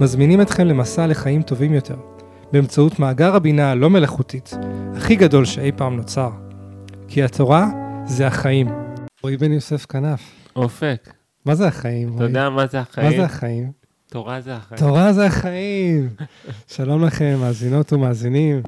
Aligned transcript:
מזמינים 0.00 0.40
אתכם 0.40 0.66
למסע 0.66 1.06
לחיים 1.06 1.42
טובים 1.42 1.74
יותר, 1.74 1.96
באמצעות 2.52 2.98
מאגר 2.98 3.34
הבינה 3.34 3.70
הלא 3.70 3.90
מלאכותית, 3.90 4.50
הכי 4.96 5.16
גדול 5.16 5.44
שאי 5.44 5.72
פעם 5.76 5.96
נוצר. 5.96 6.30
כי 7.08 7.22
התורה 7.22 7.68
זה 8.06 8.26
החיים. 8.26 8.68
רועי 9.22 9.36
בן 9.36 9.52
יוסף 9.52 9.86
כנף. 9.86 10.20
אופק, 10.56 11.12
מה 11.44 11.54
זה 11.54 11.66
החיים? 11.66 12.08
אתה 12.08 12.14
רועי? 12.14 12.26
יודע 12.26 12.50
מה 12.50 12.66
זה 12.66 12.78
מה 12.78 12.82
החיים? 12.82 13.16
זה 13.16 13.24
החיים? 13.24 13.72
תורה 14.10 14.40
זה 14.40 14.54
החיים. 14.54 14.78
תורה 14.78 15.12
זה 15.12 15.26
החיים. 15.26 16.08
שלום 16.66 17.04
לכם, 17.04 17.36
מאזינות 17.40 17.92
ומאזינים. 17.92 18.62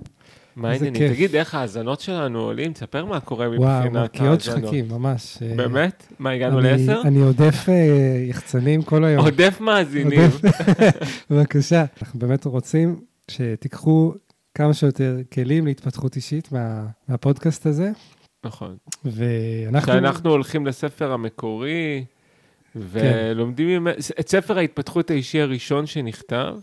מה 0.57 0.71
העניינים? 0.71 1.09
תגיד, 1.13 1.37
איך 1.37 1.55
ההאזנות 1.55 2.01
שלנו 2.01 2.41
עולים? 2.41 2.73
תספר 2.73 3.05
מה 3.05 3.21
קורה 3.21 3.49
וואו, 3.49 3.79
מבחינת 3.85 3.97
ההאזנות. 4.21 4.41
שחקים, 4.43 4.89
ממש. 4.89 5.39
באמת? 5.57 6.07
מה, 6.19 6.31
הגענו 6.31 6.61
לעשר? 6.61 7.01
אני 7.05 7.21
עודף 7.23 7.69
אה, 7.69 7.75
יחצנים 8.29 8.83
כל 8.83 9.05
היום. 9.05 9.25
עודף 9.25 9.57
מאזינים. 9.61 10.31
בבקשה. 11.31 11.85
אנחנו 12.03 12.21
באמת 12.21 12.45
רוצים 12.45 13.01
שתיקחו 13.31 14.13
כמה 14.55 14.75
שיותר 14.75 15.17
כלים 15.33 15.67
להתפתחות 15.67 16.17
אישית 16.17 16.53
מה- 16.53 16.87
מהפודקאסט 17.09 17.67
הזה, 17.67 17.91
נכון. 18.45 18.77
ואנחנו... 19.05 19.93
שאנחנו 19.93 20.31
הולכים 20.31 20.67
לספר 20.67 21.13
המקורי, 21.13 22.05
ולומדים 22.77 23.69
ממנו- 23.69 23.97
את 24.21 24.29
ספר 24.29 24.59
ההתפתחות 24.59 25.11
האישי 25.11 25.41
הראשון 25.41 25.87
שנכתב, 25.87 26.55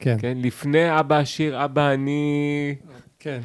כן, 0.00 0.16
כן? 0.20 0.38
לפני 0.42 1.00
אבא 1.00 1.18
עשיר, 1.18 1.64
אבא 1.64 1.92
אני... 1.94 2.74
כן. 3.18 3.40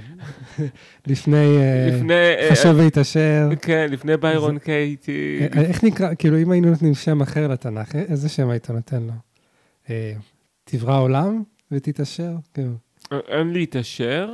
לפני 1.07 1.57
אה, 1.57 1.87
לפני... 1.91 2.13
אה, 2.13 2.49
חשוב 2.51 2.75
והתעשר. 2.75 3.49
כן, 3.61 3.87
לפני 3.89 4.17
ביירון 4.17 4.59
קייטי. 4.59 5.39
אה, 5.41 5.61
איך 5.61 5.83
נקרא, 5.83 6.13
כאילו, 6.19 6.37
אם 6.37 6.51
היינו 6.51 6.69
נותנים 6.69 6.93
שם 6.93 7.21
אחר 7.21 7.47
לתנ"ך, 7.47 7.95
איזה 7.95 8.29
שם 8.29 8.49
היית 8.49 8.69
נותן 8.69 9.03
לו? 9.03 9.13
תברא 10.63 10.99
עולם 10.99 11.43
ותתעשר? 11.71 12.35
כאילו. 12.53 12.73
אין 13.27 13.53
להתעשר. 13.53 14.29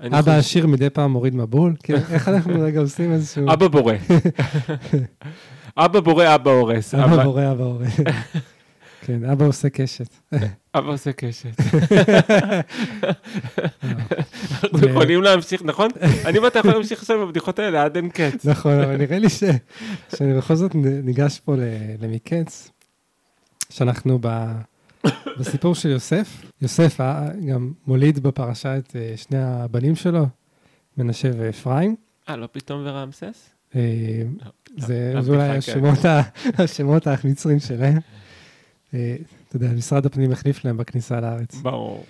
אבא 0.00 0.36
עשיר 0.36 0.66
מדי 0.66 0.90
פעם 0.90 1.10
מוריד 1.10 1.34
מבול? 1.34 1.74
כאילו, 1.82 1.98
איך 2.12 2.28
אנחנו 2.28 2.60
רגע 2.60 2.80
עושים 2.80 3.12
איזשהו... 3.12 3.52
אבא 3.52 3.68
בורא. 3.68 3.94
אבא 5.76 6.00
בורא, 6.00 6.34
אבא 6.34 6.50
הורס. 6.50 6.94
אבא 6.94 7.24
בורא, 7.24 7.52
אבא 7.52 7.64
הורה. 7.64 7.86
כן, 9.06 9.24
אבא 9.24 9.44
עושה 9.46 9.68
קשת. 9.70 10.14
אבא 10.74 10.88
עושה 10.88 11.12
קשת. 11.12 11.50
אנחנו 14.64 14.88
יכולים 14.88 15.22
להמשיך, 15.22 15.62
נכון? 15.64 15.88
אני 16.24 16.38
ואתה 16.38 16.58
יכולים 16.58 16.76
להמשיך 16.76 16.98
עכשיו 17.00 17.16
עם 17.16 17.22
הבדיחות 17.22 17.58
האלה 17.58 17.82
עד 17.84 17.96
אין 17.96 18.08
קץ. 18.10 18.44
נכון, 18.46 18.72
אבל 18.72 18.96
נראה 18.96 19.18
לי 19.18 19.28
ש- 19.30 19.42
שאני 20.16 20.34
בכל 20.38 20.54
זאת 20.54 20.74
ניגש 20.74 21.40
פה 21.40 21.54
למקץ, 22.00 22.70
שאנחנו 23.70 24.18
ב- 24.20 24.52
בסיפור 25.38 25.74
של 25.74 25.88
יוסף. 25.88 26.42
יוסף 26.62 27.00
אה, 27.00 27.28
גם 27.48 27.72
מוליד 27.86 28.18
בפרשה 28.22 28.78
את 28.78 28.96
אה, 28.96 29.12
שני 29.16 29.38
הבנים 29.42 29.94
שלו, 29.96 30.26
מנשה 30.98 31.30
ואפרים. 31.38 31.96
אה, 32.28 32.36
לא 32.36 32.48
פתאום 32.52 32.82
ורעמסס? 32.84 33.50
אה, 33.76 33.80
לא, 34.44 34.50
זה 34.86 35.12
לא, 35.14 35.20
זה 35.22 35.32
אולי 35.32 35.60
כן. 35.60 35.80
השמות 36.58 37.06
המצרים 37.06 37.58
שלהם. 37.60 37.98
אה, 38.94 39.16
אתה 39.48 39.56
יודע, 39.56 39.68
משרד 39.76 40.06
הפנים 40.06 40.32
החליף 40.32 40.64
להם 40.64 40.76
בכניסה 40.76 41.20
לארץ. 41.20 41.54
ברור. 41.62 42.04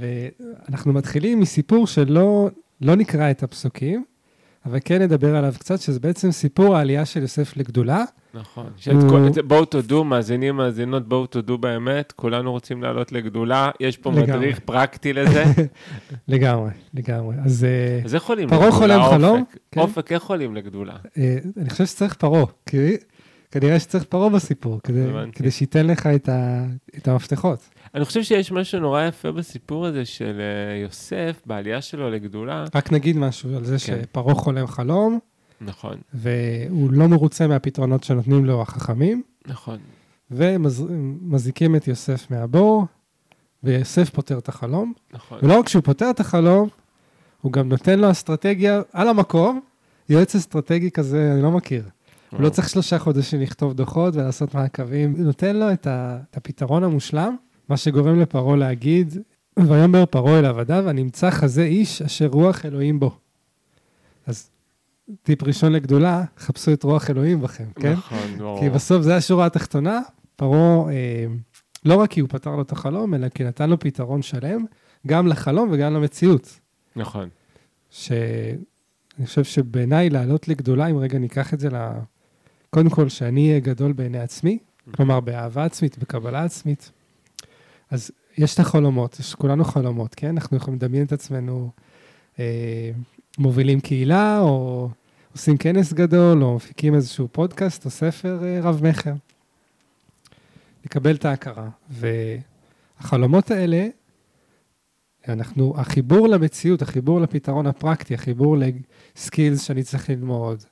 ואנחנו 0.00 0.92
מתחילים 0.92 1.40
מסיפור 1.40 1.86
שלא 1.86 2.48
לא 2.80 2.94
נקרא 2.96 3.30
את 3.30 3.42
הפסוקים, 3.42 4.04
אבל 4.66 4.78
כן 4.84 5.02
נדבר 5.02 5.36
עליו 5.36 5.54
קצת, 5.58 5.80
שזה 5.80 6.00
בעצם 6.00 6.30
סיפור 6.30 6.76
העלייה 6.76 7.04
של 7.04 7.22
יוסף 7.22 7.56
לגדולה. 7.56 8.04
נכון. 8.34 8.66
כל- 9.10 9.42
בואו 9.42 9.64
תודו, 9.64 10.04
מאזינים, 10.04 10.56
מאזינות, 10.56 11.08
בואו 11.08 11.26
תודו 11.26 11.58
באמת, 11.58 12.12
כולנו 12.12 12.52
רוצים 12.52 12.82
לעלות 12.82 13.12
לגדולה, 13.12 13.70
יש 13.80 13.96
פה 13.96 14.10
לגמרי. 14.10 14.26
מדריך 14.26 14.58
פרקטי 14.60 15.12
לזה. 15.12 15.44
לגמרי, 16.28 16.70
לגמרי. 16.94 17.36
אז 17.44 17.64
אה, 17.64 18.00
אז 18.04 18.14
איך 18.14 18.24
עולים 18.24 18.48
פרעה 18.48 18.66
לגדולה, 18.68 18.78
חולם 18.78 19.00
אופק? 19.00 19.14
חלום, 19.16 19.44
כן. 19.70 19.80
אופק, 19.80 20.12
איך 20.12 20.24
עולים 20.24 20.54
לגדולה? 20.54 20.96
אה, 21.18 21.36
אני 21.56 21.70
חושב 21.70 21.86
שצריך 21.86 22.14
פרעה, 22.14 22.44
כי 22.66 22.76
כנראה 23.54 23.80
שצריך 23.80 24.04
פרעה 24.04 24.28
בסיפור, 24.28 24.80
כדי. 24.84 25.04
כדי 25.32 25.50
שייתן 25.50 25.86
לך 25.86 26.06
את, 26.06 26.28
ה, 26.28 26.64
את 26.96 27.08
המפתחות. 27.08 27.58
אני 27.94 28.04
חושב 28.04 28.22
שיש 28.22 28.52
משהו 28.52 28.80
נורא 28.80 29.02
יפה 29.02 29.32
בסיפור 29.32 29.86
הזה 29.86 30.04
של 30.04 30.40
אה, 30.40 30.76
יוסף, 30.76 31.42
בעלייה 31.46 31.82
שלו 31.82 32.10
לגדולה. 32.10 32.64
רק 32.74 32.92
נגיד 32.92 33.16
משהו 33.16 33.56
על 33.56 33.64
זה 33.64 33.76
כן. 33.86 34.02
שפרעה 34.02 34.34
חולם 34.34 34.66
חלום, 34.66 35.18
נכון, 35.60 35.98
והוא 36.14 36.92
לא 36.92 37.08
מרוצה 37.08 37.46
מהפתרונות 37.46 38.04
שנותנים 38.04 38.44
לו 38.44 38.62
החכמים, 38.62 39.22
נכון. 39.46 39.78
ומזיקים 40.30 41.76
את 41.76 41.88
יוסף 41.88 42.30
מהבור, 42.30 42.86
ויוסף 43.62 44.10
פותר 44.10 44.38
את 44.38 44.48
החלום. 44.48 44.92
נכון. 45.12 45.38
ולא 45.42 45.58
רק 45.58 45.68
שהוא 45.68 45.82
פותר 45.82 46.10
את 46.10 46.20
החלום, 46.20 46.68
הוא 47.40 47.52
גם 47.52 47.68
נותן 47.68 47.98
לו 47.98 48.10
אסטרטגיה 48.10 48.82
על 48.92 49.08
המקום, 49.08 49.60
יועץ 50.08 50.34
אסטרטגי 50.34 50.90
כזה, 50.90 51.30
אני 51.34 51.42
לא 51.42 51.50
מכיר. 51.50 51.84
הוא 52.34 52.42
לא 52.42 52.48
צריך 52.48 52.68
שלושה 52.68 52.98
חודשים 52.98 53.40
לכתוב 53.40 53.72
דוחות 53.72 54.16
ולעשות 54.16 54.54
מעקבים, 54.54 55.14
נותן 55.18 55.56
לו 55.56 55.72
את, 55.72 55.86
ה, 55.86 56.18
את 56.30 56.36
הפתרון 56.36 56.84
המושלם, 56.84 57.36
מה 57.68 57.76
שגורם 57.76 58.20
לפרעה 58.20 58.56
להגיד, 58.56 59.18
ויאמר 59.58 60.06
פרעה 60.06 60.38
אל 60.38 60.44
עבדיו, 60.44 60.88
הנמצא 60.88 61.30
חזה 61.30 61.64
איש 61.64 62.02
אשר 62.02 62.26
רוח 62.26 62.64
אלוהים 62.64 63.00
בו. 63.00 63.18
אז 64.26 64.50
טיפ 65.22 65.42
ראשון 65.42 65.72
לגדולה, 65.72 66.24
חפשו 66.38 66.72
את 66.72 66.82
רוח 66.82 67.10
אלוהים 67.10 67.40
בכם, 67.40 67.64
כן? 67.74 67.92
נכון, 67.92 68.38
ברור. 68.38 68.60
כי 68.60 68.70
בסוף 68.70 69.02
זה 69.02 69.16
השורה 69.16 69.46
התחתונה, 69.46 70.00
פרעה, 70.36 70.92
אה, 70.92 71.26
לא 71.84 71.94
רק 71.94 72.10
כי 72.10 72.20
הוא 72.20 72.28
פתר 72.28 72.50
לו 72.56 72.62
את 72.62 72.72
החלום, 72.72 73.14
אלא 73.14 73.28
כי 73.28 73.44
נתן 73.44 73.70
לו 73.70 73.78
פתרון 73.78 74.22
שלם, 74.22 74.64
גם 75.06 75.26
לחלום 75.26 75.68
וגם 75.72 75.94
למציאות. 75.94 76.60
נכון. 76.96 77.28
שאני 77.90 79.26
חושב 79.26 79.44
שבעיניי 79.44 80.10
לעלות 80.10 80.48
לגדולה, 80.48 80.86
אם 80.86 80.96
רגע 80.96 81.18
ניקח 81.18 81.54
את 81.54 81.60
זה. 81.60 81.68
קודם 82.74 82.90
כל, 82.90 83.08
שאני 83.08 83.48
אהיה 83.48 83.60
גדול 83.60 83.92
בעיני 83.92 84.18
עצמי, 84.18 84.58
כלומר 84.94 85.20
באהבה 85.20 85.64
עצמית, 85.64 85.98
בקבלה 85.98 86.44
עצמית. 86.44 86.90
אז 87.90 88.10
יש 88.38 88.54
את 88.54 88.58
החלומות, 88.58 89.20
יש 89.20 89.34
כולנו 89.34 89.64
חלומות, 89.64 90.14
כן? 90.14 90.28
אנחנו 90.28 90.56
יכולים 90.56 90.78
לדמיין 90.78 91.04
את 91.04 91.12
עצמנו 91.12 91.70
אה, 92.38 92.90
מובילים 93.38 93.80
קהילה, 93.80 94.40
או 94.40 94.88
עושים 95.32 95.56
כנס 95.56 95.92
גדול, 95.92 96.44
או 96.44 96.54
מפיקים 96.56 96.94
איזשהו 96.94 97.28
פודקאסט 97.32 97.84
או 97.84 97.90
ספר 97.90 98.44
אה, 98.44 98.60
רב-מכר. 98.62 99.14
לקבל 100.84 101.14
את 101.14 101.24
ההכרה. 101.24 101.68
והחלומות 103.00 103.50
האלה, 103.50 103.86
אנחנו, 105.28 105.74
החיבור 105.76 106.28
למציאות, 106.28 106.82
החיבור 106.82 107.20
לפתרון 107.20 107.66
הפרקטי, 107.66 108.14
החיבור 108.14 108.56
לסקילס 109.16 109.62
שאני 109.62 109.82
צריך 109.82 110.10
ללמוד, 110.10 110.64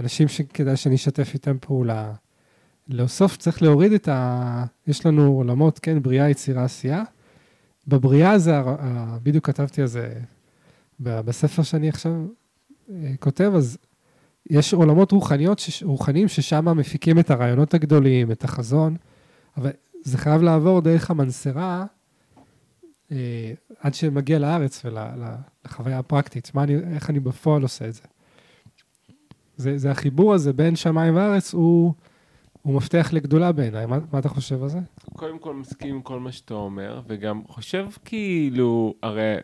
אנשים 0.00 0.28
שכדאי 0.28 0.76
שאני 0.76 0.94
אשתף 0.94 1.30
איתם 1.34 1.56
פעולה. 1.60 2.12
בסוף 2.88 3.36
צריך 3.36 3.62
להוריד 3.62 3.92
את 3.92 4.08
ה... 4.08 4.64
יש 4.86 5.06
לנו 5.06 5.32
עולמות, 5.32 5.78
כן, 5.78 6.02
בריאה, 6.02 6.30
יצירה, 6.30 6.64
עשייה. 6.64 7.02
בבריאה 7.88 8.38
זה, 8.38 8.60
בדיוק 9.22 9.46
כתבתי 9.46 9.80
על 9.80 9.86
זה 9.86 10.12
בספר 11.00 11.62
שאני 11.62 11.88
עכשיו 11.88 12.12
אה, 12.90 13.12
כותב, 13.20 13.52
אז 13.56 13.78
יש 14.50 14.74
עולמות 14.74 15.12
רוחניות, 15.12 15.58
שש- 15.58 15.82
רוחניים 15.82 16.28
ששם 16.28 16.78
מפיקים 16.78 17.18
את 17.18 17.30
הרעיונות 17.30 17.74
הגדולים, 17.74 18.32
את 18.32 18.44
החזון, 18.44 18.96
אבל 19.56 19.70
זה 20.02 20.18
חייב 20.18 20.42
לעבור 20.42 20.80
דרך 20.80 21.10
המנסרה 21.10 21.84
אה, 23.12 23.52
עד 23.80 23.94
שמגיע 23.94 24.38
לארץ 24.38 24.82
ולחוויה 24.84 25.98
הפרקטית, 25.98 26.50
מה 26.54 26.62
אני, 26.62 26.76
איך 26.94 27.10
אני 27.10 27.20
בפועל 27.20 27.62
עושה 27.62 27.88
את 27.88 27.94
זה. 27.94 28.02
זה, 29.56 29.78
זה 29.78 29.90
החיבור 29.90 30.34
הזה 30.34 30.52
בין 30.52 30.76
שמיים 30.76 31.16
וארץ, 31.16 31.54
הוא, 31.54 31.92
הוא 32.62 32.74
מפתח 32.74 33.08
לגדולה 33.12 33.52
בעיניי. 33.52 33.86
מה, 33.86 33.98
מה 34.12 34.18
אתה 34.18 34.28
חושב 34.28 34.62
על 34.62 34.68
זה? 34.68 34.78
קודם 35.16 35.38
כל 35.38 35.54
מסכים 35.54 35.94
עם 35.94 36.02
כל 36.02 36.20
מה 36.20 36.32
שאתה 36.32 36.54
אומר, 36.54 37.00
וגם 37.06 37.42
חושב 37.48 37.86
כאילו, 38.04 38.94
הרי... 39.02 39.36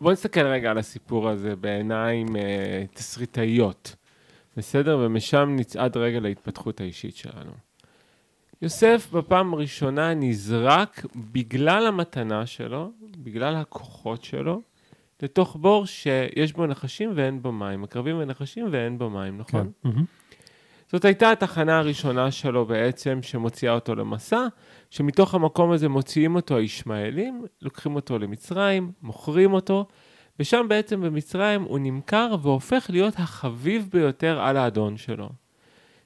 בוא 0.00 0.12
נסתכל 0.12 0.46
רגע 0.46 0.70
על 0.70 0.78
הסיפור 0.78 1.28
הזה 1.28 1.56
בעיניים 1.56 2.36
אה, 2.36 2.84
תסריטאיות, 2.94 3.96
בסדר? 4.56 4.98
ומשם 5.02 5.56
נצעד 5.58 5.96
רגע 5.96 6.20
להתפתחות 6.20 6.80
האישית 6.80 7.16
שלנו. 7.16 7.52
יוסף 8.62 9.08
בפעם 9.12 9.54
הראשונה 9.54 10.14
נזרק 10.14 11.06
בגלל 11.32 11.86
המתנה 11.86 12.46
שלו, 12.46 12.90
בגלל 13.18 13.56
הכוחות 13.56 14.24
שלו, 14.24 14.60
לתוך 15.22 15.56
בור 15.60 15.86
שיש 15.86 16.52
בו 16.52 16.66
נחשים 16.66 17.12
ואין 17.14 17.42
בו 17.42 17.52
מים. 17.52 17.84
עקרבים 17.84 18.16
ונחשים 18.18 18.66
ואין 18.70 18.98
בו 18.98 19.10
מים, 19.10 19.38
נכון? 19.38 19.70
כן. 19.82 19.90
זאת 20.92 21.04
הייתה 21.04 21.30
התחנה 21.30 21.78
הראשונה 21.78 22.30
שלו 22.30 22.66
בעצם, 22.66 23.18
שמוציאה 23.22 23.74
אותו 23.74 23.94
למסע, 23.94 24.46
שמתוך 24.90 25.34
המקום 25.34 25.72
הזה 25.72 25.88
מוציאים 25.88 26.34
אותו 26.34 26.56
הישמעאלים, 26.56 27.44
לוקחים 27.62 27.94
אותו 27.94 28.18
למצרים, 28.18 28.92
מוכרים 29.02 29.52
אותו, 29.52 29.86
ושם 30.40 30.66
בעצם 30.68 31.00
במצרים 31.00 31.62
הוא 31.62 31.78
נמכר 31.78 32.34
והופך 32.42 32.86
להיות 32.90 33.14
החביב 33.18 33.88
ביותר 33.92 34.40
על 34.40 34.56
האדון 34.56 34.96
שלו. 34.96 35.28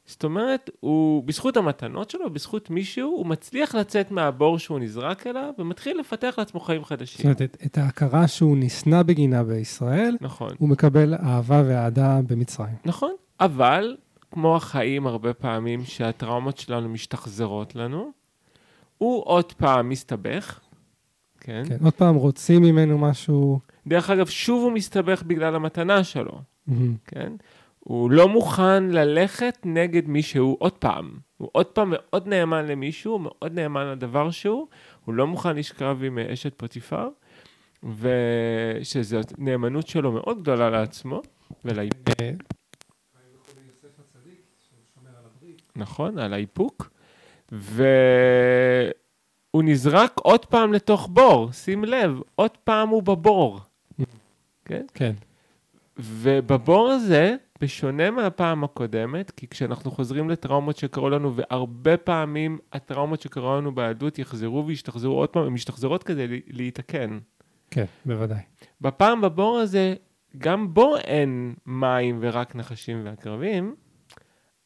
זאת 0.06 0.24
אומרת, 0.24 0.70
הוא, 0.80 1.24
בזכות 1.24 1.56
המתנות 1.56 2.10
שלו, 2.10 2.30
בזכות 2.30 2.70
מישהו, 2.70 3.10
הוא 3.10 3.26
מצליח 3.26 3.74
לצאת 3.74 4.10
מהבור 4.10 4.58
שהוא 4.58 4.78
נזרק 4.78 5.26
אליו, 5.26 5.52
ומתחיל 5.58 6.00
לפתח 6.00 6.34
לעצמו 6.38 6.60
חיים 6.60 6.80
זאת 6.80 6.88
חדשים. 6.88 7.24
אומרת, 7.24 7.42
את, 7.42 7.56
את 7.66 7.78
ההכרה 7.78 8.28
שהוא 8.28 8.56
נשנא 8.60 9.02
בגינה 9.02 9.44
בישראל, 9.44 10.16
נכון. 10.20 10.50
הוא 10.58 10.68
מקבל 10.68 11.14
אהבה 11.14 11.62
ואהדה 11.66 12.20
במצרים. 12.26 12.74
נכון, 12.84 13.12
אבל 13.40 13.96
כמו 14.30 14.56
החיים 14.56 15.06
הרבה 15.06 15.34
פעמים 15.34 15.84
שהטראומות 15.84 16.58
שלנו 16.58 16.88
משתחזרות 16.88 17.74
לנו, 17.74 18.10
הוא 18.98 19.22
עוד 19.26 19.52
פעם 19.52 19.88
מסתבך, 19.88 20.60
כן? 21.40 21.62
כן, 21.68 21.76
עוד 21.84 21.92
פעם, 21.92 22.14
רוצים 22.14 22.62
ממנו 22.62 22.98
משהו... 22.98 23.60
דרך 23.86 24.10
אגב, 24.10 24.26
שוב 24.26 24.62
הוא 24.62 24.72
מסתבך 24.72 25.22
בגלל 25.22 25.54
המתנה 25.54 26.04
שלו, 26.04 26.40
מהמם. 26.66 26.94
כן? 27.06 27.32
הוא 27.84 28.10
לא 28.10 28.28
מוכן 28.28 28.84
ללכת 28.84 29.58
נגד 29.64 30.08
מישהו 30.08 30.56
עוד 30.60 30.72
פעם. 30.72 31.18
הוא 31.36 31.48
עוד 31.52 31.66
פעם 31.66 31.92
מאוד 31.92 32.28
נאמן 32.28 32.66
למישהו, 32.66 33.18
מאוד 33.18 33.52
נאמן 33.52 33.86
לדבר 33.86 34.30
שהוא, 34.30 34.66
הוא 35.04 35.14
לא 35.14 35.26
מוכן 35.26 35.56
לשכב 35.56 35.98
עם 36.02 36.18
אה, 36.18 36.32
אשת 36.32 36.54
פוטיפר, 36.56 37.08
ושזו 37.98 39.20
נאמנות 39.38 39.86
שלו 39.86 40.12
מאוד 40.12 40.42
גדולה 40.42 40.70
לעצמו, 40.70 41.22
ולאיפוק. 41.64 42.08
אה, 42.20 42.30
נכון, 45.76 46.18
על 46.18 46.32
האיפוק, 46.32 46.90
והוא 47.52 47.84
נזרק 49.62 50.12
עוד 50.18 50.46
פעם 50.46 50.72
לתוך 50.72 51.08
בור, 51.12 51.52
שים 51.52 51.84
לב, 51.84 52.20
עוד 52.34 52.50
פעם 52.64 52.88
הוא 52.88 53.02
בבור, 53.02 53.60
כן? 54.64 54.86
כן, 54.94 55.12
ובבור 55.96 56.90
הזה, 56.90 57.36
בשונה 57.64 58.10
מהפעם 58.10 58.64
הקודמת, 58.64 59.30
כי 59.30 59.48
כשאנחנו 59.48 59.90
חוזרים 59.90 60.30
לטראומות 60.30 60.76
שקרו 60.76 61.10
לנו, 61.10 61.32
והרבה 61.36 61.96
פעמים 61.96 62.58
הטראומות 62.72 63.20
שקרו 63.20 63.56
לנו 63.56 63.74
ביהדות 63.74 64.18
יחזרו 64.18 64.66
וישתחזרו 64.66 65.14
עוד 65.14 65.28
פעם, 65.28 65.42
הן 65.42 65.52
משתחזרות 65.52 66.02
כדי 66.02 66.26
לה- 66.28 66.36
להתקן. 66.46 67.18
כן, 67.70 67.84
בוודאי. 68.06 68.40
בפעם 68.80 69.20
בבור 69.20 69.58
הזה, 69.58 69.94
גם 70.38 70.74
בו 70.74 70.96
אין 70.96 71.54
מים 71.66 72.18
ורק 72.22 72.54
נחשים 72.56 73.00
ועקרבים, 73.04 73.74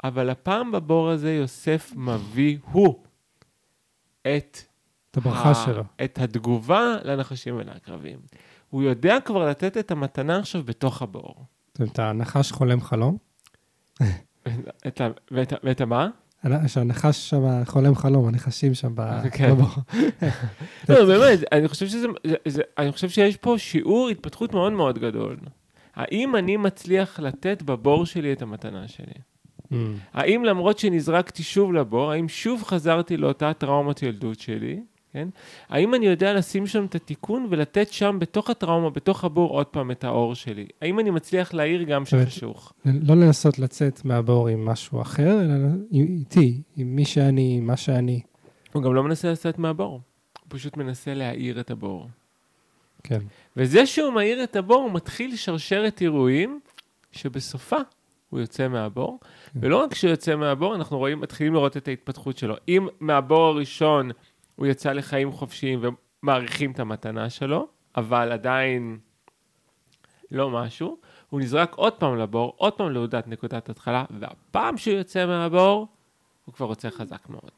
אבל 0.05 0.31
הפעם 0.31 0.73
בבור 0.73 1.09
הזה 1.11 1.33
יוסף 1.35 1.93
מביא 1.97 2.59
הוא 2.71 3.05
את, 4.23 4.59
את 5.11 5.17
הברכה 5.17 5.50
ה- 5.50 5.55
שלו. 5.55 5.83
את 6.05 6.19
התגובה 6.19 6.97
לנחשים 7.05 7.56
ולעקרבים. 7.56 8.19
הוא 8.71 8.83
יודע 8.83 9.19
כבר 9.25 9.49
לתת 9.49 9.77
את 9.77 9.91
המתנה 9.91 10.39
עכשיו 10.39 10.62
בתוך 10.65 11.03
הבור. 11.03 11.45
אומרת, 11.81 11.99
הנחש 11.99 12.53
חולם 12.53 12.81
חלום. 12.81 13.17
את 14.87 15.01
ה, 15.01 15.09
ואת, 15.31 15.81
המה? 15.81 16.09
שהנחש 16.67 17.31
שם 17.31 17.65
חולם 17.65 17.95
חלום, 17.95 18.29
הנחשים 18.29 18.75
שם 18.75 18.93
ב- 18.95 19.29
כן. 19.33 19.55
לא, 20.89 21.05
באמת, 21.05 21.39
אני 21.53 21.69
חושב 21.69 21.87
שזה, 21.89 22.07
זה, 22.27 22.37
זה, 22.49 22.63
אני 22.79 22.93
חושב 22.93 23.09
שיש 23.09 23.37
פה 23.37 23.55
שיעור 23.59 24.09
התפתחות 24.09 24.53
מאוד 24.53 24.73
מאוד 24.73 24.99
גדול. 24.99 25.37
האם 25.95 26.37
אני 26.37 26.57
מצליח 26.57 27.21
לתת 27.21 27.63
בבור 27.63 28.07
שלי 28.07 28.33
את 28.33 28.43
המתנה 28.43 28.89
שלי? 28.89 29.13
מהמם. 29.71 29.95
האם 30.13 30.45
למרות 30.45 30.79
שנזרקתי 30.79 31.43
שוב 31.43 31.73
לבור, 31.73 32.13
האם 32.13 32.29
שוב 32.29 32.63
חזרתי 32.63 33.17
לאותה 33.17 33.53
טראומת 33.53 34.03
ילדות 34.03 34.41
שלי, 34.41 34.81
כן? 35.19 35.29
האם 35.69 35.94
אני 35.94 36.06
יודע 36.06 36.35
לשים 36.35 36.67
שם 36.67 36.85
את 36.85 36.94
התיקון 36.94 37.47
ולתת 37.50 37.93
שם 37.93 38.17
בתוך 38.20 38.50
הטראומה, 38.50 38.91
בתוך 38.91 39.25
הבור 39.25 39.50
עוד 39.50 39.67
פעם 39.67 39.91
את 39.91 40.05
האור 40.05 40.35
שלי? 40.35 40.67
האם 40.82 41.00
אני 41.00 41.11
מצליח 41.11 41.55
להאיר 41.55 41.82
גם. 41.82 42.06
שחשוך? 42.06 42.73
לא 42.85 43.15
לנסות 43.15 43.59
לצאת 43.59 44.05
מהבור 44.05 44.49
עם 44.49 44.65
משהו 44.65 45.03
אחר, 45.03 45.41
אלא 45.41 45.69
איתי, 45.93 46.62
עם 46.76 46.97
מי 46.97 47.05
שאני, 47.05 47.56
עם 47.59 47.67
מה 47.67 47.76
שאני. 47.76 48.20
הוא 48.73 48.82
גם 48.82 48.94
לא 48.94 49.03
מנסה 49.03 49.32
לצאת 49.32 49.59
מהבור, 49.59 49.93
הוא 49.93 50.00
פשוט 50.49 50.76
מנסה 50.76 51.15
להאיר 51.15 51.61
את 51.61 51.71
הבור. 51.71 52.09
כן. 53.03 53.21
וזה 53.56 53.87
שהוא 53.87 54.12
מאיר 54.12 54.44
את 54.44 54.56
הבור, 54.56 54.82
הוא 54.82 54.93
מתחיל 54.93 55.37
שרשרת 55.37 56.03
אירועים 56.03 56.61
שבסופה 57.12 57.76
הוא 58.31 58.41
יוצא 58.41 58.69
מהבור. 58.69 59.19
כן. 59.21 59.59
ולא 59.62 59.76
רק 59.76 59.94
שהוא 59.94 60.11
יוצא 60.11 60.37
מהבור, 60.37 60.75
אנחנו 60.75 60.99
רואים, 60.99 61.21
מתחילים 61.21 61.55
לראות 61.55 61.76
את 61.76 61.88
ההתפתחות 61.88 62.38
שלו. 62.38 62.55
אם 62.69 62.88
מהבור 63.00 63.47
הראשון 63.47 64.11
הוא 64.59 64.67
יצא 64.67 64.93
לחיים 64.93 65.33
חופשיים 65.33 65.81
ומעריכים 66.23 66.71
את 66.71 66.81
המתנה 66.81 67.31
שלו, 67.31 67.69
אבל 67.97 68.33
עדיין 68.33 68.99
לא 70.31 70.51
משהו, 70.51 70.99
הוא 71.31 71.41
נזרק 71.41 71.75
עוד 71.75 71.93
פעם 71.93 72.17
לבור, 72.17 72.55
עוד 72.57 72.73
פעם 72.73 72.91
להודעת 72.91 73.29
נקודת 73.29 73.69
התחלה, 73.69 74.05
והפעם 74.11 74.77
שהוא 74.77 74.95
יוצא 74.95 75.27
מהבור, 75.27 75.87
הוא 76.45 76.55
כבר 76.55 76.67
רוצה 76.67 76.91
חזק 76.91 77.29
מאוד. 77.29 77.51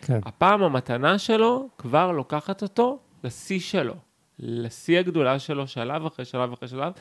כן. 0.00 0.20
הפעם 0.24 0.62
המתנה 0.62 1.18
שלו 1.18 1.68
כבר 1.78 2.12
לוקחת 2.12 2.62
אותו 2.62 2.98
לשיא 3.24 3.60
שלו, 3.60 3.94
לשיא 4.38 4.98
הגדולה 4.98 5.38
שלו, 5.38 5.66
שלב 5.66 6.06
אחרי 6.06 6.24
שלב 6.24 6.52
אחרי 6.52 6.68
שלב, 6.68 6.92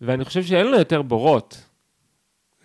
ואני 0.00 0.24
חושב 0.24 0.42
שאין 0.42 0.66
לו 0.66 0.78
יותר 0.78 1.02
בורות. 1.02 1.64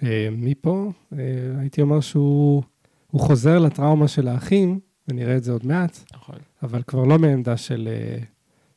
אה, 0.03 0.27
מפה, 0.31 0.91
אה, 1.13 1.17
הייתי 1.59 1.81
אומר 1.81 1.99
שהוא 1.99 2.63
הוא 3.07 3.21
חוזר 3.21 3.59
לטראומה 3.59 4.07
של 4.07 4.27
האחים, 4.27 4.79
ונראה 5.09 5.37
את 5.37 5.43
זה 5.43 5.51
עוד 5.51 5.65
מעט, 5.65 5.99
נכון. 6.13 6.35
אבל 6.63 6.81
כבר 6.87 7.03
לא 7.03 7.19
מעמדה 7.19 7.57
של, 7.57 7.89
אה, 7.91 8.23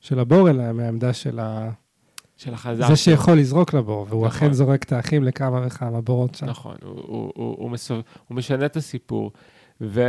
של 0.00 0.19
הבור, 0.19 0.50
אלא 0.50 0.73
מהעמדה 0.73 1.12
של 1.12 1.38
ה... 1.38 1.70
של 2.37 2.55
החזק. 2.55 2.87
זה 2.88 2.96
שיכול 2.96 3.38
לזרוק 3.38 3.75
לבור, 3.75 4.06
והוא 4.08 4.26
נכון. 4.26 4.38
אכן 4.38 4.52
זורק 4.52 4.82
את 4.82 4.93
האחים 4.93 5.25
לכמה 5.25 5.67
וכמה 5.67 6.00
בורות 6.00 6.34
שם. 6.34 6.46
נכון, 6.46 6.76
הוא, 6.82 6.94
הוא, 6.94 7.32
הוא, 7.34 7.56
הוא, 7.58 7.70
מסו... 7.70 7.94
הוא 8.29 8.37
משנה 8.37 8.67
את 8.67 8.76
הסיפור. 8.76 9.32
ו... 9.81 10.02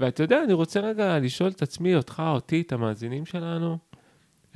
ואתה 0.00 0.22
יודע, 0.22 0.42
אני 0.44 0.52
רוצה 0.52 0.80
רגע 0.80 1.18
לשאול 1.18 1.50
את 1.50 1.62
עצמי, 1.62 1.96
אותך, 1.96 2.22
אותי, 2.26 2.60
את 2.60 2.72
המאזינים 2.72 3.26
שלנו. 3.26 3.78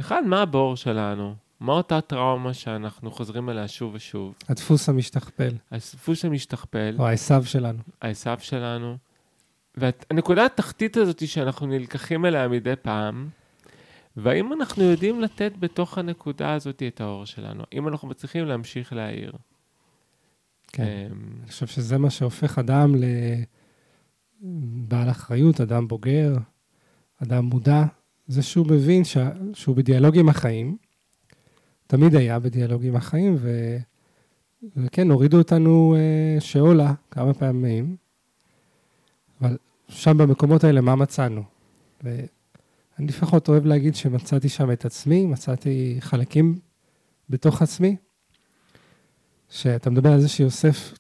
אחד, 0.01 0.23
מה 0.27 0.43
הבור 0.43 0.77
שלנו? 0.77 1.35
מה 1.61 1.73
אותה 1.73 2.01
טראומה 2.01 2.55
שאנחנו 2.55 3.11
חוזרים 3.11 3.51
אליה 3.51 3.69
שוב 3.69 3.95
ושוב? 3.95 4.35
הדפוס 4.49 4.89
המשתכפל, 4.89 5.53
הדפוס 5.71 6.25
המשתכפל, 6.25 6.97
או 6.99 7.07
העשו 7.07 7.45
שלנו. 7.45 7.79
העשו 8.03 8.31
שלנו. 8.39 8.97
והנקודה 9.77 10.47
התחתית 10.47 10.97
הזאת 10.97 11.29
שאנחנו 11.29 11.67
נלקחים 11.67 12.27
אליה 12.27 12.49
מדי 12.49 12.75
פעם, 12.83 13.29
והאם 14.17 14.53
אנחנו 14.53 14.83
יודעים 14.83 15.21
לתת 15.21 15.53
בתוך 15.59 15.99
הנקודה 15.99 16.55
הזאת 16.55 16.83
את 16.87 17.01
האור 17.01 17.25
שלנו? 17.25 17.63
האם 17.73 17.89
אנחנו 17.89 18.09
מצליחים 18.09 18.45
להמשיך 18.45 18.93
להאיר? 18.93 19.33
כן. 20.73 20.83
אמ, 20.83 21.33
אני 21.41 21.49
חושב 21.49 21.67
שזה 21.67 21.99
מה 21.99 22.11
שהופך 22.11 22.59
אדם 22.59 22.95
לבעל 24.43 25.11
אחריות, 25.11 25.61
אדם 25.61 25.89
בוגר, 25.89 26.37
אדם 27.23 27.45
מודע, 27.45 27.85
זה 28.27 28.43
שהוא 28.43 28.67
מבין 28.67 29.05
ש... 29.05 29.17
שהוא 29.55 29.77
בדיאלוג 29.77 30.19
עם 30.19 30.29
החיים, 30.29 30.77
תמיד 31.87 32.15
היה 32.15 32.39
בדיאלוג 32.39 32.85
עם 32.85 32.97
החיים, 32.97 33.37
ו... 33.39 33.77
וכן, 34.77 35.11
הורידו 35.11 35.39
אותנו 35.39 35.97
אה, 35.99 36.41
שאולה 36.41 36.93
כמה 37.11 37.35
פעמים, 37.35 37.97
אבל 39.41 39.57
שם 39.89 40.19
במקומות 40.19 40.65
האלה, 40.65 40.81
מה 40.81 40.97
מצאנו? 40.97 41.43
ואני 42.03 42.27
לפחות 42.99 43.49
אוהב 43.49 43.67
להגיד 43.67 43.95
שמצאתי 43.95 44.49
שם 44.49 44.73
את 44.73 44.85
עצמי, 44.85 45.27
מצאתי 45.27 45.97
חלקים 46.01 46.59
בתוך 47.31 47.63
עצמי, 47.63 47.97
שאתה 49.49 49.91
מדבר 49.91 50.13
על 50.13 50.21
זה 50.21 50.29
שיוסף, 50.29 50.95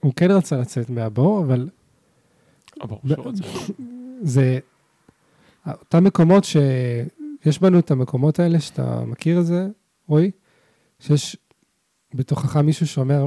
הוא 0.00 0.12
כן 0.16 0.30
רצה 0.30 0.56
לצאת 0.56 0.90
מהבור, 0.90 1.44
אבל 1.44 1.68
הבור 2.80 3.00
שהוא 3.08 3.24
רוצה. 3.24 3.44
זה 4.22 4.58
אותם 5.66 6.04
מקומות 6.04 6.44
שיש 6.44 7.58
בנו 7.58 7.78
את 7.78 7.90
המקומות 7.90 8.38
האלה, 8.38 8.60
שאתה 8.60 9.04
מכיר 9.04 9.40
את 9.40 9.46
זה, 9.46 9.68
רועי, 10.08 10.30
שיש 11.00 11.36
בתוכך 12.14 12.56
מישהו 12.56 12.86
שאומר, 12.86 13.26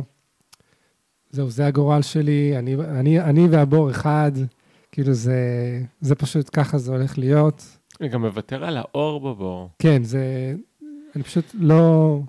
זהו, 1.35 1.49
זה 1.49 1.67
הגורל 1.67 2.01
שלי, 2.01 2.57
אני, 2.57 2.75
אני, 2.75 3.21
אני 3.21 3.47
והבור 3.47 3.91
אחד, 3.91 4.31
כאילו 4.91 5.13
זה, 5.13 5.39
זה 6.01 6.15
פשוט 6.15 6.49
ככה 6.53 6.77
זה 6.77 6.91
הולך 6.91 7.17
להיות. 7.17 7.77
אני 8.01 8.09
גם 8.09 8.21
מוותר 8.21 8.65
על 8.65 8.77
האור 8.77 9.19
בבור. 9.19 9.69
כן, 9.79 10.03
זה, 10.03 10.55
אני 11.15 11.23
פשוט 11.23 11.45
לא, 11.53 12.19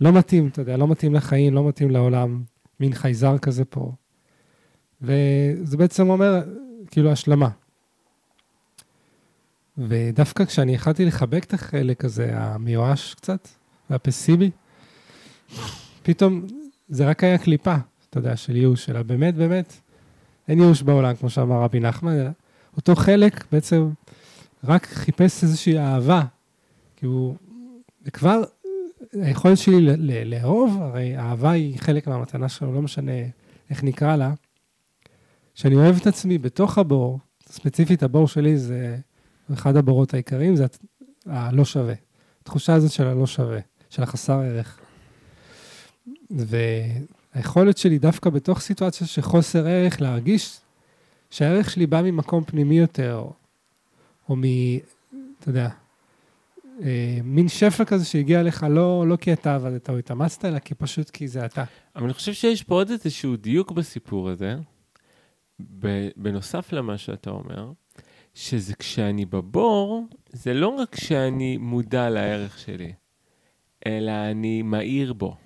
לא 0.00 0.12
מתאים, 0.12 0.48
אתה 0.48 0.60
יודע, 0.60 0.76
לא 0.76 0.88
מתאים 0.88 1.14
לחיים, 1.14 1.54
לא 1.54 1.68
מתאים 1.68 1.90
לעולם, 1.90 2.42
מין 2.80 2.94
חייזר 2.94 3.38
כזה 3.38 3.64
פה. 3.64 3.92
וזה 5.02 5.76
בעצם 5.76 6.10
אומר, 6.10 6.42
כאילו, 6.90 7.12
השלמה. 7.12 7.48
ודווקא 9.78 10.44
כשאני 10.44 10.74
החלטתי 10.74 11.04
לחבק 11.04 11.44
את 11.44 11.54
החלק 11.54 12.04
הזה, 12.04 12.30
המיואש 12.32 13.14
קצת, 13.14 13.48
והפסיבי, 13.90 14.50
פתאום 16.02 16.46
זה 16.88 17.08
רק 17.08 17.24
היה 17.24 17.38
קליפה, 17.38 17.76
אתה 18.10 18.18
יודע, 18.18 18.36
של 18.36 18.56
ייאוש, 18.56 18.90
אלא 18.90 19.02
באמת, 19.02 19.34
באמת, 19.34 19.72
אין 20.48 20.60
ייאוש 20.60 20.82
בעולם, 20.82 21.16
כמו 21.16 21.30
שאמר 21.30 21.62
רבי 21.62 21.80
נחמן, 21.80 22.12
אלא 22.12 22.30
אותו 22.76 22.96
חלק 22.96 23.44
בעצם 23.52 23.90
רק 24.64 24.86
חיפש 24.86 25.42
איזושהי 25.42 25.78
אהבה, 25.78 26.22
כי 26.96 27.06
הוא, 27.06 27.36
וכבר 28.02 28.42
היכולת 29.12 29.58
שלי 29.58 29.80
לאהוב, 30.24 30.82
הרי 30.82 31.18
אהבה 31.18 31.50
היא 31.50 31.78
חלק 31.78 32.06
מהמתנה 32.06 32.48
שלו, 32.48 32.72
לא 32.72 32.82
משנה 32.82 33.12
איך 33.70 33.84
נקרא 33.84 34.16
לה, 34.16 34.34
שאני 35.54 35.74
אוהב 35.74 35.96
את 35.96 36.06
עצמי 36.06 36.38
בתוך 36.38 36.78
הבור, 36.78 37.18
ספציפית 37.48 38.02
הבור 38.02 38.28
שלי 38.28 38.58
זה 38.58 38.96
אחד 39.52 39.76
הבורות 39.76 40.14
העיקריים, 40.14 40.56
זה 40.56 40.66
הלא 41.26 41.64
שווה. 41.64 41.94
התחושה 42.42 42.74
הזאת 42.74 42.90
של 42.92 43.06
הלא 43.06 43.26
שווה, 43.26 43.58
של 43.90 44.02
החסר 44.02 44.40
ערך. 44.40 44.80
והיכולת 47.38 47.78
שלי 47.78 47.98
דווקא 47.98 48.30
בתוך 48.30 48.60
סיטואציה 48.60 49.06
של 49.06 49.22
חוסר 49.22 49.66
ערך, 49.66 50.00
להרגיש 50.00 50.60
שהערך 51.30 51.70
שלי 51.70 51.86
בא 51.86 52.02
ממקום 52.02 52.44
פנימי 52.44 52.78
יותר, 52.78 53.24
או, 54.28 54.36
מ... 54.36 54.42
אתה 55.40 55.48
יודע, 55.48 55.68
אה, 56.82 57.18
מין 57.24 57.48
שפע 57.48 57.84
כזה 57.84 58.04
שהגיע 58.04 58.42
לך 58.42 58.66
לא, 58.70 59.08
לא 59.08 59.16
כי 59.16 59.32
אתה 59.32 59.54
עבדת 59.54 59.90
או 59.90 59.98
התאמצת, 59.98 60.44
אלא 60.44 60.58
כי 60.58 60.74
פשוט 60.74 61.10
כי 61.10 61.28
זה 61.28 61.44
אתה. 61.44 61.64
אבל 61.96 62.04
אני 62.04 62.12
חושב 62.12 62.32
שיש 62.32 62.62
פה 62.62 62.74
עוד 62.74 62.90
איזשהו 62.90 63.36
דיוק 63.36 63.72
בסיפור 63.72 64.28
הזה, 64.30 64.56
בנוסף 66.16 66.72
למה 66.72 66.98
שאתה 66.98 67.30
אומר, 67.30 67.72
שזה 68.34 68.74
כשאני 68.74 69.24
בבור, 69.24 70.06
זה 70.32 70.54
לא 70.54 70.68
רק 70.68 70.96
שאני 70.96 71.56
מודע 71.56 72.10
לערך 72.10 72.58
שלי, 72.58 72.92
אלא 73.86 74.12
אני 74.30 74.62
מאיר 74.62 75.12
בו. 75.12 75.36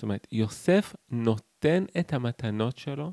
זאת 0.00 0.02
אומרת, 0.02 0.26
יוסף 0.32 0.94
נותן 1.10 1.84
את 2.00 2.12
המתנות 2.12 2.78
שלו 2.78 3.12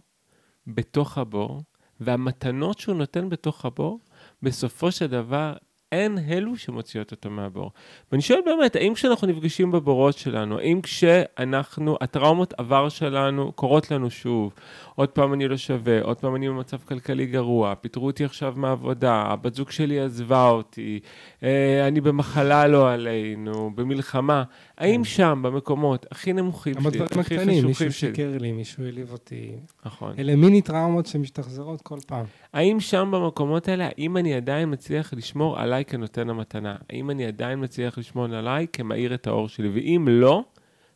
בתוך 0.67 1.17
הבור, 1.17 1.63
והמתנות 1.99 2.79
שהוא 2.79 2.95
נותן 2.95 3.29
בתוך 3.29 3.65
הבור, 3.65 3.99
בסופו 4.41 4.91
של 4.91 5.07
דבר 5.07 5.57
הן 5.91 6.17
אלו 6.29 6.57
שמוציאות 6.57 7.11
אותו 7.11 7.29
מהבור. 7.29 7.71
ואני 8.11 8.21
שואל 8.21 8.39
באמת, 8.45 8.75
האם 8.75 8.93
כשאנחנו 8.93 9.27
נפגשים 9.27 9.71
בבורות 9.71 10.17
שלנו, 10.17 10.59
האם 10.59 10.81
כשאנחנו, 10.81 11.97
הטראומות 12.01 12.53
עבר 12.57 12.89
שלנו 12.89 13.51
קורות 13.51 13.91
לנו 13.91 14.09
שוב, 14.09 14.53
עוד 14.95 15.09
פעם 15.09 15.33
אני 15.33 15.47
לא 15.47 15.57
שווה, 15.57 16.01
עוד 16.01 16.17
פעם 16.17 16.35
אני 16.35 16.49
במצב 16.49 16.77
כלכלי 16.77 17.25
גרוע, 17.25 17.75
פיטרו 17.75 18.05
אותי 18.05 18.25
עכשיו 18.25 18.53
מהעבודה, 18.57 19.13
הבת 19.13 19.55
זוג 19.55 19.71
שלי 19.71 19.99
עזבה 19.99 20.49
אותי, 20.49 20.99
אה, 21.43 21.87
אני 21.87 22.01
במחלה 22.01 22.67
לא 22.67 22.91
עלינו, 22.91 23.71
במלחמה, 23.75 24.43
האם 24.77 25.03
שם, 25.03 25.39
במקומות 25.43 26.05
הכי 26.11 26.33
נמוכים 26.33 26.73
שלי, 26.81 27.03
הכי 27.03 27.19
הקטנים, 27.19 27.47
מישהו 27.47 27.69
חשוכים 27.69 27.91
שלי, 27.91 28.09
שיקר 28.09 28.37
לי, 28.39 28.51
מישהו 28.51 28.83
העליב 28.83 29.11
אותי. 29.11 29.51
נכון. 29.85 30.13
אלה 30.19 30.35
מיני 30.35 30.61
טראומות 30.61 31.05
שמשתחזרות 31.05 31.81
כל 31.81 31.97
פעם. 32.07 32.25
האם 32.53 32.79
שם 32.79 33.09
במקומות 33.13 33.67
האלה, 33.67 33.89
האם 33.97 34.17
אני 34.17 34.33
עדיין 34.33 34.73
מצליח 34.73 35.13
לשמור 35.13 35.59
עליי 35.59 35.76
כנותן 35.83 36.29
המתנה? 36.29 36.75
האם 36.89 37.09
אני 37.09 37.25
עדיין 37.25 37.63
מצליח 37.63 37.97
לשמור 37.97 38.25
עליי 38.25 38.67
כמאיר 38.73 39.13
את 39.13 39.27
האור 39.27 39.49
שלי? 39.49 39.69
ואם 39.69 40.05
לא, 40.09 40.43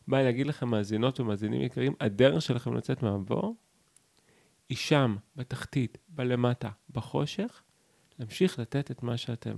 בא 0.08 0.18
לי 0.18 0.24
להגיד 0.24 0.48
לכם, 0.48 0.68
מאזינות 0.68 1.20
ומאזינים 1.20 1.62
יקרים, 1.62 1.94
הדרך 2.00 2.42
שלכם 2.42 2.74
לצאת 2.74 3.04
מהבור 3.04 3.56
היא 4.70 4.78
שם, 4.78 5.16
בתחתית, 5.36 5.98
בלמטה, 6.10 6.70
בחושך, 6.90 7.62
להמשיך 8.20 8.60
לתת 8.60 8.92
את 8.92 9.04
מה 9.04 9.18
שאתם. 9.18 9.58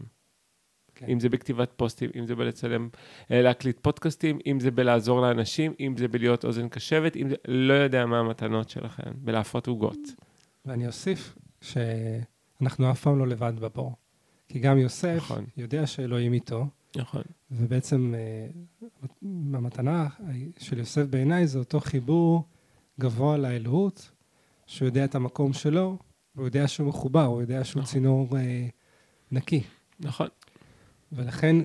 כן. 0.96 1.06
אם 1.10 1.20
זה 1.20 1.30
בכתיבת 1.30 1.72
פוסטים, 1.76 2.10
אם 2.20 2.28
זה 2.28 2.36
בלצלם, 2.36 2.90
אה, 3.32 3.42
להקליט 3.42 3.80
פודקאסטים, 3.82 4.40
אם 4.46 4.60
זה 4.60 4.72
בלעזור 4.72 5.22
לאנשים, 5.22 5.74
אם 5.80 5.98
זה 5.98 6.08
בלהיות 6.08 6.46
אוזן 6.46 6.70
קשבת, 6.70 7.16
אם 7.16 7.30
זה, 7.30 7.36
לא 7.48 7.74
יודע 7.74 8.06
מה 8.06 8.20
המתנות 8.20 8.70
שלכם, 8.70 9.12
בלהפות 9.16 9.68
עוגות. 9.68 10.00
ואני 10.66 10.88
אוסיף 10.88 11.36
שאנחנו 11.62 12.92
אף 12.92 13.02
פעם 13.02 13.20
לא 13.20 13.28
לבד 13.28 13.54
בבור. 13.60 13.96
כי 14.48 14.60
גם 14.60 14.78
יוסף 14.78 15.16
נכון. 15.18 15.46
יודע 15.58 15.88
שאלוהים 15.88 16.34
איתו, 16.34 16.68
נכון. 16.96 17.22
ובעצם 17.52 18.14
אה, 18.16 18.48
המתנה 19.54 20.08
של 20.58 20.80
יוסף 20.80 21.06
בעיניי 21.10 21.48
זה 21.48 21.60
אותו 21.60 21.80
חיבור 21.80 22.44
גבוה 23.00 23.38
לאלוהות, 23.38 24.12
שהוא 24.66 24.86
יודע 24.86 25.06
את 25.06 25.16
המקום 25.16 25.54
שלו, 25.54 25.98
הוא 26.36 26.46
יודע 26.46 26.68
שהוא 26.68 26.88
מחובר, 26.88 27.26
הוא 27.26 27.42
יודע 27.42 27.64
שהוא 27.64 27.82
נכון. 27.82 27.94
צינור 27.94 28.38
אה, 28.38 28.68
נקי. 29.32 29.64
נכון. 30.00 30.28
ולכן, 31.12 31.56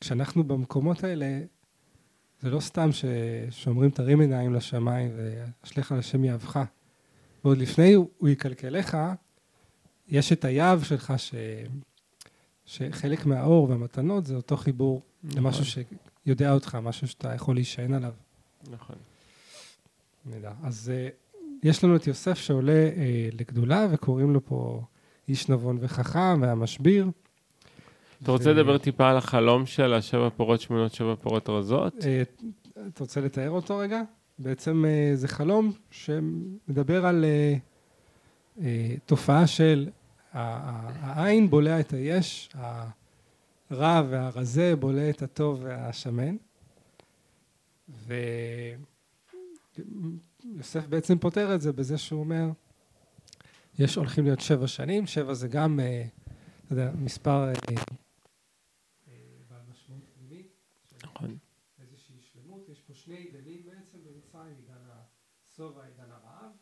כשאנחנו 0.00 0.44
במקומות 0.44 1.04
האלה, 1.04 1.40
זה 2.40 2.50
לא 2.50 2.60
סתם 2.60 2.92
ש... 2.92 3.04
שאומרים 3.50 3.90
תרים 3.90 4.20
עיניים 4.20 4.54
לשמיים 4.54 5.10
ואשליך 5.16 5.92
על 5.92 5.98
השם 5.98 6.24
יהבך. 6.24 6.60
ועוד 7.44 7.58
לפני 7.58 7.92
הוא, 7.92 8.08
הוא 8.18 8.28
יקלקלך, 8.28 8.96
יש 10.08 10.32
את 10.32 10.44
היהב 10.44 10.82
שלך, 10.82 11.12
ש... 11.16 11.34
שחלק 12.66 13.26
מהאור 13.26 13.70
והמתנות 13.70 14.26
זה 14.26 14.34
אותו 14.34 14.56
חיבור 14.56 15.02
למשהו 15.36 15.64
שיודע 16.24 16.52
אותך, 16.52 16.78
משהו 16.82 17.08
שאתה 17.08 17.34
יכול 17.34 17.54
להישען 17.54 17.94
עליו. 17.94 18.12
נכון. 18.70 18.96
נדע. 20.26 20.52
אז 20.62 20.92
uh, 20.92 21.38
יש 21.62 21.84
לנו 21.84 21.96
את 21.96 22.06
יוסף 22.06 22.38
שעולה 22.38 22.88
uh, 22.94 23.36
לגדולה, 23.36 23.86
וקוראים 23.90 24.34
לו 24.34 24.44
פה 24.44 24.82
איש 25.28 25.48
נבון 25.48 25.78
וחכם, 25.80 26.42
והמשביר. 26.42 27.10
אתה 28.22 28.32
רוצה 28.32 28.52
לדבר 28.52 28.78
טיפה 28.78 29.10
על 29.10 29.16
החלום 29.16 29.66
של 29.66 29.94
השבע 29.94 30.28
פרות 30.30 30.60
שמנות, 30.60 30.92
שבע 30.94 31.14
פרות 31.14 31.48
רזות? 31.48 31.94
אה, 32.04 32.22
אתה 32.88 33.04
רוצה 33.04 33.20
לתאר 33.20 33.50
אותו 33.50 33.78
רגע? 33.78 34.02
בעצם 34.38 34.84
אה, 34.84 35.16
זה 35.16 35.28
חלום 35.28 35.72
שמדבר 35.90 37.06
על 37.06 37.24
אה, 38.58 38.64
אה, 38.64 38.94
תופעה 39.06 39.46
של 39.46 39.90
העין 40.32 41.50
בולע 41.50 41.80
את 41.80 41.92
היש, 41.92 42.50
הרע 43.70 44.02
והרזה 44.10 44.76
בולע 44.76 45.10
את 45.10 45.22
הטוב 45.22 45.60
והשמן. 45.62 46.36
ויוסף 50.48 50.86
בעצם 50.86 51.18
פותר 51.18 51.54
את 51.54 51.60
זה 51.60 51.72
בזה 51.72 51.98
שהוא 51.98 52.20
אומר, 52.20 52.46
יש 53.78 53.96
הולכים 53.96 54.24
להיות 54.24 54.40
שבע 54.40 54.66
שנים, 54.66 55.06
שבע 55.06 55.34
זה 55.34 55.48
גם, 55.48 55.80
אה, 55.80 56.06
אתה 56.66 56.72
יודע, 56.72 56.92
מספר 56.98 57.44
אה, 57.44 57.48
אה, 57.48 57.52
בעל 59.50 59.60
משמעות 59.70 60.02
פנימית. 60.14 60.46
נכון. 61.04 61.38
איזושהי 61.80 62.16
שלמות, 62.20 62.68
יש 62.68 62.80
פה 62.80 62.94
שני 62.94 63.16
עידנים 63.16 63.62
בעצם 63.64 63.98
במצרים, 64.04 64.56
עידן 64.56 64.82
השובע, 65.48 65.84
עידן 65.84 66.10
הרעב. 66.10 66.52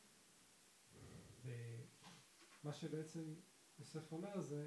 ומה 1.45 2.73
שבעצם 2.73 3.21
יוסף 3.95 4.13
אומר 4.13 4.41
זה, 4.41 4.67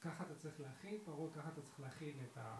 ככה 0.00 0.24
אתה 0.24 0.34
צריך 0.34 0.60
להכין 0.60 0.98
פרעה, 1.04 1.30
ככה 1.36 1.48
אתה 1.48 1.60
צריך 1.62 1.80
להכין 1.80 2.12
את, 2.32 2.38
ה, 2.38 2.56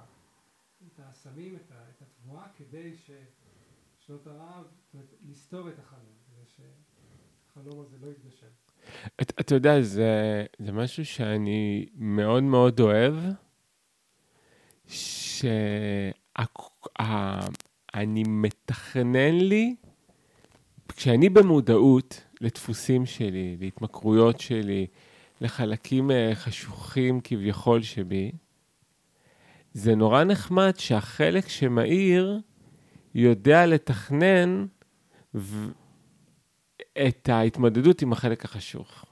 את 0.87 1.01
הסמים, 1.03 1.57
את, 1.57 1.73
ה, 1.73 1.85
את 1.97 2.03
התבואה, 2.03 2.47
כדי 2.57 2.93
ששנות 2.97 4.27
הרעב, 4.27 4.65
זאת 4.65 4.95
אומרת, 4.95 5.07
לסתור 5.31 5.69
את 5.69 5.79
החלום, 5.79 6.15
כדי 6.27 6.45
שהחלום 6.47 7.81
הזה 7.81 7.97
לא 8.01 8.11
יתגשם. 8.11 8.47
את- 9.23 9.41
אתה 9.41 9.55
יודע, 9.55 9.83
זה, 9.83 10.45
זה 10.59 10.73
משהו 10.73 11.05
שאני 11.07 11.87
מאוד 11.95 12.43
מאוד 12.43 12.81
אוהב, 12.81 13.15
שאני 14.87 16.13
מתכנן 18.27 19.35
לי, 19.35 19.77
כשאני 20.89 21.29
במודעות 21.29 22.25
לדפוסים 22.41 23.07
שלי, 23.07 23.57
להתמכרויות 23.61 24.41
שלי, 24.41 24.87
לחלקים 25.41 26.11
אה, 26.11 26.31
חשוכים 26.35 27.21
כביכול 27.25 27.83
שבי, 27.83 28.33
זה 29.73 29.95
נורא 29.95 30.25
נחמד 30.25 30.73
שהחלק 30.79 31.49
שמאיר 31.49 32.41
יודע 33.15 33.67
לתכנן 33.67 34.67
ו... 35.35 35.71
את 37.09 37.29
ההתמודדות 37.29 38.03
עם 38.03 38.13
החלק 38.13 38.45
החשוך. 38.45 39.05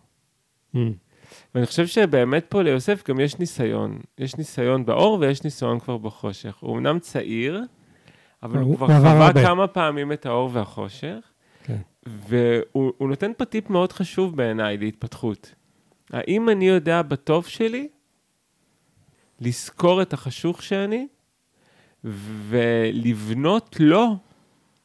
ואני 1.54 1.66
חושב 1.66 1.86
שבאמת 1.86 2.46
פה 2.48 2.62
ליוסף 2.62 3.08
גם 3.08 3.20
יש 3.20 3.38
ניסיון. 3.38 4.00
יש 4.18 4.36
ניסיון 4.36 4.86
באור 4.86 5.18
ויש 5.20 5.44
ניסיון 5.44 5.78
כבר 5.78 5.98
בחושך. 5.98 6.56
הוא 6.60 6.78
אמנם 6.78 6.98
צעיר, 6.98 7.62
אבל 8.42 8.58
הוא 8.58 8.66
הוא 8.68 8.76
כבר 8.76 8.86
חווה 8.86 9.26
הרבה. 9.26 9.42
כמה 9.42 9.66
פעמים 9.66 10.12
את 10.12 10.26
האור 10.26 10.50
והחושך, 10.52 11.18
כן. 11.64 11.76
והוא 12.06 12.92
הוא 12.98 13.08
נותן 13.08 13.30
פה 13.36 13.44
טיפ 13.44 13.70
מאוד 13.70 13.92
חשוב 13.92 14.36
בעיניי 14.36 14.76
להתפתחות. 14.76 15.54
האם 16.12 16.48
אני 16.48 16.68
יודע 16.68 17.02
בטוב 17.02 17.46
שלי 17.46 17.88
לזכור 19.40 20.02
את 20.02 20.12
החשוך 20.12 20.62
שאני 20.62 21.06
ולבנות 22.04 23.76
לו 23.80 24.16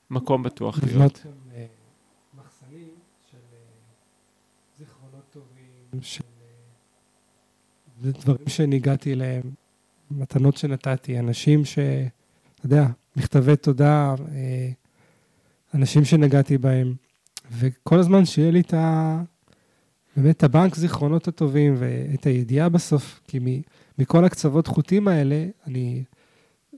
מקום 0.09 0.43
בטוח 0.43 0.83
להיות? 0.83 0.95
לבנות 0.95 1.15
שם, 1.23 1.29
אה, 1.55 1.65
מחסנים 2.33 2.89
של 3.31 3.37
אה, 3.53 3.57
זיכרונות 4.77 5.23
טובים, 5.31 6.01
של 6.01 6.23
אה, 6.41 6.47
זה 8.01 8.11
דברים 8.11 8.47
שניגעתי 8.47 9.13
אליהם, 9.13 9.43
מתנות 10.11 10.57
שנתתי, 10.57 11.19
אנשים 11.19 11.65
ש... 11.65 11.79
אתה 12.55 12.65
יודע, 12.65 12.85
מכתבי 13.15 13.55
תודה, 13.55 14.15
אנשים 15.73 16.05
שנגעתי 16.05 16.57
בהם, 16.57 16.95
וכל 17.51 17.99
הזמן 17.99 18.25
שיהיה 18.25 18.51
לי 18.51 18.61
את 18.61 18.73
ה... 18.73 19.21
באמת 20.17 20.43
הבנק 20.43 20.75
זיכרונות 20.75 21.27
הטובים 21.27 21.75
ואת 21.77 22.25
הידיעה 22.25 22.69
בסוף, 22.69 23.19
כי 23.27 23.39
מ, 23.39 23.45
מכל 23.97 24.25
הקצוות 24.25 24.67
חוטים 24.67 25.07
האלה, 25.07 25.45
אני, 25.67 26.03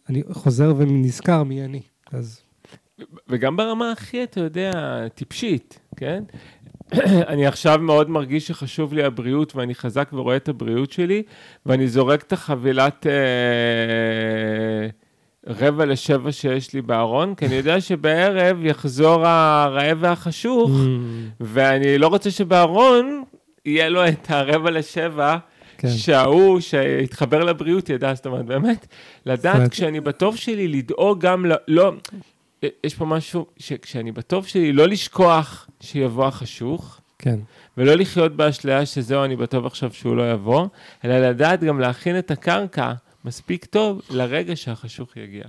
אני 0.09 0.23
חוזר 0.31 0.73
ונזכר 0.77 1.43
מי 1.43 1.65
אני. 1.65 1.81
אז... 2.11 2.41
וגם 3.29 3.57
ברמה 3.57 3.91
הכי, 3.91 4.23
אתה 4.23 4.39
יודע, 4.39 4.71
טיפשית, 5.15 5.79
כן? 5.95 6.23
אני 7.31 7.47
עכשיו 7.47 7.79
מאוד 7.79 8.09
מרגיש 8.09 8.47
שחשוב 8.47 8.93
לי 8.93 9.03
הבריאות, 9.03 9.55
ואני 9.55 9.75
חזק 9.75 10.09
ורואה 10.13 10.35
את 10.35 10.49
הבריאות 10.49 10.91
שלי, 10.91 11.23
ואני 11.65 11.87
זורק 11.87 12.21
את 12.21 12.33
החבילת 12.33 13.07
אה, 13.07 14.87
רבע 15.47 15.85
לשבע 15.85 16.31
שיש 16.31 16.73
לי 16.73 16.81
בארון, 16.81 17.35
כי 17.35 17.45
אני 17.45 17.55
יודע 17.55 17.81
שבערב 17.81 18.57
יחזור 18.65 19.27
הרעב 19.27 19.97
והחשוך, 20.01 20.69
Mm, 20.71 20.79
ואני 21.39 21.97
לא 21.97 22.07
רוצה 22.07 22.31
שבארון 22.31 23.23
יהיה 23.65 23.89
לו 23.89 24.07
את 24.07 24.31
הרבע 24.31 24.71
לשבע, 24.71 25.37
כן. 25.77 25.87
שההוא 25.89 26.59
שהתחבר 26.59 27.43
לבריאות 27.43 27.89
ידע, 27.89 28.13
זאת 28.13 28.25
אומרת, 28.25 28.45
באמת, 28.45 28.87
לדעת 29.25 29.55
אומרת- 29.55 29.71
כשאני 29.71 29.99
בטוב 29.99 30.35
שלי, 30.35 30.67
לדאוג 30.67 31.19
גם, 31.19 31.45
ל... 31.45 31.51
לא, 31.67 31.91
יש 32.83 32.95
פה 32.95 33.05
משהו, 33.05 33.45
שכשאני 33.57 34.11
בטוב 34.11 34.45
שלי, 34.47 34.73
לא 34.73 34.87
לשכוח 34.87 35.67
שיבוא 35.81 36.25
החשוך, 36.25 36.99
כן. 37.19 37.39
ולא 37.77 37.93
לחיות 37.95 38.35
באשליה 38.35 38.85
שזהו, 38.85 39.23
אני 39.23 39.35
בטוב 39.35 39.65
עכשיו 39.65 39.89
שהוא 39.93 40.15
לא 40.15 40.31
יבוא, 40.31 40.67
אלא 41.05 41.19
לדעת 41.29 41.63
גם 41.63 41.79
להכין 41.79 42.17
את 42.19 42.31
הקרקע 42.31 42.91
מספיק 43.25 43.65
טוב 43.65 44.01
לרגע 44.09 44.55
שהחשוך 44.55 45.17
יגיע. 45.17 45.43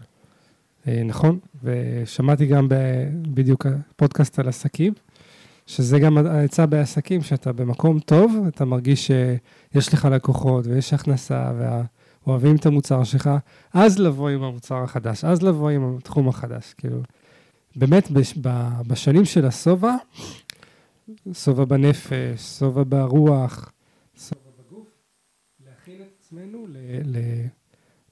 אה, 0.88 1.02
נכון, 1.04 1.38
ושמעתי 1.62 2.46
גם 2.46 2.68
בדיוק 3.22 3.66
פודקאסט 3.96 4.38
על 4.38 4.48
עסקים, 4.48 4.92
שזה 5.66 5.98
גם 5.98 6.18
העצה 6.18 6.66
בעסקים, 6.66 7.22
שאתה 7.22 7.52
במקום 7.52 7.98
טוב, 7.98 8.36
אתה 8.48 8.64
מרגיש 8.64 9.06
שיש 9.06 9.94
לך 9.94 10.04
לקוחות 10.04 10.66
ויש 10.66 10.92
הכנסה 10.92 11.52
ואוהבים 12.26 12.56
את 12.56 12.66
המוצר 12.66 13.04
שלך, 13.04 13.30
אז 13.72 13.98
לבוא 13.98 14.28
עם 14.28 14.42
המוצר 14.42 14.76
החדש, 14.82 15.24
אז 15.24 15.42
לבוא 15.42 15.70
עם 15.70 15.96
התחום 15.96 16.28
החדש. 16.28 16.74
כאילו, 16.78 17.00
באמת, 17.76 18.10
בש- 18.10 18.38
בשנים 18.86 19.24
של 19.24 19.46
השובע, 19.46 19.94
שובע 21.32 21.64
בנפש, 21.64 22.58
שובע 22.58 22.82
ברוח, 22.88 23.72
שובע 24.28 24.40
בגוף, 24.58 24.86
להכין 25.66 25.94
את 26.02 26.08
עצמנו 26.20 26.66
ל... 26.68 26.76
ל- 27.04 27.46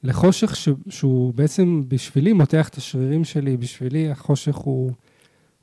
לחושך 0.05 0.57
ש, 0.57 0.69
שהוא 0.89 1.35
בעצם 1.35 1.83
בשבילי 1.89 2.33
מותח 2.33 2.69
את 2.69 2.75
השרירים 2.75 3.25
שלי, 3.25 3.57
בשבילי 3.57 4.11
החושך 4.11 4.55
הוא, 4.55 4.93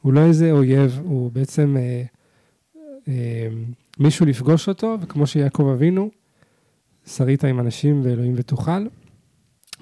הוא 0.01 0.13
לא 0.13 0.19
איזה 0.25 0.51
אויב, 0.51 1.00
הוא 1.03 1.31
בעצם 1.31 1.77
אה, 1.77 2.03
אה, 3.07 3.48
מישהו 4.00 4.25
לפגוש 4.25 4.69
אותו, 4.69 4.98
וכמו 5.01 5.27
שיעקב 5.27 5.71
אבינו, 5.75 6.12
שרית 7.05 7.43
עם 7.43 7.60
אנשים 7.60 8.01
ואלוהים 8.03 8.33
ותוכל, 8.38 8.88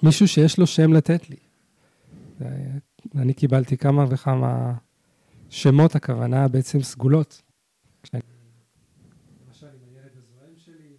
מישהו 0.03 0.27
שיש 0.27 0.59
לו 0.59 0.67
שם 0.67 0.93
לתת 0.93 1.29
לי. 1.29 1.35
אה, 2.41 2.47
אני 3.15 3.33
קיבלתי 3.33 3.77
כמה 3.77 4.05
וכמה 4.09 4.73
שמות, 5.49 5.95
הכוונה 5.95 6.47
בעצם 6.47 6.81
סגולות. 6.81 7.41
כשאני- 8.03 8.21
למשל 9.47 9.65
עם 9.67 9.95
הילד 9.95 10.11
הזועם 10.17 10.53
שלי, 10.57 10.95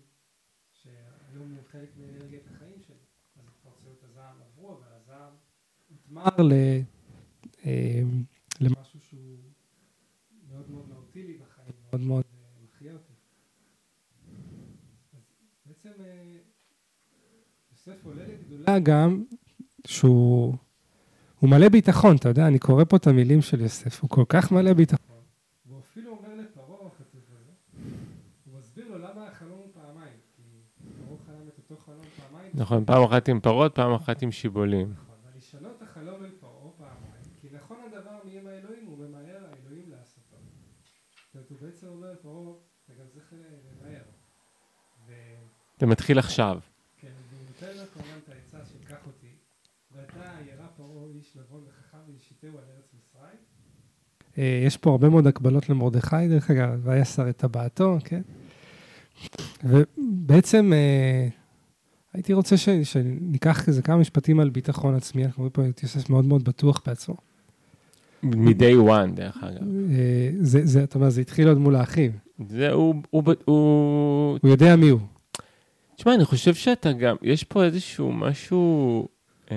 שהיום 0.72 1.50
הוא 1.50 1.64
חלק 1.72 1.88
מאנרגיית 2.00 2.42
החיים 2.54 2.80
שלי. 2.86 2.96
אז 3.36 3.44
התפרצויות 3.48 4.04
הזעם 4.10 4.34
עברו, 4.52 4.72
אבל 4.72 4.86
הזעם 5.02 5.32
ל, 6.38 6.52
אה, 7.66 8.02
למשהו 8.60 9.00
שהוא 9.00 9.38
מאוד 10.50 10.70
מאוד 10.70 10.88
מהותי 10.88 11.22
לי 11.22 11.38
בחיים, 11.38 11.72
מאוד 11.90 12.00
מאוד 12.00 12.24
אה, 12.32 12.64
מחיה 12.64 12.92
אותי. 12.92 13.12
בעצם 15.66 15.90
אה, 16.00 16.36
יוסף 17.72 18.04
עולה 18.04 18.24
לגדולה 18.26 18.78
גם 18.78 19.24
שהוא 19.86 20.54
הוא 21.40 21.50
מלא 21.50 21.68
ביטחון, 21.68 22.16
אתה 22.16 22.28
יודע, 22.28 22.46
אני 22.46 22.58
קורא 22.58 22.84
פה 22.84 22.96
את 22.96 23.06
המילים 23.06 23.42
של 23.42 23.60
יוסף, 23.60 24.02
הוא 24.02 24.10
כל 24.10 24.24
כך 24.28 24.52
מלא 24.52 24.72
ביטחון. 24.72 25.16
והוא 25.66 25.80
אפילו 25.80 26.10
אומר 26.10 26.34
לפרעה, 26.34 26.78
הוא 28.44 28.58
מסביר 28.58 28.88
לו 28.88 28.98
למה 28.98 29.28
החלום 29.28 29.58
הוא 29.58 29.68
פעמיים, 29.74 30.16
כי 30.36 30.42
פרעה 31.06 31.18
חלם 31.26 31.48
את 31.48 31.58
אותו 31.58 31.76
חלום 31.76 32.04
פעמיים. 32.16 32.50
נכון, 32.54 32.84
פעם 32.84 33.02
אחת 33.02 33.28
עם 33.28 33.40
פרות, 33.40 33.74
פעם 33.74 33.92
אחת 33.94 34.22
עם 34.22 34.32
שיבולים. 34.32 34.92
נכון, 34.92 35.16
ולשנות 35.34 35.82
החלום 35.82 36.24
אל 36.24 36.30
פרעה 36.40 36.72
פעמיים, 36.78 37.22
כי 37.40 37.48
נכון 37.52 37.76
הדבר 37.86 38.18
מי 38.24 38.38
עם 38.38 38.46
האלוהים, 38.46 38.86
הוא 38.86 38.98
ממהר 38.98 39.44
האלוהים 39.44 39.90
לעשותו. 39.90 40.36
זאת 40.36 41.34
אומרת, 41.34 41.50
הוא 41.50 41.58
בעצם 41.60 41.86
אומר 41.86 42.12
לפרעה, 42.12 42.52
אתה 42.84 42.92
גם 42.94 43.06
צריך 43.12 43.32
למהר. 43.32 44.02
זה 45.80 45.86
מתחיל 45.86 46.18
עכשיו. 46.18 46.58
והוא 47.02 47.42
נותן 47.48 47.76
לו 47.76 47.84
כמובן 47.94 48.18
את 48.24 48.28
העצה 48.28 48.66
שיקח 48.72 48.96
אותי, 49.06 49.34
ואתה 49.96 50.30
ירא 50.46 50.66
פרעה 50.76 51.04
איש 51.14 51.36
נבון 51.36 51.60
וחכם 51.68 51.98
וישיתהו 52.08 52.50
על 52.50 52.64
ארץ 52.76 52.92
מצרים. 52.94 53.38
אה, 54.38 54.62
יש 54.66 54.76
פה 54.76 54.90
הרבה 54.90 55.08
מאוד 55.08 55.26
הקבלות 55.26 55.68
למרדכי, 55.68 56.28
דרך 56.28 56.50
אגב, 56.50 56.80
והיה 56.82 57.04
שר 57.04 57.28
את 57.28 57.36
טבעתו, 57.36 57.98
כן? 58.04 58.20
ובעצם 59.64 60.72
אה, 60.72 61.28
הייתי 62.12 62.32
רוצה 62.32 62.56
ש, 62.56 62.68
שניקח 62.68 63.62
כזה 63.66 63.82
כמה 63.82 63.96
משפטים 63.96 64.40
על 64.40 64.50
ביטחון 64.50 64.94
עצמי, 64.94 65.24
אנחנו 65.24 65.40
רואים 65.40 65.52
פה 65.52 65.68
את 65.68 65.82
יוסף 65.82 66.10
מאוד 66.10 66.24
מאוד 66.24 66.44
בטוח 66.44 66.82
בעצמו. 66.86 67.16
מ-day 68.22 68.88
one, 68.88 69.14
דרך 69.14 69.36
אגב. 69.44 69.62
אה, 69.90 70.30
זה, 70.40 70.66
זה, 70.66 70.84
אתה 70.84 70.98
אומר, 70.98 71.10
זה 71.10 71.20
התחיל 71.20 71.48
עוד 71.48 71.58
מול 71.58 71.76
האחים. 71.76 72.12
זה, 72.48 72.70
הוא, 72.70 72.94
הוא, 73.10 73.22
הוא, 73.44 74.38
הוא 74.42 74.50
יודע 74.50 74.76
מי 74.76 74.88
הוא. 74.88 75.00
תשמע, 76.00 76.14
אני 76.14 76.24
חושב 76.24 76.54
שאתה 76.54 76.92
גם, 76.92 77.16
יש 77.22 77.44
פה 77.44 77.64
איזשהו 77.64 78.12
משהו... 78.12 79.08
אה, 79.50 79.56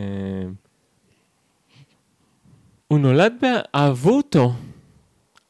הוא 2.88 3.00
נולד, 3.00 3.34
ב... 3.42 3.46
אהבו 3.76 4.18
אותו. 4.18 4.54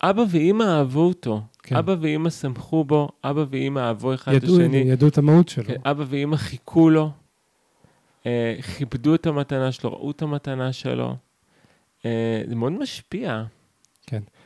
אבא 0.01 0.23
ואימא 0.29 0.63
אהבו 0.63 1.01
אותו. 1.01 1.41
כן. 1.63 1.75
אבא 1.75 1.95
ואימא 2.01 2.29
שמחו 2.29 2.83
בו, 2.83 3.09
אבא 3.23 3.45
ואימא 3.49 3.79
אהבו 3.79 4.13
אחד 4.13 4.33
את 4.33 4.43
השני. 4.43 4.77
ידעו 4.77 5.07
את 5.07 5.17
המהות 5.17 5.49
שלו. 5.49 5.65
כן, 5.65 5.75
אבא 5.85 6.03
ואימא 6.07 6.35
חיכו 6.37 6.89
לו, 6.89 7.11
אה, 8.25 8.55
כיבדו 8.77 9.15
את 9.15 9.27
המתנה 9.27 9.71
שלו, 9.71 9.91
ראו 9.91 10.11
את 10.11 10.21
המתנה 10.21 10.73
שלו. 10.73 11.15
אה, 12.05 12.41
זה 12.47 12.55
מאוד 12.55 12.71
משפיע. 12.71 13.43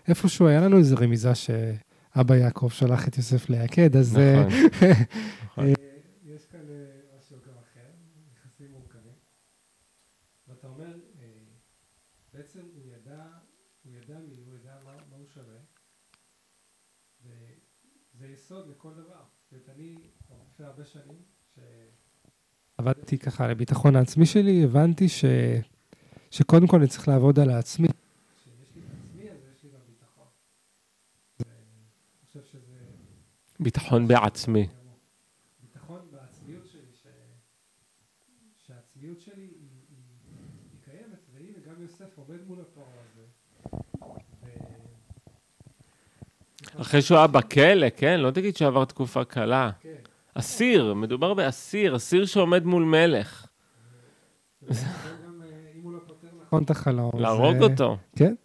איפשהו 0.07 0.47
היה 0.47 0.61
לנו 0.61 0.77
איזו 0.77 0.95
רמיזה 0.99 1.31
שאבא 1.35 2.35
יעקב 2.35 2.69
שלח 2.69 3.07
את 3.07 3.17
יוסף 3.17 3.49
ליעקד, 3.49 3.95
אז... 3.95 4.17
אה, 4.17 4.43
נכון. 4.45 4.59
נכון. 5.45 5.65
אה, 5.65 5.73
יש 6.37 6.45
כאן 6.45 6.69
אה, 6.69 7.17
משהו 7.17 7.37
גם 7.47 7.53
אחר, 7.57 7.89
יחסים 8.33 8.71
מורכבים. 8.71 9.13
ואתה 10.47 10.67
אומר, 10.67 10.99
אה, 11.19 11.43
בעצם 12.33 12.61
הוא 12.73 12.83
ידע, 12.85 13.23
הוא 13.83 13.93
ידע 13.93 14.19
מי, 14.19 14.35
הוא 14.45 14.55
ידע 14.55 14.75
מה, 14.85 14.91
מה 15.09 15.15
הוא 15.17 15.25
שווה, 15.33 15.59
וזה 18.15 18.27
יסוד 18.47 18.67
לכל 18.69 18.93
דבר. 18.93 19.23
זאת 19.43 19.51
אומרת, 19.51 19.69
אני, 19.69 19.95
לפני 20.53 20.65
הרבה 20.65 20.85
שנים, 20.85 21.21
שעבדתי 22.75 23.17
ככה 23.17 23.45
על 23.45 23.51
הביטחון 23.51 23.95
העצמי 23.95 24.25
שלי, 24.25 24.63
הבנתי 24.63 25.09
ש, 25.09 25.25
שקודם 26.31 26.67
כל 26.67 26.77
אני 26.77 26.87
צריך 26.87 27.07
לעבוד 27.07 27.39
על 27.39 27.49
העצמי. 27.49 27.87
כשיש 27.87 28.75
לי 28.75 28.81
את 28.81 28.87
עצמי, 28.99 29.29
אז 29.31 29.37
יש 29.55 29.63
לי 29.63 29.69
גם 29.69 29.79
ביטחון. 29.87 30.25
אני 31.39 31.47
חושב 32.27 32.43
שזה... 32.43 32.77
ביטחון 33.59 34.07
בעצמי. 34.07 34.67
ביטחון 35.61 35.99
בעצמיות 36.11 36.67
שלי, 36.67 36.91
ש... 36.93 37.07
שהעצמיות 38.65 39.21
שלי 39.21 39.41
היא, 39.41 39.49
היא, 39.89 39.97
היא 40.71 40.79
קיימת, 40.85 41.19
והנה 41.33 41.59
גם 41.59 41.81
יוסף 41.81 42.17
עומד 42.17 42.47
מול 42.47 42.61
הפרעה 42.61 43.01
הזה. 43.11 43.25
ו... 44.43 44.47
אחרי 46.81 47.01
שהוא 47.01 47.17
היה 47.17 47.27
בכלא, 47.27 47.87
כן? 47.97 48.19
לא 48.19 48.31
תגיד 48.31 48.57
שעבר 48.57 48.85
תקופה 48.85 49.23
קלה. 49.23 49.69
כן. 49.81 49.89
אסיר, 50.33 50.93
מדובר 50.93 51.33
באסיר, 51.33 51.95
אסיר 51.95 52.25
שעומד 52.25 52.65
מול 52.65 52.83
מלך. 52.83 53.45
אה, 54.71 54.75
לא 55.83 55.99
נכון 56.45 56.63
את 56.63 56.69
החלום. 56.69 57.11
להרוג 57.19 57.63
אותו. 57.63 57.97
כן. 58.15 58.35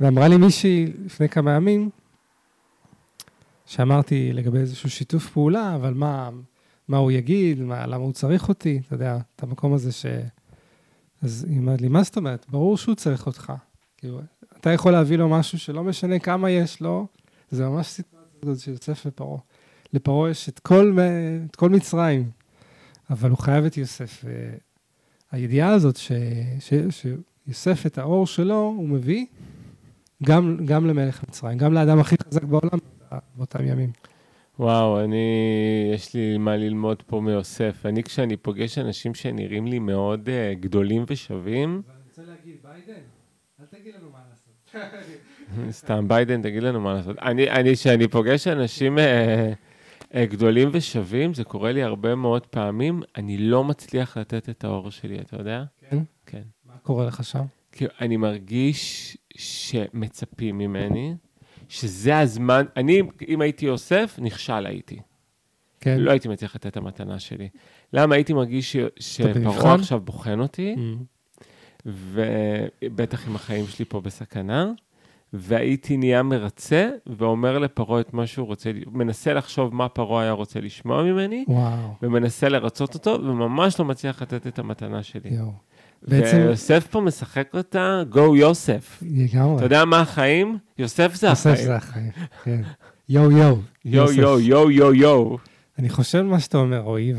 ואמרה 0.00 0.28
לי 0.28 0.36
מישהי 0.36 0.92
לפני 1.04 1.28
כמה 1.28 1.52
ימים, 1.52 1.90
שאמרתי 3.66 4.32
לגבי 4.32 4.58
איזשהו 4.58 4.90
שיתוף 4.90 5.30
פעולה, 5.30 5.74
אבל 5.74 5.94
מה, 5.94 6.30
מה 6.88 6.96
הוא 6.96 7.10
יגיד, 7.10 7.60
מה, 7.60 7.86
למה 7.86 8.04
הוא 8.04 8.12
צריך 8.12 8.48
אותי, 8.48 8.80
אתה 8.86 8.94
יודע, 8.94 9.18
את 9.36 9.42
המקום 9.42 9.74
הזה 9.74 9.92
ש... 9.92 10.06
אז 11.22 11.46
היא 11.48 11.58
אומרת 11.58 11.80
לי, 11.80 11.88
מה 11.88 12.02
זאת 12.02 12.16
אומרת? 12.16 12.46
ברור 12.48 12.76
שהוא 12.76 12.94
צריך 12.94 13.26
אותך. 13.26 13.52
כאילו, 13.96 14.20
אתה 14.60 14.70
יכול 14.70 14.92
להביא 14.92 15.16
לו 15.16 15.28
משהו 15.28 15.58
שלא 15.58 15.84
משנה 15.84 16.18
כמה 16.18 16.50
יש 16.50 16.80
לו, 16.80 17.06
זה 17.50 17.68
ממש 17.68 17.86
סיטואציה 17.86 18.64
של 18.64 18.70
יוסף 18.70 19.02
ופרעה. 19.06 19.38
לפרעה 19.92 20.30
יש 20.30 20.48
את 20.48 20.58
כל, 20.58 20.98
את 21.50 21.56
כל 21.56 21.68
מצרים, 21.68 22.30
אבל 23.10 23.30
הוא 23.30 23.38
חייב 23.38 23.64
את 23.64 23.76
יוסף. 23.76 24.24
והידיעה 25.32 25.72
הזאת 25.72 25.96
ש, 25.96 26.12
ש, 26.60 26.72
שיוסף 26.90 27.86
את 27.86 27.98
האור 27.98 28.26
שלו, 28.26 28.74
הוא 28.76 28.88
מביא 28.88 29.26
גם, 30.22 30.56
גם 30.64 30.86
למלך 30.86 31.22
מצרים, 31.28 31.58
גם 31.58 31.72
לאדם 31.72 31.98
הכי 31.98 32.16
חזק 32.26 32.42
בעולם 32.42 32.78
באותם 33.36 33.66
ימים. 33.66 33.92
וואו, 34.58 35.04
אני, 35.04 35.90
יש 35.94 36.14
לי 36.14 36.38
מה 36.38 36.56
ללמוד 36.56 37.02
פה 37.02 37.20
מיוסף. 37.20 37.86
אני, 37.86 38.02
כשאני 38.02 38.36
פוגש 38.36 38.78
אנשים 38.78 39.14
שנראים 39.14 39.66
לי 39.66 39.78
מאוד 39.78 40.28
uh, 40.28 40.60
גדולים 40.60 41.04
ושווים... 41.08 41.82
אני 41.88 41.96
רוצה 42.08 42.22
להגיד, 42.22 42.56
ביידן, 42.62 43.02
אל 43.60 43.66
תגיד 43.70 43.94
לנו 43.94 44.10
מה. 44.12 44.19
סתם, 45.70 46.08
ביידן, 46.08 46.42
תגיד 46.42 46.62
לנו 46.62 46.80
מה 46.80 46.94
לעשות. 46.94 47.18
אני, 47.18 47.50
אני, 47.50 47.74
כשאני 47.74 48.08
פוגש 48.08 48.46
אנשים 48.46 48.98
uh, 48.98 49.00
uh, 50.02 50.16
גדולים 50.30 50.68
ושווים, 50.72 51.34
זה 51.34 51.44
קורה 51.44 51.72
לי 51.72 51.82
הרבה 51.82 52.14
מאוד 52.14 52.46
פעמים, 52.46 53.02
אני 53.16 53.38
לא 53.38 53.64
מצליח 53.64 54.16
לתת 54.16 54.48
את 54.48 54.64
האור 54.64 54.90
שלי, 54.90 55.18
אתה 55.20 55.36
יודע? 55.36 55.64
כן? 55.90 55.98
כן. 56.26 56.42
מה 56.66 56.74
קורה 56.82 57.06
לך 57.06 57.24
שם? 57.24 57.44
כי 57.72 57.84
אני 58.00 58.16
מרגיש 58.16 59.16
שמצפים 59.36 60.58
ממני, 60.58 61.14
שזה 61.68 62.18
הזמן, 62.18 62.64
אני, 62.76 63.02
אם 63.28 63.40
הייתי 63.40 63.66
יוסף, 63.66 64.18
נכשל 64.22 64.66
הייתי. 64.66 65.00
כן. 65.80 66.00
לא 66.00 66.10
הייתי 66.10 66.28
מצליח 66.28 66.54
לתת 66.54 66.66
את 66.66 66.76
המתנה 66.76 67.18
שלי. 67.18 67.48
למה? 67.92 68.14
הייתי 68.14 68.32
מרגיש? 68.32 68.76
שפרעה 68.98 69.74
עכשיו 69.74 70.00
בוחן 70.00 70.40
אותי, 70.40 70.74
Mm. 70.76 71.04
ובטח 71.86 73.28
עם 73.28 73.36
החיים 73.36 73.66
שלי 73.66 73.84
פה 73.84 74.00
בסכנה, 74.00 74.72
והייתי 75.32 75.96
נהיה 75.96 76.22
מרצה, 76.22 76.90
ואומר 77.06 77.58
לפרעה 77.58 78.00
את 78.00 78.14
מה 78.14 78.26
שהוא 78.26 78.46
רוצה, 78.46 78.70
מנסה 78.92 79.34
לחשוב 79.34 79.74
מה 79.74 79.88
פרעה 79.88 80.22
היה 80.22 80.32
רוצה 80.32 80.60
לשמוע 80.60 81.02
ממני, 81.02 81.44
וואו, 81.48 81.94
ומנסה 82.02 82.48
לרצות 82.48 82.94
אותו, 82.94 83.10
וממש 83.10 83.78
לא 83.78 83.84
מצליח 83.84 84.22
לתת 84.22 84.46
את 84.46 84.58
המתנה 84.58 85.02
שלי. 85.02 85.30
יואו. 85.30 85.52
בעצם, 86.02 86.36
ויוסף 86.36 86.86
פה 86.90 87.00
משחק 87.00 87.48
אותה, 87.54 88.02
go 88.12 88.36
יוסף. 88.36 89.02
לגמרי. 89.02 89.56
אתה 89.56 89.64
יודע 89.64 89.84
מה 89.84 90.00
החיים? 90.00 90.58
יוסף 90.78 91.14
זה 91.14 91.26
יוסף 91.26 91.50
החיים. 91.50 91.66
זה 91.66 91.76
החיים, 91.76 92.10
כן. 92.44 92.60
יואו 93.08 93.30
יואו. 93.30 93.56
יו 93.84 94.02
יוסף. 94.02 94.16
יו 94.16 94.40
יו 94.40 94.70
יו 94.70 94.94
יו. 94.94 95.36
אני 95.78 95.88
חושב 95.88 96.22
מה 96.22 96.40
שאתה 96.40 96.58
אומר, 96.58 96.78
רועי, 96.78 97.12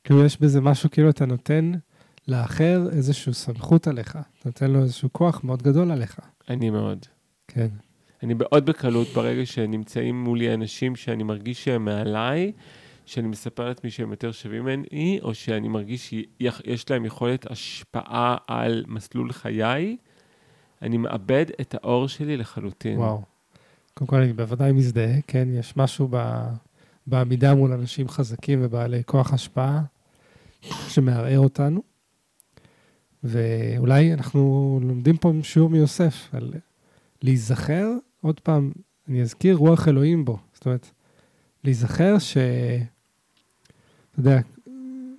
וכאילו 0.00 0.24
יש 0.24 0.40
בזה 0.40 0.60
משהו, 0.60 0.90
כאילו 0.90 1.10
אתה 1.10 1.26
נותן 1.26 1.72
לאחר 2.30 2.88
איזושהי 2.92 3.34
סמכות 3.34 3.86
עליך. 3.86 4.10
אתה 4.10 4.48
נותן 4.48 4.70
לו 4.70 4.82
איזשהו 4.82 5.08
כוח 5.12 5.44
מאוד 5.44 5.62
גדול 5.62 5.90
עליך. 5.90 6.20
אני 6.48 6.70
מאוד. 6.70 7.06
כן. 7.48 7.68
אני 8.22 8.34
מאוד 8.34 8.66
בקלות 8.66 9.08
ברגע 9.08 9.46
שנמצאים 9.46 10.24
מולי 10.24 10.54
אנשים 10.54 10.96
שאני 10.96 11.22
מרגיש 11.22 11.64
שהם 11.64 11.84
מעליי, 11.84 12.52
שאני 13.06 13.28
מספר 13.28 13.68
לעצמי 13.68 13.90
שהם 13.90 14.10
יותר 14.10 14.32
שווים 14.32 14.62
ממני, 14.64 15.18
או 15.22 15.34
שאני 15.34 15.68
מרגיש 15.68 16.08
שיש 16.08 16.90
להם 16.90 17.04
יכולת 17.04 17.50
השפעה 17.50 18.36
על 18.46 18.84
מסלול 18.88 19.32
חיי, 19.32 19.96
אני 20.82 20.96
מאבד 20.96 21.46
את 21.60 21.74
האור 21.74 22.08
שלי 22.08 22.36
לחלוטין. 22.36 22.98
וואו. 22.98 23.22
קודם 23.94 24.08
כל, 24.08 24.16
אני 24.16 24.32
בוודאי 24.32 24.72
מזדהה, 24.72 25.20
כן? 25.26 25.48
יש 25.52 25.76
משהו 25.76 26.08
ב... 26.10 26.46
בעמידה 27.06 27.54
מול 27.54 27.72
אנשים 27.72 28.08
חזקים 28.08 28.58
ובעלי 28.62 29.02
כוח 29.06 29.32
השפעה 29.32 29.82
שמערער 30.88 31.38
אותנו. 31.38 31.89
ואולי 33.24 34.12
אנחנו 34.12 34.78
לומדים 34.82 35.16
פה 35.16 35.32
שיעור 35.42 35.70
מיוסף 35.70 36.28
על 36.32 36.52
להיזכר, 37.22 37.92
עוד 38.20 38.40
פעם, 38.40 38.72
אני 39.08 39.22
אזכיר 39.22 39.56
רוח 39.56 39.88
אלוהים 39.88 40.24
בו. 40.24 40.38
זאת 40.54 40.66
אומרת, 40.66 40.90
להיזכר 41.64 42.18
ש... 42.18 42.36
אתה 44.10 44.20
יודע, 44.20 44.40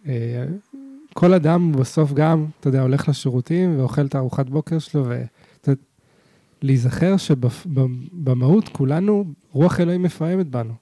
אה, 0.07 0.45
כל 1.13 1.33
אדם 1.33 1.71
בסוף 1.71 2.13
גם, 2.13 2.45
אתה 2.59 2.69
יודע, 2.69 2.81
הולך 2.81 3.09
לשירותים 3.09 3.79
ואוכל 3.79 4.05
את 4.05 4.15
הארוחת 4.15 4.49
בוקר 4.49 4.79
שלו, 4.79 5.05
ו... 5.05 5.23
זאת 5.55 5.67
אומרת, 5.67 5.79
להיזכר 6.61 7.17
שבמהות 7.17 8.69
כולנו, 8.69 9.25
רוח 9.51 9.79
אלוהים 9.79 10.03
מפעמת 10.03 10.47
בנו. 10.47 10.73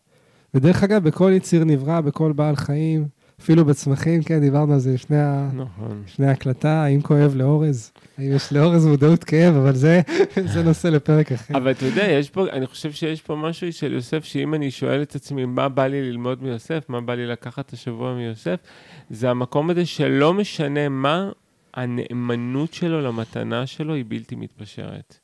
ודרך 0.54 0.84
אגב, 0.84 1.04
בכל 1.04 1.32
יציר 1.36 1.64
נברא, 1.64 2.02
בכל 2.02 2.32
בעל 2.32 2.56
חיים, 2.56 3.08
אפילו 3.42 3.66
בצמחים, 3.66 4.24
כן, 4.24 4.40
דיברנו 4.40 4.74
על 4.74 4.80
זה 4.80 4.94
לפני. 4.94 5.18
נכון. 5.54 6.04
לפני 6.06 6.28
ההקלטה, 6.28 6.84
האם 6.84 7.02
כואב 7.02 7.36
לאורז? 7.36 7.92
האם 8.18 8.36
יש 8.36 8.54
לאורז 8.54 8.86
מודעות 8.86 9.24
כאב, 9.24 9.56
אבל 9.56 9.76
זה, 9.76 10.02
זה 10.54 10.64
נושא 10.64 10.88
לפרק 10.88 11.32
אחר. 11.32 11.58
אבל 11.58 11.72
אתה 11.72 11.86
יודע, 11.86 12.04
יש 12.04 12.30
פה, 12.30 12.50
אני 12.52 12.68
חושב 12.68 12.92
שיש 12.92 13.22
פה 13.22 13.36
משהו 13.36 13.74
של 13.74 13.94
יוסף, 13.94 14.24
שאם 14.24 14.54
אני 14.54 14.72
שואל 14.72 15.02
את 15.02 15.16
עצמי 15.16 15.46
מה 15.46 15.70
בא 15.70 15.88
לי 15.88 16.02
ללמוד 16.02 16.44
מיוסף, 16.44 16.86
מה 16.90 17.02
בא 17.02 17.14
לי 17.16 17.28
לקחת 17.28 17.74
השבוע 17.74 18.14
מיוסף, 18.14 18.60
זה 19.10 19.30
המקום 19.30 19.70
הזה 19.70 19.86
שלא 19.86 20.34
משנה 20.34 20.90
מה, 20.90 21.32
הנאמנות 21.74 22.74
שלו 22.74 23.02
למתנה 23.02 23.66
שלו 23.66 23.94
היא 23.94 24.06
בלתי 24.08 24.36
מתפשרת. 24.36 25.20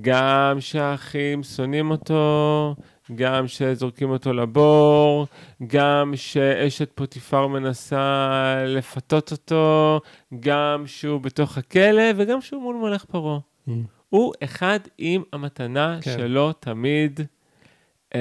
גם 0.00 0.56
שהאחים 0.60 1.42
שונאים 1.42 1.90
אותו, 1.90 2.74
גם 3.14 3.48
שזורקים 3.48 4.10
אותו 4.10 4.32
לבור, 4.32 5.26
גם 5.66 6.12
שאשת 6.16 6.90
פוטיפר 6.94 7.46
מנסה 7.46 8.28
לפתות 8.66 9.32
אותו, 9.32 10.00
גם 10.40 10.82
שהוא 10.86 11.20
בתוך 11.20 11.58
הכלא 11.58 12.02
וגם 12.16 12.40
שהוא 12.40 12.62
מול 12.62 12.76
מלך 12.76 13.04
פרעה. 13.04 13.38
Mm. 13.68 13.70
הוא 14.08 14.32
אחד 14.44 14.80
עם 14.98 15.22
המתנה 15.32 15.98
כן. 16.02 16.14
שלו 16.18 16.52
תמיד, 16.52 17.20
אה, 18.14 18.20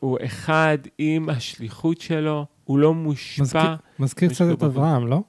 הוא 0.00 0.18
אחד 0.24 0.78
עם 0.98 1.28
השליחות 1.28 2.00
שלו, 2.00 2.46
הוא 2.64 2.78
לא 2.78 2.94
מושפע. 2.94 3.42
מזכיר, 3.42 3.76
מזכיר 3.98 4.28
קצת 4.28 4.44
את. 4.58 4.62
אברהם, 4.62 5.06
לא? 5.06 5.20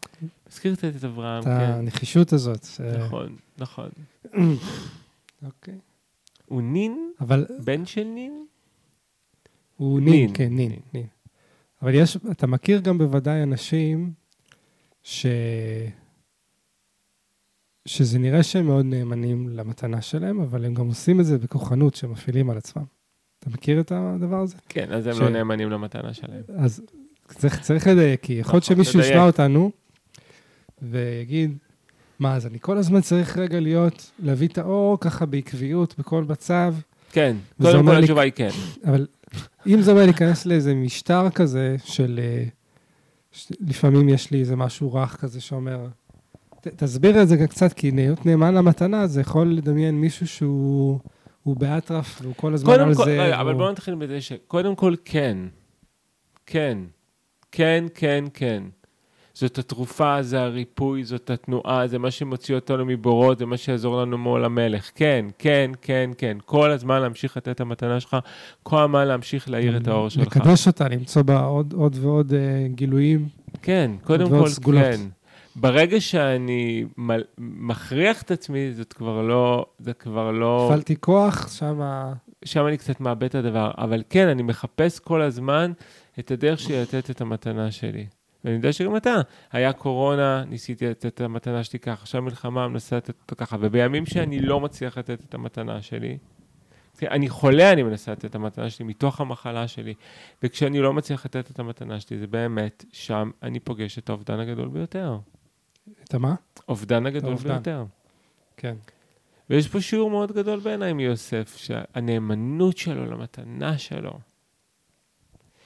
מזכיר 0.50 0.76
קצת 0.76 0.96
את 0.96 1.04
אברהם, 1.04 1.40
את 1.40 1.48
כן. 1.48 1.52
הנחישות 1.52 2.34
הזאת. 2.34 2.64
ש- 2.64 2.82
נכון, 2.82 3.36
נכון. 3.58 3.90
אוקיי. 5.46 5.78
הוא 6.46 6.62
נין? 6.62 7.12
אבל 7.22 7.46
בן 7.64 7.86
של 7.86 8.04
נין? 8.04 8.46
הוא 9.82 10.00
נין, 10.00 10.14
נין, 10.14 10.30
כן, 10.34 10.44
נין, 10.56 10.70
נין. 10.72 10.80
נין. 10.94 11.06
אבל 11.82 11.94
יש, 11.96 12.18
אתה 12.32 12.48
מכיר 12.48 12.80
גם 12.80 12.98
בוודאי 12.98 13.44
אנשים 13.44 14.12
ש... 15.04 15.26
שזה 17.86 18.20
נראה 18.20 18.44
שהם 18.44 18.66
מאוד 18.66 18.86
נאמנים 18.86 19.50
למתנה 19.50 20.02
שלהם, 20.02 20.42
אבל 20.42 20.66
הם 20.66 20.74
גם 20.74 20.88
עושים 20.88 21.20
את 21.20 21.26
זה 21.26 21.38
בכוחנות 21.38 21.96
שהם 21.96 22.12
מפעילים 22.12 22.50
על 22.50 22.58
עצמם. 22.58 22.84
אתה 23.40 23.50
מכיר 23.50 23.80
את 23.80 23.92
הדבר 23.96 24.40
הזה? 24.42 24.56
כן, 24.70 24.92
אז 24.92 25.08
הם 25.08 25.14
ש- 25.14 25.20
לא 25.20 25.30
נאמנים 25.30 25.70
למתנה 25.70 26.14
שלהם. 26.14 26.42
אז 26.58 26.82
צריך, 27.28 27.62
צריך 27.62 27.88
לדייק, 27.88 28.22
כי 28.22 28.34
יכול 28.34 28.54
להיות 28.58 28.64
נכון, 28.72 28.84
שמישהו. 28.84 29.00
ישמע 29.00 29.26
אותנו 29.26 29.72
ויגיד, 30.82 31.58
מה, 32.20 32.36
אז 32.36 32.46
אני 32.48 32.58
כל 32.60 32.78
הזמן 32.78 33.02
צריך 33.02 33.38
רגע 33.38 33.60
להיות, 33.60 34.12
להביא 34.20 34.48
את 34.48 34.58
האור 34.58 35.00
ככה 35.00 35.26
בעקביות, 35.26 35.96
בכל 36.00 36.24
מצב, 36.24 36.76
כן, 37.12 37.36
קודם 37.62 37.86
כל 37.86 37.96
התשובה 37.96 38.22
היא 38.22 38.32
כן. 38.36 38.50
אבל 38.86 39.08
אם 39.68 39.82
זה 39.82 39.92
אומר 39.92 40.04
להיכנס 40.06 40.46
לאיזה 40.46 40.74
משטר 40.76 41.30
כזה 41.30 41.76
של... 41.84 42.20
אה, 42.24 42.44
לפעמים 43.60 44.10
יש 44.10 44.32
לי 44.32 44.40
איזה 44.40 44.56
משהו 44.56 44.94
רך 44.94 45.16
כזה 45.22 45.42
שאומר... 45.42 45.88
ת, 46.62 46.68
תסביר 46.68 47.22
את 47.22 47.28
זה 47.28 47.48
קצת, 47.48 47.74
כי 47.74 47.92
להיות 47.92 48.26
נאמן 48.26 48.54
למתנה 48.54 49.08
זה 49.08 49.22
יכול 49.22 49.48
לדמיין 49.54 49.96
מישהו 50.02 50.28
שהוא 50.28 51.00
הוא 51.44 51.56
באטרף 51.58 52.20
והוא 52.22 52.34
כל 52.38 52.54
הזמן 52.54 52.74
על 52.80 52.96
כל, 52.96 53.06
זה. 53.06 53.24
רגע, 53.24 53.42
אבל 53.42 53.52
הוא- 53.52 53.58
בואו 53.60 53.72
נתחיל 53.72 53.96
בזה 53.96 54.22
שקודם 54.22 54.76
כל 54.76 54.96
כן. 55.06 55.38
כן. 56.46 56.78
כן, 57.52 57.86
כן, 57.94 58.24
כן. 58.34 58.64
זאת 59.34 59.58
התרופה, 59.58 60.22
זה 60.22 60.42
הריפוי, 60.42 61.04
זאת 61.04 61.30
התנועה, 61.30 61.88
זה 61.88 62.00
מה 62.00 62.12
שמוציא 62.12 62.56
אותנו 62.56 62.86
מבורות, 62.86 63.40
זה 63.40 63.46
מה 63.46 63.58
שיעזור 63.58 64.02
לנו 64.02 64.18
מול 64.18 64.46
המלך. 64.46 64.92
כן, 64.96 65.26
כן, 65.40 65.72
כן, 65.82 66.10
כן. 66.18 66.38
כל 66.46 66.72
הזמן 66.72 67.02
להמשיך 67.02 67.38
לתת 67.38 67.50
את 67.50 67.62
המתנה 67.62 68.00
שלך, 68.00 68.18
כל 68.64 68.84
הזמן 68.84 69.08
להמשיך 69.08 69.50
להאיר 69.50 69.78
את 69.78 69.88
האור 69.88 70.10
שלך. 70.10 70.28
לקדש 70.38 70.68
אותה, 70.68 70.88
למצוא 70.88 71.22
בה 71.22 71.40
עוד, 71.40 71.74
עוד 71.74 71.96
ועוד 72.02 72.34
אה, 72.34 72.68
גילויים. 72.68 73.28
כן, 73.62 73.92
קודם 74.04 74.30
כל, 74.30 74.48
סגולות. 74.48 74.82
כן. 74.84 75.02
ברגע 75.56 76.02
שאני 76.02 76.86
מל- 76.98 77.24
מכריח 77.38 78.22
את 78.22 78.32
עצמי, 78.32 78.74
זאת 78.74 78.94
כבר 78.94 79.22
לא, 79.22 79.66
זה 79.80 79.94
כבר 79.94 80.32
לא... 80.32 80.66
הפעלתי 80.66 80.96
כוח, 81.00 81.48
שמה... 81.58 82.14
שם 82.46 82.68
אני 82.68 82.78
קצת 82.78 83.00
מאבד 83.00 83.24
את 83.24 83.36
הדבר. 83.36 83.72
אבל 83.78 84.04
כן, 84.10 84.28
אני 84.28 84.44
מחפש 84.44 85.00
כל 85.00 85.22
הזמן 85.22 85.72
את 86.20 86.32
הדרך 86.32 86.60
שלי 86.60 86.82
לתת 86.82 87.10
את 87.10 87.22
המתנה 87.22 87.72
שלי. 87.72 88.06
ואני 88.46 88.56
יודע 88.56 88.74
שגם 88.74 88.96
אתה, 88.96 89.16
היה 89.52 89.74
קורונה, 89.74 90.44
ניסיתי 90.48 90.88
לתת 90.88 91.06
את 91.06 91.22
המתנה 91.22 91.64
שלי 91.64 91.80
ככה, 91.80 92.02
עכשיו 92.02 92.22
מלחמה, 92.22 92.68
מנסה 92.68 92.98
לתת 92.98 93.16
אותה 93.22 93.36
ככה, 93.36 93.58
ובימים 93.60 94.06
שאני 94.06 94.40
לא 94.40 94.60
מצליח 94.60 94.98
לתת 94.98 95.20
את 95.24 95.34
המתנה 95.34 95.82
שלי, 95.82 96.18
אני 97.02 97.30
חולה, 97.30 97.72
אני 97.72 97.84
מנסה 97.84 98.12
לתת 98.12 98.26
את 98.26 98.36
המתנה 98.36 98.70
שלי 98.70 98.86
מתוך 98.86 99.22
המחלה 99.22 99.68
שלי, 99.68 99.94
וכשאני 100.44 100.80
לא 100.80 100.94
מצליח 100.94 101.26
לתת 101.26 101.52
את 101.52 101.60
המתנה 101.60 102.00
שלי, 102.00 102.18
זה 102.18 102.28
באמת, 102.28 102.86
שם 102.92 103.32
אני 103.44 103.60
פוגש 103.60 103.98
את 103.98 104.10
האובדן 104.10 104.40
הגדול 104.40 104.68
ביותר. 104.68 105.18
את 106.04 106.14
המה? 106.14 106.36
אובדן 106.70 107.06
הגדול 107.06 107.30
האובדן. 107.30 107.54
ביותר. 107.54 107.86
כן. 108.58 108.76
ויש 109.50 109.68
פה 109.68 109.82
שיעור 109.82 110.10
מאוד 110.10 110.32
גדול 110.32 110.60
בעיניי 110.60 110.94
מיוסף, 110.94 111.56
שהנאמנות 111.58 112.78
שלו 112.78 113.06
למתנה 113.06 113.78
שלו, 113.78 114.20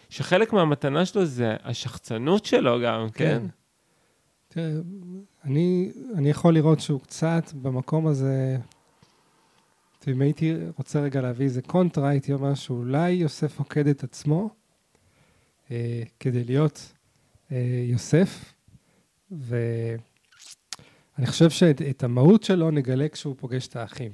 שחלק 0.10 0.54
מהמתנה 0.54 1.06
שלו 1.06 1.26
זה 1.26 1.56
השחצנות 1.64 2.46
שלו 2.46 2.82
גם, 2.84 3.10
כן? 3.10 3.42
כן. 3.42 3.48
תראה, 4.48 4.72
אני, 5.44 5.92
אני 6.16 6.30
יכול 6.30 6.54
לראות 6.54 6.80
שהוא 6.80 7.02
קצת 7.02 7.54
במקום 7.62 8.08
הזה, 8.08 8.58
אם 10.08 10.22
הייתי 10.22 10.54
רוצה 10.78 11.00
רגע 11.00 11.22
להביא 11.22 11.46
איזה 11.46 11.62
קונטרה, 11.62 12.10
הייתי 12.10 12.34
אומר 12.34 12.54
שאולי 12.54 13.12
יוסף 13.12 13.60
עוקד 13.60 13.88
את 13.88 14.04
עצמו 14.04 14.50
אה, 15.72 16.04
כדי 16.20 16.44
להיות 16.44 16.94
אה, 17.52 17.86
יוסף, 17.90 18.54
ואני 19.32 19.98
חושב 21.26 21.50
שאת 21.50 21.82
את 21.82 22.04
המהות 22.04 22.44
שלו 22.44 22.72
נגלה 22.72 23.10
כשהוא 23.10 23.36
פוגש 23.38 23.68
את 23.68 23.76
האחים. 23.76 24.12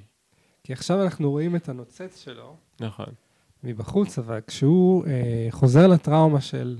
כי 0.64 0.74
עכשיו 0.74 1.04
אנחנו 1.04 1.32
רואים 1.32 1.56
את 1.56 1.70
הנוצץ 1.70 2.24
שלו 2.24 2.56
נכון. 2.80 3.14
מבחוץ, 3.64 4.20
אבל 4.20 4.40
כשהוא 4.48 5.06
אה, 5.06 5.48
חוזר 5.50 5.88
לטראומה 5.88 6.42
של 6.42 6.80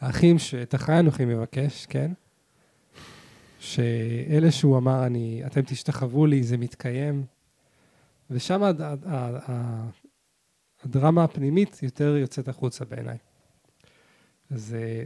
האחים, 0.00 0.38
שאת 0.38 0.74
אחי 0.74 0.98
אנוכי 0.98 1.24
מבקש, 1.24 1.86
כן? 1.86 2.12
שאלה 3.58 4.50
שהוא 4.50 4.78
אמר, 4.78 5.06
אני, 5.06 5.42
אתם 5.46 5.60
תשתחוו 5.62 6.26
לי, 6.26 6.42
זה 6.42 6.56
מתקיים. 6.56 7.24
ושם 8.30 8.62
הד- 8.62 8.80
ה- 8.80 8.94
ה- 9.06 9.38
ה- 9.52 9.88
הדרמה 10.84 11.24
הפנימית 11.24 11.82
יותר 11.82 12.16
יוצאת 12.16 12.48
החוצה 12.48 12.84
בעיניי. 12.84 13.18
אז 14.50 14.76
אה, 14.78 15.02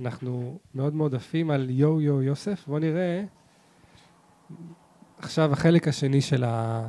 אנחנו 0.00 0.58
מאוד 0.74 0.94
מאוד 0.94 1.14
עפים 1.14 1.50
על 1.50 1.70
יו 1.70 2.00
יו 2.00 2.22
יוסף. 2.22 2.66
בואו 2.66 2.78
נראה 2.78 3.24
עכשיו 5.18 5.52
החלק 5.52 5.88
השני 5.88 6.20
של, 6.20 6.44
ה... 6.44 6.88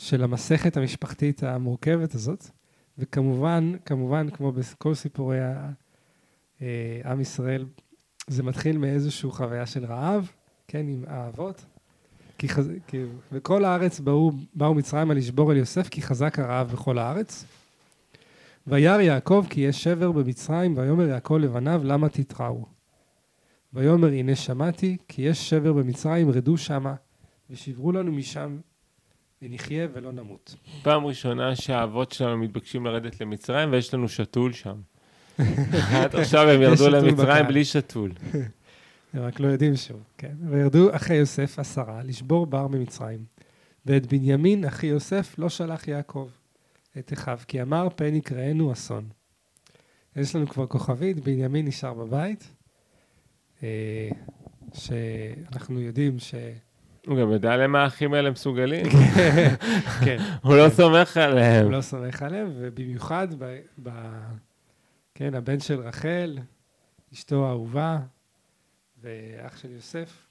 של 0.00 0.22
המסכת 0.22 0.76
המשפחתית 0.76 1.42
המורכבת 1.42 2.14
הזאת, 2.14 2.46
וכמובן, 2.98 3.72
כמובן, 3.84 4.30
כמו 4.30 4.52
בכל 4.52 4.94
סיפורי 4.94 5.38
אה, 6.62 7.00
עם 7.04 7.20
ישראל, 7.20 7.66
זה 8.26 8.42
מתחיל 8.42 8.78
מאיזושהי 8.78 9.30
חוויה 9.30 9.66
של 9.66 9.84
רעב, 9.84 10.30
כן, 10.68 10.88
עם 10.88 11.04
האבות. 11.06 11.64
כי, 12.38 12.48
חז... 12.48 12.70
כי 12.86 13.04
בכל 13.32 13.64
הארץ 13.64 14.00
באו, 14.00 14.32
באו 14.54 14.74
מצרימה 14.74 15.14
לשבור 15.14 15.52
אל 15.52 15.56
יוסף, 15.56 15.88
כי 15.88 16.02
חזק 16.02 16.38
הרעב 16.38 16.72
בכל 16.72 16.98
הארץ. 16.98 17.44
וירא 18.66 19.00
יעקב 19.00 19.46
כי 19.50 19.60
יש 19.60 19.82
שבר 19.82 20.12
במצרים, 20.12 20.78
ויאמר 20.78 21.08
יעקב 21.08 21.34
לבניו, 21.34 21.80
למה 21.84 22.08
תתראו? 22.08 22.66
ויאמר 23.72 24.08
הנה 24.08 24.36
שמעתי, 24.36 24.96
כי 25.08 25.22
יש 25.22 25.50
שבר 25.50 25.72
במצרים, 25.72 26.30
רדו 26.30 26.56
שמה, 26.56 26.94
ושברו 27.50 27.92
לנו 27.92 28.12
משם, 28.12 28.58
ונחיה 29.42 29.86
ולא 29.92 30.12
נמות. 30.12 30.54
פעם 30.82 31.06
ראשונה 31.06 31.56
שהאבות 31.56 32.12
שלנו 32.12 32.38
מתבקשים 32.38 32.86
לרדת 32.86 33.20
למצרים, 33.20 33.72
ויש 33.72 33.94
לנו 33.94 34.08
שתול 34.08 34.52
שם. 34.52 34.80
עד 36.02 36.16
עכשיו 36.16 36.48
הם 36.48 36.62
ירדו 36.62 36.88
למצרים. 36.88 37.46
בלי 37.46 37.64
שתול. 37.64 38.12
הם 39.12 39.22
רק 39.22 39.40
לא 39.40 39.48
יודעים 39.48 39.76
שהוא, 39.76 40.00
כן. 40.18 40.34
וירדו 40.50 40.96
אחי 40.96 41.14
יוסף 41.14 41.58
עשרה, 41.58 42.02
לשבור 42.02 42.46
בר 42.46 42.68
ממצרים. 42.68 43.24
ואת 43.86 44.06
בנימין 44.06 44.64
אחי 44.64 44.86
יוסף 44.86 45.34
לא 45.38 45.48
שלח 45.48 45.88
יעקב 45.88 46.28
את 46.98 47.12
אחיו, 47.12 47.38
כי 47.48 47.62
אמר 47.62 47.88
פן 47.96 48.14
יקראנו 48.14 48.72
אסון. 48.72 49.08
יש 50.16 50.36
לנו 50.36 50.48
כבר 50.48 50.66
כוכבית, 50.66 51.20
בנימין 51.20 51.66
נשאר 51.66 51.94
בבית, 51.94 52.52
אה, 53.62 54.08
שאנחנו 54.74 55.80
יודעים 55.80 56.18
ש... 56.18 56.34
הוא 57.06 57.18
גם 57.18 57.32
יודע 57.32 57.56
למה 57.56 57.82
האחים 57.82 58.14
האלה 58.14 58.30
מסוגלים. 58.30 58.86
כן, 60.04 60.16
הוא 60.44 60.56
לא 60.56 60.68
סומך 60.68 61.16
עליהם. 61.16 61.64
הוא 61.64 61.72
לא 61.72 61.80
סומך 61.80 62.22
עליהם, 62.22 62.50
ובמיוחד 62.54 63.28
ב... 63.38 63.58
ב... 63.82 63.90
כן, 65.14 65.34
הבן 65.34 65.60
של 65.60 65.80
רחל, 65.80 66.38
אשתו 67.12 67.46
האהובה, 67.46 67.98
ואח 69.02 69.56
של 69.56 69.70
יוסף. 69.70 70.26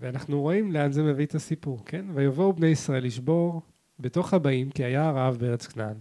ואנחנו 0.00 0.40
רואים 0.40 0.72
לאן 0.72 0.92
זה 0.92 1.02
מביא 1.02 1.26
את 1.26 1.34
הסיפור, 1.34 1.82
כן? 1.86 2.04
ויבואו 2.14 2.52
בני 2.52 2.66
ישראל 2.66 3.04
לשבור 3.04 3.62
בתוך 3.98 4.34
הבאים, 4.34 4.70
כי 4.70 4.84
היה 4.84 5.08
הרעב 5.08 5.36
בארץ 5.36 5.66
כנען. 5.66 5.96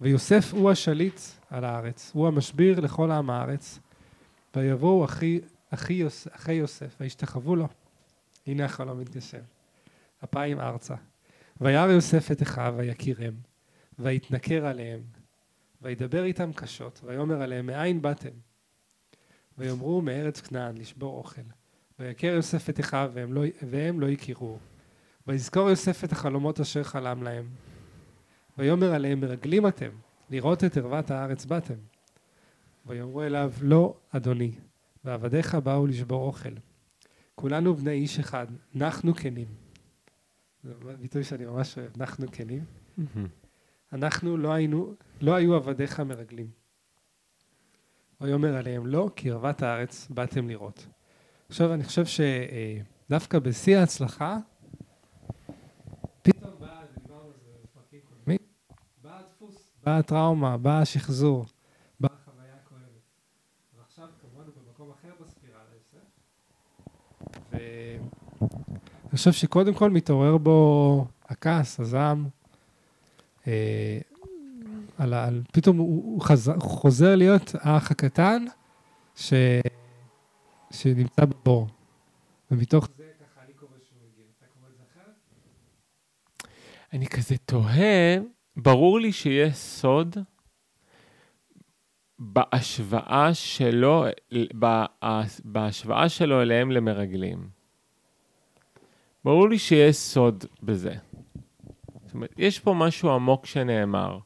ויוסף 0.00 0.52
הוא 0.52 0.70
השליט 0.70 1.20
על 1.50 1.64
הארץ, 1.64 2.10
הוא 2.14 2.28
המשביר 2.28 2.80
לכל 2.80 3.10
עם 3.10 3.30
הארץ. 3.30 3.78
ויבואו 4.56 5.04
אחי, 5.04 5.40
אחי, 5.70 5.92
יוס, 5.92 6.28
אחי 6.32 6.52
יוסף, 6.52 6.96
וישתחוו 7.00 7.56
לו. 7.56 7.68
הנה 8.48 8.64
החלום 8.64 9.00
מתגשם. 9.00 9.40
אפיים 10.24 10.60
ארצה. 10.60 10.94
וירא 11.60 11.92
יוסף 11.92 12.30
את 12.30 12.42
אחיו, 12.42 12.74
ויקירם, 12.76 13.34
ויתנכר 13.98 14.66
עליהם, 14.66 15.00
וידבר 15.82 16.24
איתם 16.24 16.52
קשות, 16.52 17.00
ויאמר 17.04 17.42
עליהם, 17.42 17.66
מאין 17.66 18.02
באתם? 18.02 18.28
ויאמרו 19.58 20.02
מארץ 20.02 20.40
כנען 20.40 20.76
לשבור 20.76 21.18
אוכל. 21.18 21.42
ויכר 21.98 22.26
יוסף 22.26 22.70
את 22.70 22.80
אחיו, 22.80 23.10
והם 23.14 23.32
לא, 23.32 23.42
והם 23.70 24.00
לא 24.00 24.08
הכירו. 24.08 24.58
ויזכור 25.26 25.70
יוסף 25.70 26.04
את 26.04 26.12
החלומות 26.12 26.60
אשר 26.60 26.82
חלם 26.82 27.22
להם. 27.22 27.48
ויאמר 28.58 28.94
עליהם, 28.94 29.20
מרגלים 29.20 29.66
אתם, 29.66 29.90
לראות 30.30 30.64
את 30.64 30.76
ערוות 30.76 31.10
הארץ 31.10 31.44
באתם. 31.44 31.74
ויאמרו 32.86 33.22
אליו, 33.22 33.52
לא, 33.62 33.96
אדוני, 34.10 34.52
ועבדיך 35.04 35.54
באו 35.54 35.86
לשבור 35.86 36.26
אוכל. 36.26 36.54
כולנו 37.40 37.74
בני 37.74 37.90
איש 37.90 38.18
אחד, 38.18 38.46
נחנו 38.74 39.14
כנים. 39.14 39.46
זה 40.62 40.74
ביטוי 41.00 41.24
שאני 41.24 41.46
ממש 41.46 41.78
אוהב, 41.78 41.90
אנחנו 42.00 42.26
כנים. 42.32 42.64
אנחנו 43.92 44.36
לא 44.36 44.52
היינו, 44.52 44.94
לא 45.20 45.34
היו 45.34 45.54
עבדיך 45.54 46.00
מרגלים. 46.00 46.50
ויאמר 48.20 48.56
עליהם 48.56 48.86
לא, 48.86 49.10
כי 49.16 49.30
ערוות 49.30 49.62
הארץ 49.62 50.08
באתם 50.10 50.48
לראות. 50.48 50.86
עכשיו, 51.48 51.74
אני 51.74 51.84
חושב 51.84 52.04
שדווקא 52.06 53.38
בשיא 53.38 53.78
ההצלחה, 53.78 54.38
פתאום 56.22 56.52
בא, 56.60 56.82
דיברנו 57.02 57.26
על 57.26 57.32
זה 57.44 57.50
בפרקים 57.64 58.00
קודמים, 58.08 58.38
בא 59.02 59.18
הדפוס, 59.18 59.70
בא 59.84 59.98
הטראומה, 59.98 60.56
בא 60.56 60.80
השחזור, 60.80 61.46
באה 62.00 62.10
החוויה 62.14 62.54
הכואבת. 62.64 62.82
ועכשיו, 63.78 64.08
כמובן, 64.20 64.44
הוא 64.46 64.54
במקום 64.66 64.90
אחר 64.90 65.12
בספירה 65.20 65.60
ליוסף. 65.72 66.18
ואני 69.08 69.16
חושב 69.16 69.32
שקודם 69.32 69.74
כל 69.74 69.90
מתעורר 69.90 70.38
בו 70.38 71.06
הכעס, 71.28 71.80
הזעם, 71.80 72.28
אה, 73.46 73.98
על, 74.98 75.14
על, 75.14 75.42
פתאום 75.52 75.76
הוא, 75.76 76.04
הוא 76.04 76.20
חזר, 76.22 76.58
חוזר 76.60 77.16
להיות 77.16 77.54
האח 77.60 77.90
הקטן 77.90 78.44
ש, 79.16 79.32
שנמצא 80.72 81.24
בבור. 81.24 81.68
ומתוך 82.50 82.88
זה 82.96 83.04
ככה 83.20 83.40
אני 83.44 83.52
קורא 83.52 83.70
שהוא 83.88 83.98
הגיע. 84.12 84.24
אתה 84.38 84.46
קורא 84.54 84.68
את 84.70 84.76
זה 84.76 84.82
אחרת? 84.92 86.52
אני 86.92 87.06
כזה 87.06 87.36
תוהה, 87.38 88.16
ברור 88.56 89.00
לי 89.00 89.12
שיש 89.12 89.54
סוד 89.54 90.16
בהשוואה 92.18 93.34
שלו, 93.34 94.04
בה- 94.54 94.86
בהשוואה 95.44 96.08
שלו 96.08 96.42
אליהם 96.42 96.70
למרגלים. 96.70 97.57
ברור 99.28 99.48
לי 99.48 99.58
שיש 99.58 99.96
סוד 99.96 100.44
בזה. 100.62 100.94
זאת 102.04 102.14
אומרת, 102.14 102.34
יש 102.38 102.58
פה 102.58 102.74
משהו 102.74 103.10
עמוק 103.10 103.46
שנאמר. 103.46 104.18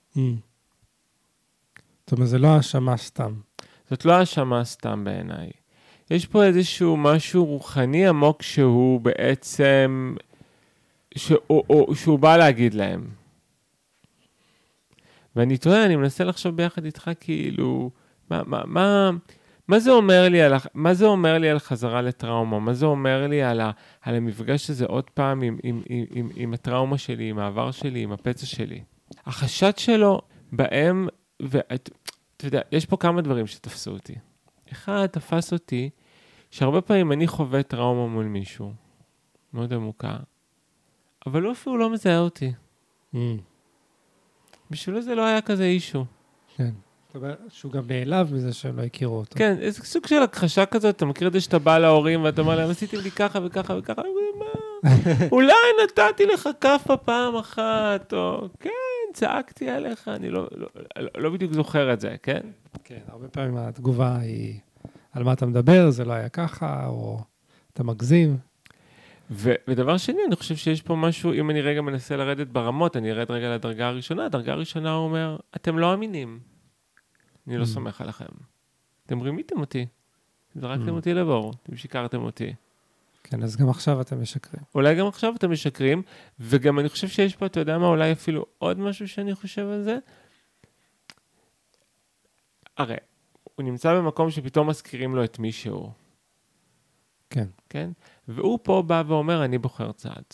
זאת 2.00 2.12
אומרת, 2.12 2.28
זה 2.28 2.38
לא 2.38 2.48
האשמה 2.48 2.96
סתם. 2.96 3.34
זאת 3.90 4.04
לא 4.04 4.12
האשמה 4.12 4.64
סתם 4.64 5.04
בעיניי. 5.04 5.50
יש 6.10 6.26
פה 6.26 6.44
איזשהו 6.44 6.96
משהו 6.96 7.44
רוחני 7.44 8.06
עמוק 8.06 8.42
שהוא 8.42 9.00
בעצם, 9.00 10.14
שהוא, 11.16 11.38
הוא, 11.48 11.94
שהוא 11.94 12.18
בא 12.18 12.36
להגיד 12.36 12.74
להם. 12.74 13.08
ואני 15.36 15.58
תוהה, 15.58 15.86
אני 15.86 15.96
מנסה 15.96 16.24
לחשוב 16.24 16.56
ביחד 16.56 16.84
איתך 16.84 17.10
כאילו, 17.20 17.90
מה, 18.30 18.42
מה, 18.46 18.62
מה, 18.66 19.10
מה 19.68 19.78
זה 19.78 19.90
אומר 19.90 20.28
לי 20.28 20.42
על, 20.42 20.52
מה 20.74 20.94
זה 20.94 21.06
אומר 21.06 21.38
לי 21.38 21.50
על 21.50 21.58
חזרה 21.58 22.02
לטראומה? 22.02 22.58
מה 22.58 22.74
זה 22.74 22.86
אומר 22.86 23.26
לי 23.26 23.42
על, 23.42 23.60
ה, 23.60 23.70
על 24.00 24.14
המפגש 24.14 24.70
הזה 24.70 24.86
עוד 24.86 25.10
פעם 25.10 25.42
עם, 25.42 25.58
עם, 25.62 25.82
עם, 25.88 26.04
עם, 26.10 26.30
עם 26.34 26.54
הטראומה 26.54 26.98
שלי, 26.98 27.30
עם 27.30 27.38
העבר 27.38 27.70
שלי, 27.70 28.02
עם 28.02 28.12
הפצע 28.12 28.46
שלי? 28.46 28.82
החשד 29.26 29.78
שלו 29.78 30.20
בהם, 30.52 31.08
ואתה 31.40 31.90
יודע, 32.44 32.60
יש 32.72 32.86
פה 32.86 32.96
כמה 32.96 33.22
דברים 33.22 33.46
שתפסו 33.46 33.90
אותי. 33.90 34.14
אחד, 34.72 35.06
תפס 35.06 35.52
אותי 35.52 35.90
שהרבה 36.50 36.80
פעמים 36.80 37.12
אני 37.12 37.26
חווה 37.26 37.62
טראומה 37.62 38.14
מול 38.14 38.26
מישהו, 38.26 38.72
מאוד 39.52 39.72
עמוקה, 39.72 40.16
אבל 41.26 41.42
הוא 41.42 41.52
אפילו 41.52 41.78
לא 41.78 41.90
מזהה 41.90 42.18
אותי. 42.18 42.52
בשבילו 44.70 45.02
זה 45.02 45.14
לא 45.14 45.26
היה 45.26 45.40
כזה 45.40 45.64
אישו. 45.64 46.04
כן. 46.56 46.70
זאת 47.12 47.22
אומרת, 47.22 47.38
שהוא 47.48 47.72
גם 47.72 47.82
נעלב 47.88 48.34
מזה 48.34 48.52
שהם 48.52 48.76
לא 48.76 48.82
הכירו 48.82 49.16
אותו. 49.16 49.38
כן, 49.38 49.56
איזה 49.60 49.84
סוג 49.84 50.06
של 50.06 50.22
הכחשה 50.22 50.66
כזאת, 50.66 50.96
אתה 50.96 51.06
מכיר 51.06 51.28
את 51.28 51.32
זה 51.32 51.40
שאתה 51.40 51.58
בא 51.58 51.78
להורים 51.78 52.24
ואתה 52.24 52.40
אומר 52.40 52.56
להם, 52.56 52.70
עשיתם 52.70 52.96
לי 53.00 53.10
ככה 53.10 53.38
וככה 53.44 53.74
וככה, 53.78 54.02
מה? 54.38 54.90
אולי 55.32 55.52
נתתי 55.84 56.26
לך 56.26 56.48
כאפה 56.60 56.96
פעם 56.96 57.36
אחת, 57.36 58.12
או 58.12 58.48
כן, 58.60 58.70
צעקתי 59.12 59.68
עליך, 59.70 60.08
אני 60.08 60.30
לא, 60.30 60.48
לא, 60.56 60.68
לא, 60.96 61.10
לא 61.18 61.30
בדיוק 61.30 61.52
זוכר 61.52 61.92
את 61.92 62.00
זה, 62.00 62.14
כן? 62.22 62.40
כן, 62.84 63.00
הרבה 63.08 63.28
פעמים 63.28 63.56
התגובה 63.56 64.16
היא, 64.18 64.58
על 65.12 65.22
מה 65.24 65.32
אתה 65.32 65.46
מדבר, 65.46 65.90
זה 65.90 66.04
לא 66.04 66.12
היה 66.12 66.28
ככה, 66.28 66.86
או 66.86 67.20
אתה 67.72 67.84
מגזים. 67.84 68.36
ו- 69.30 69.54
ודבר 69.68 69.96
שני, 69.96 70.20
אני 70.26 70.36
חושב 70.36 70.56
שיש 70.56 70.82
פה 70.82 70.96
משהו, 70.96 71.32
אם 71.32 71.50
אני 71.50 71.60
רגע 71.60 71.80
מנסה 71.80 72.16
לרדת 72.16 72.46
ברמות, 72.46 72.96
אני 72.96 73.10
ארד 73.12 73.30
רגע 73.30 73.54
לדרגה 73.54 73.88
הראשונה, 73.88 74.26
הדרגה 74.26 74.52
הראשונה 74.52 74.92
הוא 74.92 75.04
אומר, 75.04 75.36
אתם 75.56 75.78
לא 75.78 75.94
אמינים. 75.94 76.51
אני 77.46 77.56
לא 77.56 77.62
Mm. 77.62 77.66
סומך 77.66 78.00
עליכם. 78.00 78.24
אתם 79.06 79.20
רימיתם 79.20 79.60
אותי. 79.60 79.86
זרקתם 80.54 80.88
Mm. 80.88 80.90
אותי 80.90 81.14
לבור, 81.14 81.52
אתם 81.62 81.76
שיקרתם 81.76 82.22
אותי. 82.22 82.54
כן, 83.24 83.42
אז 83.42 83.56
גם 83.56 83.68
עכשיו 83.68 84.00
אתם 84.00 84.22
משקרים. 84.22 84.62
אולי 84.74 84.94
גם 84.94 85.06
עכשיו 85.06 85.32
אתם 85.36 85.50
משקרים, 85.50 86.02
וגם 86.40 86.78
אני 86.78 86.88
חושב 86.88 87.08
שיש 87.08 87.36
פה, 87.36 87.46
אתה 87.46 87.60
יודע 87.60 87.78
מה, 87.78 87.86
אולי 87.86 88.12
אפילו 88.12 88.46
עוד 88.58 88.78
משהו 88.78 89.08
שאני 89.08 89.34
חושב 89.34 89.66
על 89.68 89.82
זה. 89.82 89.98
הרי, 92.76 92.96
הוא 93.54 93.64
נמצא 93.64 93.94
במקום 93.94 94.30
שפתאום 94.30 94.68
מזכירים 94.68 95.14
לו 95.16 95.24
את 95.24 95.38
מי 95.38 95.52
שהוא, 95.52 95.90
כן. 97.30 97.48
כן? 97.68 97.90
והוא 98.28 98.58
פה 98.62 98.82
בא 98.86 99.02
ואומר, 99.06 99.44
אני 99.44 99.58
בוחר 99.58 99.92
צעד. 99.92 100.24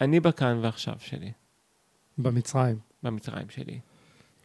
אני 0.00 0.20
בכאן 0.20 0.58
ועכשיו 0.62 0.94
שלי, 0.98 1.32
במצרים. 2.18 2.78
במצרים 3.02 3.50
שלי. 3.50 3.80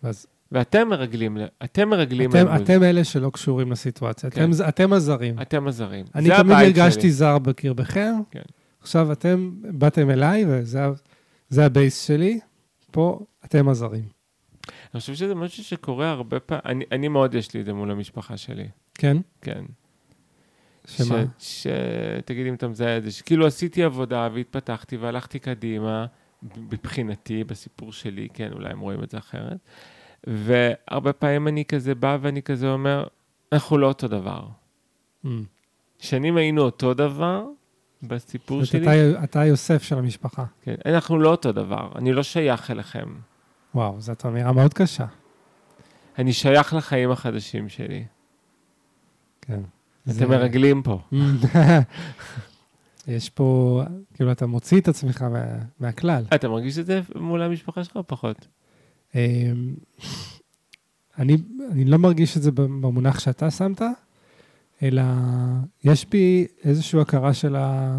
אז 0.04 0.28
ואתם 0.52 0.90
מרגלים, 0.90 1.38
אתם 1.64 1.90
מרגלים 1.90 2.30
אתם, 2.30 2.46
אתם 2.64 2.84
אלה 2.84 3.04
שלא 3.04 3.30
קשורים 3.30 3.72
לסיטואציה, 3.72 4.30
כן. 4.30 4.52
אתם, 4.52 4.68
אתם 4.70 4.94
הזרים. 4.94 5.42
אתם 5.42 5.68
הזרים. 5.68 6.06
אני 6.16 6.30
תמיד 6.38 6.58
הרגשתי. 6.58 7.12
זר 7.12 7.40
בקרבכם, 7.40 8.14
כן. 8.32 8.42
עכשיו 8.82 9.12
אתם 9.12 9.52
באתם 9.64 10.10
אליי, 10.10 10.46
וזה 10.48 10.80
זה 11.50 11.66
הבייס 11.66 12.08
שלי, 12.08 12.40
פה 12.92 13.20
אתם 13.46 13.70
הזרים. 13.70 14.04
אני 14.94 15.00
חושב 15.00 15.14
שזה 15.14 15.36
משהו 15.36 15.64
שקורה 15.64 16.10
הרבה 16.12 16.40
פעמים, 16.40 16.62
אני, 16.66 16.86
אני 16.92 17.08
מאוד 17.08 17.36
יש 17.36 17.54
לי 17.54 17.60
את 17.60 17.66
זה 17.66 17.74
מול 17.74 17.92
המשפחה 17.92 18.38
שלי, 18.38 18.68
כן? 18.94 19.18
כן. 19.42 19.64
שמה? 20.88 21.24
ש... 21.40 21.64
ש... 21.64 21.68
תגיד 22.26 22.48
אם 22.48 22.54
אתה 22.54 22.68
מזהה 22.68 22.98
את 22.98 23.04
זה, 23.04 23.12
שכאילו 23.12 23.48
עשיתי 23.48 23.84
עבודה 23.84 24.30
והתפתחתי 24.34 24.98
והלכתי 24.98 25.40
קדימה, 25.40 26.06
מבחינתי, 26.58 27.44
בסיפור 27.44 27.94
שלי, 27.94 28.28
כן, 28.34 28.50
אולי 28.54 28.70
הם 28.70 28.80
רואים 28.80 29.04
את 29.04 29.10
זה 29.10 29.18
אחרת. 29.18 29.58
והרבה 30.28 31.14
פעמים 31.14 31.48
אני 31.48 31.66
כזה 31.66 31.96
בא 31.96 32.18
ואני 32.22 32.42
כזה 32.42 32.70
אומר, 32.72 33.08
אנחנו 33.52 33.78
לא 33.78 33.88
אותו 33.88 34.08
דבר. 34.08 34.48
Mm. 35.26 35.28
שנים 36.00 36.38
היינו 36.38 36.62
אותו 36.62 36.94
דבר 36.94 37.46
בסיפור 38.04 38.64
שלי, 38.64 39.12
אתה, 39.12 39.24
אתה 39.24 39.46
יוסף 39.46 39.84
של 39.84 39.98
המשפחה. 39.98 40.46
כן, 40.62 40.76
אנחנו 40.86 41.20
לא 41.20 41.30
אותו 41.30 41.52
דבר, 41.52 41.92
אני 41.96 42.14
לא 42.14 42.24
שייך 42.24 42.72
אליכם. 42.72 43.10
וואו, 43.76 44.02
זאת 44.02 44.26
אמירה 44.26 44.52
מאוד 44.52 44.74
קשה. 44.74 45.06
אני 46.18 46.34
שייך 46.34 46.74
לחיים 46.74 47.12
החדשים 47.12 47.70
שלי. 47.70 48.04
כן. 49.42 49.60
זה- 50.06 50.24
אתם 50.24 50.32
מרגלים 50.32 50.82
פה. 50.84 51.00
יש 53.08 53.30
פה, 53.30 53.82
כאילו, 54.14 54.32
אתה 54.32 54.46
מוציא 54.46 54.80
את 54.82 54.88
עצמך 54.88 55.22
מה, 55.22 55.44
מהכלל. 55.80 56.24
אתה 56.36 56.50
מרגיש 56.50 56.78
את 56.78 56.86
זה 56.86 57.02
מול 57.16 57.42
המשפחה 57.42 57.84
שלך 57.84 58.00
פחות? 58.08 58.48
אמ, 59.15 59.74
אני, 61.17 61.38
אני 61.71 61.86
לא 61.86 61.97
מרגיש 61.97 62.38
את 62.38 62.41
זה 62.41 62.52
במונח 62.52 63.19
שאתה 63.19 63.52
שמת, 63.52 63.82
אלא 64.84 65.02
יש 65.84 66.06
בי 66.06 66.47
איזושהי 66.63 67.02
הכרה 67.02 67.34
של, 67.34 67.56
ה, 67.56 67.97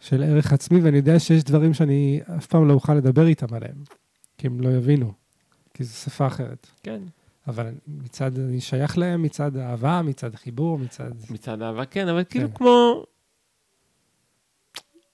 של 0.00 0.22
ערך 0.22 0.52
עצמי, 0.52 0.80
ואני 0.80 0.96
יודע 0.96 1.18
שיש 1.18 1.44
דברים 1.44 1.74
שאני 1.74 2.20
אף 2.36 2.46
פעם 2.46 2.68
לא 2.68 2.72
אוכל 2.72 2.94
לדבר 2.94 3.26
איתם 3.26 3.54
עליהם, 3.54 3.76
כי 4.38 4.46
הם 4.46 4.60
לא 4.60 4.68
יבינו, 4.68 5.12
כי 5.74 5.84
זו 5.84 5.94
שפה 5.96 6.26
אחרת. 6.26 6.66
כן. 6.82 7.00
אבל 7.46 7.72
מצד, 7.88 8.38
אני 8.38 8.60
שייך 8.60 8.98
להם 8.98 9.22
מצד 9.22 9.56
אהבה, 9.56 10.02
מצד 10.02 10.34
חיבור, 10.34 10.78
מצד... 10.78 11.10
מצד 11.30 11.62
אהבה, 11.62 11.84
כן, 11.86 12.08
אבל 12.08 12.24
כאילו 12.24 12.48
כן. 12.48 12.54
כמו... 12.54 13.04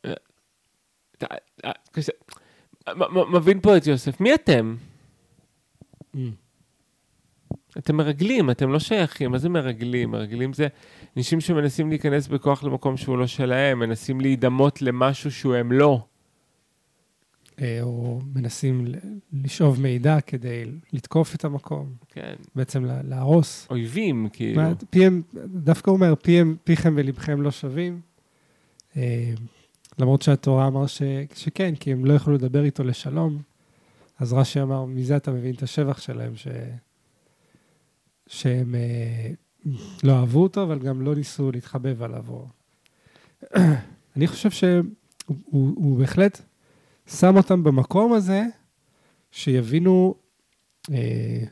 אה, 0.05 0.13
אה, 1.65 1.73
מ- 2.95 3.33
מבין 3.37 3.61
פה 3.61 3.77
את 3.77 3.87
יוסף, 3.87 4.21
מי 4.21 4.35
אתם? 4.35 4.77
אתם 7.79 7.97
מרגלים, 7.97 8.51
אתם 8.51 8.71
לא 8.71 8.79
שייכים, 8.79 9.31
מה 9.31 9.39
זה 9.39 9.49
מרגלים? 9.49 10.11
מרגלים 10.11 10.53
זה 10.53 10.67
אנשים 11.17 11.41
שמנסים 11.41 11.89
להיכנס 11.89 12.29
בכוח 12.29 12.65
למקום 12.65 12.97
שהוא 12.97 13.19
לא 13.19 13.27
שלהם, 13.27 13.79
מנסים 13.79 14.21
להידמות 14.21 14.83
למשהו 14.83 15.31
שהוא 15.31 15.55
הם 15.55 15.73
לא. 15.73 16.05
אה, 17.61 17.79
או 17.83 18.21
מנסים 18.35 18.85
לשאוב 19.33 19.81
מידע 19.81 20.21
כדי 20.21 20.65
לתקוף 20.93 21.35
את 21.35 21.45
המקום, 21.45 21.93
כן, 22.09 22.35
בעצם 22.55 22.85
לה- 22.85 23.03
להרוס. 23.03 23.67
אויבים, 23.71 24.29
כאילו. 24.33 24.63
מה, 24.63 24.73
פיהם, 24.91 25.23
דווקא 25.47 25.91
הוא 25.91 25.97
אומר, 25.97 26.15
פיהם, 26.15 26.57
פיכם 26.65 26.95
ולבכם 26.97 27.43
לא 27.43 27.51
שווים. 27.51 28.01
אה, 28.97 29.33
למרות 29.99 30.23
שהתורה 30.23 30.67
אמר 30.67 30.87
ש, 30.87 31.03
שכן, 31.35 31.75
כי 31.81 31.93
הם 31.93 32.05
לא 32.05 32.13
יכלו 32.13 32.35
לדבר 32.35 32.65
איתו 32.65 32.85
לשלום. 32.85 33.39
אז 34.21 34.33
רש"י 34.33 34.63
אמר, 34.63 34.85
מזה 34.85 35.17
אתה 35.17 35.31
מבין 35.31 35.55
את 35.55 35.63
השבח 35.63 36.01
שלהם, 36.01 36.37
ש, 36.37 36.49
שהם 38.27 38.75
אה, 38.75 39.31
לא 40.03 40.13
אהבו 40.13 40.43
אותו, 40.43 40.63
אבל 40.63 40.79
גם 40.79 41.03
לא 41.03 41.15
ניסו 41.15 41.53
להתחבב 41.53 42.03
עליו. 42.03 42.25
או... 42.29 42.47
אני 44.17 44.27
חושב 44.27 44.51
שהוא 44.51 44.83
הוא, 45.27 45.73
הוא 45.77 45.99
בהחלט 45.99 46.41
שם 47.07 47.37
אותם 47.37 47.65
במקום 47.65 48.13
הזה, 48.13 48.43
שיבינו, 49.31 50.15
אה, 50.93 51.45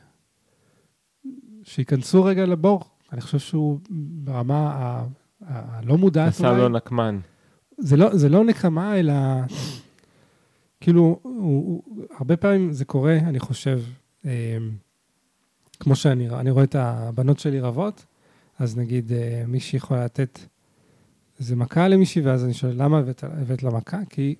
שייכנסו 1.63 2.23
רגע 2.23 2.45
לבור. 2.45 2.83
אני 3.13 3.21
חושב 3.21 3.39
שהוא 3.39 3.79
ברמה 4.23 5.03
הלא 5.41 5.97
מודעת 5.97 6.27
עשה 6.27 6.53
לו 6.53 6.69
נקמן. 6.69 7.19
זה 7.77 7.97
לא, 7.97 8.15
זה 8.15 8.29
לא 8.29 8.45
נקמה, 8.45 8.99
אלא 8.99 9.13
כאילו, 10.81 11.19
הוא, 11.21 11.23
הוא, 11.23 12.07
הרבה 12.17 12.37
פעמים 12.37 12.71
זה 12.73 12.85
קורה, 12.85 13.15
אני 13.15 13.39
חושב, 13.39 13.81
אה, 14.25 14.57
כמו 15.79 15.95
שאני 15.95 16.29
אני 16.29 16.51
רואה 16.51 16.63
את 16.63 16.75
הבנות 16.75 17.39
שלי 17.39 17.59
רבות, 17.59 18.05
אז 18.59 18.77
נגיד 18.77 19.11
אה, 19.11 19.43
מישהי 19.47 19.77
יכולה 19.77 20.05
לתת 20.05 20.39
איזה 21.39 21.55
מכה 21.55 21.87
למישהי, 21.87 22.21
ואז 22.21 22.45
אני 22.45 22.53
שואל, 22.53 22.73
למה 22.83 22.97
הבאת, 22.99 23.23
הבאת 23.23 23.63
לה 23.63 23.69
מכה? 23.69 23.99
כי 24.09 24.35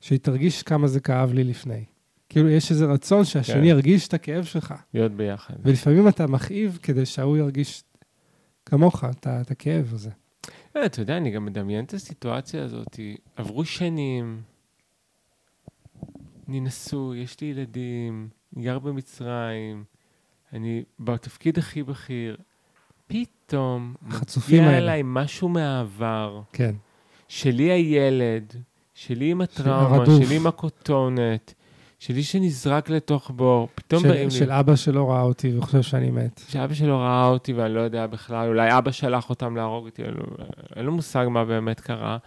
שהיא 0.00 0.18
תרגיש 0.18 0.62
כמה 0.62 0.88
זה 0.88 1.00
כאב 1.00 1.32
לי 1.32 1.44
לפני. 1.44 1.84
כאילו, 2.28 2.48
יש 2.48 2.70
איזה 2.70 2.86
רצון 2.86 3.24
שהשני 3.24 3.54
כן. 3.54 3.64
ירגיש 3.64 4.08
את 4.08 4.14
הכאב 4.14 4.44
שלך. 4.44 4.74
להיות 4.94 5.12
ביחד. 5.12 5.54
ולפעמים 5.62 6.08
אתה 6.08 6.26
מכאיב 6.26 6.78
כדי 6.82 7.06
שההוא 7.06 7.36
ירגיש 7.36 7.84
כמוך, 8.66 9.04
את 9.04 9.50
הכאב 9.50 9.90
הזה. 9.94 10.10
אה, 10.76 10.86
אתה 10.86 11.00
יודע, 11.00 11.16
אני 11.16 11.30
גם 11.30 11.44
מדמיין 11.44 11.84
את 11.84 11.94
הסיטואציה 11.94 12.64
הזאת. 12.64 13.00
עברו 13.36 13.64
שנים, 13.64 14.42
אני 16.48 16.60
נשוי, 16.60 17.18
יש 17.18 17.40
לי 17.40 17.46
ילדים, 17.46 18.28
אני 18.56 18.64
גר 18.64 18.78
במצרים, 18.78 19.84
אני 20.52 20.82
בתפקיד 21.00 21.58
הכי 21.58 21.82
בכיר. 21.82 22.36
פתאום 23.06 23.94
מגיע. 24.02 24.78
אליי 24.78 25.02
משהו 25.04 25.48
מהעבר, 25.48 26.40
כן. 26.52 26.74
שלי 27.28 27.70
הילד, 27.70 28.54
שלי 28.94 29.30
עם 29.30 29.40
הטראומה, 29.40 29.96
הרדוף. 29.96 30.24
שלי 30.24 30.36
עם 30.36 30.46
הכותונת, 30.46 31.54
שלי 31.98 32.22
שנזרק 32.22 32.90
לתוך 32.90 33.30
בור, 33.30 33.68
פתאום 33.74 34.02
של, 34.02 34.08
באים 34.08 34.30
של 34.30 34.48
לי... 34.48 34.60
אבא 34.60 34.76
שלא 34.76 35.10
ראה 35.10 35.22
אותי 35.22 35.58
וחושב 35.58 35.82
שאני 35.82 36.10
מת. 36.10 36.40
שאבא 36.48 36.74
שלו 36.74 36.98
ראה 36.98 37.26
אותי 37.26 37.52
ואני 37.52 37.74
לא 37.74 37.80
יודע 37.80 38.06
בכלל, 38.06 38.48
אולי 38.48 38.78
אבא 38.78 38.90
שלח 38.90 39.30
אותם 39.30 39.56
להרוג 39.56 39.84
אותי, 39.84 40.02
אין 40.02 40.14
לו, 40.14 40.24
אין 40.76 40.84
לו 40.84 40.92
מושג 40.92 41.26
מה 41.30 41.44
באמת 41.44 41.80
קרה. 41.80 42.18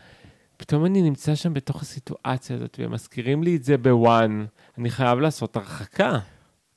פתאום 0.57 0.85
אני 0.85 1.01
נמצא 1.01 1.35
שם 1.35 1.53
בתוך 1.53 1.81
הסיטואציה 1.81 2.55
הזאת, 2.55 2.77
והם 2.79 2.91
מזכירים 2.91 3.43
לי 3.43 3.55
את 3.55 3.63
זה 3.63 3.77
בוואן. 3.77 4.45
אני 4.77 4.89
חייב 4.89 5.19
לעשות 5.19 5.57
הרחקה. 5.57 6.19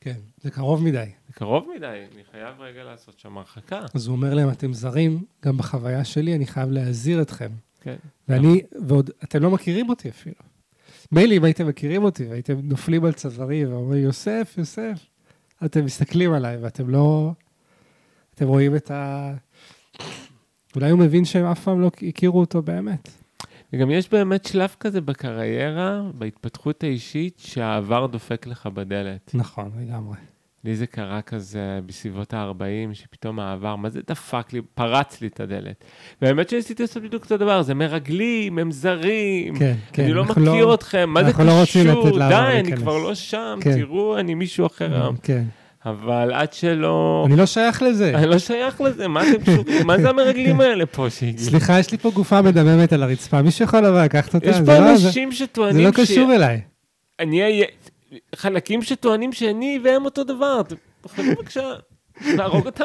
כן. 0.00 0.16
זה 0.42 0.50
קרוב 0.50 0.82
מדי. 0.82 1.04
זה 1.26 1.32
קרוב 1.32 1.68
מדי, 1.76 1.86
אני 1.86 2.22
חייב 2.30 2.60
רגע 2.60 2.84
לעשות 2.84 3.18
שם 3.18 3.38
הרחקה. 3.38 3.80
אז 3.94 4.06
הוא 4.06 4.16
אומר 4.16 4.34
להם, 4.34 4.50
אתם 4.50 4.72
זרים, 4.72 5.24
גם 5.44 5.56
בחוויה 5.56 6.04
שלי, 6.04 6.34
אני 6.34 6.46
חייב 6.46 6.70
להזהיר 6.70 7.22
אתכם. 7.22 7.50
כן. 7.80 7.96
ואני, 8.28 8.60
ועוד, 8.88 9.10
אתם 9.24 9.42
לא 9.42 9.50
מכירים 9.50 9.88
אותי 9.88 10.08
אפילו. 10.08 10.34
מילא 11.12 11.34
אם 11.34 11.44
הייתם 11.44 11.66
מכירים 11.66 12.04
אותי 12.04 12.24
והייתם 12.24 12.60
נופלים 12.62 13.04
על 13.04 13.12
צווארי 13.12 13.66
ואומרים, 13.66 14.04
יוסף, 14.04 14.54
יוסף, 14.58 15.06
אתם 15.64 15.84
מסתכלים 15.84 16.32
עליי 16.32 16.56
ואתם 16.56 16.90
לא... 16.90 17.32
אתם 18.34 18.46
רואים 18.48 18.76
את 18.76 18.90
ה... 18.90 19.34
אולי 20.76 20.90
הוא 20.90 20.98
מבין 20.98 21.24
שהם 21.24 21.46
אף 21.46 21.64
פעם 21.64 21.80
לא 21.80 21.90
הכירו 22.08 22.40
אותו 22.40 22.62
באמת. 22.62 23.19
וגם 23.72 23.90
יש 23.90 24.10
באמת 24.10 24.44
שלב 24.44 24.74
כזה 24.80 25.00
בקריירה, 25.00 26.02
בהתפתחות 26.14 26.84
האישית, 26.84 27.38
שהעבר 27.38 28.06
דופק 28.06 28.46
לך 28.46 28.66
בדלת. 28.66 29.30
נכון, 29.34 29.70
לגמרי. 29.80 30.16
לי 30.64 30.76
זה 30.76 30.86
קרה 30.86 31.22
כזה 31.22 31.80
בסביבות 31.86 32.34
ה-40, 32.34 32.94
שפתאום 32.94 33.40
העבר, 33.40 33.76
מה 33.76 33.90
זה 33.90 34.00
דפק 34.08 34.52
לי, 34.52 34.60
פרץ 34.74 35.20
לי 35.20 35.26
את 35.26 35.40
הדלת. 35.40 35.84
והאמת 36.22 36.48
שניסיתי 36.48 36.82
לעשות 36.82 37.02
בדיוק 37.02 37.24
אותו 37.24 37.36
דבר, 37.36 37.62
זה 37.62 37.74
מרגלים, 37.74 38.58
הם 38.58 38.72
זרים, 38.72 39.58
כן, 39.58 39.74
כן. 39.92 40.04
אני 40.04 40.12
לא 40.12 40.24
מכיר 40.24 40.74
אתכם, 40.74 41.10
מה 41.10 41.24
זה 41.24 41.44
לא 41.44 41.62
קשור? 41.62 41.82
לעבר 41.82 42.28
די, 42.28 42.60
אני. 42.60 42.76
כבר 42.76 42.98
לא 42.98 43.14
שם, 43.14 43.58
כן. 43.60 43.76
תראו, 43.76 44.18
אני 44.18 44.34
מישהו 44.34 44.66
אחר. 44.66 45.10
כן. 45.22 45.44
אבל 45.86 46.32
עד 46.32 46.52
שלא... 46.52 47.24
אני 47.26 47.36
לא 47.36 47.46
שייך 47.46 47.82
לזה. 47.82 48.12
אני 48.18 48.26
לא 48.26 48.38
שייך 48.38 48.80
לזה, 48.80 49.08
מה 49.08 49.22
אתם 49.22 49.42
קשורים? 49.42 49.86
מה 49.86 49.98
זה 49.98 50.08
המרגלים 50.10 50.60
האלה 50.60 50.86
פה 50.86 51.10
שהגיעו? 51.10 51.50
סליחה, 51.50 51.78
יש 51.78 51.90
לי 51.92 51.98
פה 51.98 52.10
גופה 52.10 52.42
מדממת 52.42 52.92
על 52.92 53.02
הרצפה, 53.02 53.42
מישהו 53.42 53.64
יכול 53.64 53.80
לבוא 53.86 54.02
לקחת 54.02 54.34
אותה? 54.34 54.46
יש 54.46 54.56
זה 54.56 54.66
פה 54.66 54.78
לא- 54.78 54.96
זה- 54.96 55.06
אנשים 55.06 55.30
זה 55.30 55.36
שטוענים 55.36 55.86
לא 55.86 55.90
קשור 55.94 56.32
אליי. 56.34 56.60
אני. 57.20 57.62
חלקים 58.34 58.82
שטוענים 58.82 59.32
שאני 59.32 59.80
והם 59.84 60.04
אותו 60.04 60.24
דבר. 60.24 60.60
אתם 60.60 60.74
יכולים 61.04 61.34
בבקשה 61.34 61.72
להרוג 62.36 62.66
אותם? 62.66 62.84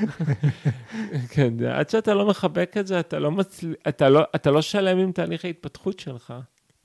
כן, 1.30 1.58
זה- 1.58 1.74
עד 1.76 1.90
שאתה 1.90 2.14
לא 2.14 2.26
מחבק 2.26 2.72
את 2.80 2.86
זה, 2.86 3.00
אתה 3.00 3.18
לא 3.18 3.30
מצל... 3.30 3.74
אתה 3.88 4.08
לא, 4.08 4.20
אתה 4.34 4.50
לא 4.50 4.62
שלם 4.62 4.98
עם 4.98 5.12
תהליך 5.12 5.44
ההתפתחות 5.44 6.00
שלך. 6.00 6.34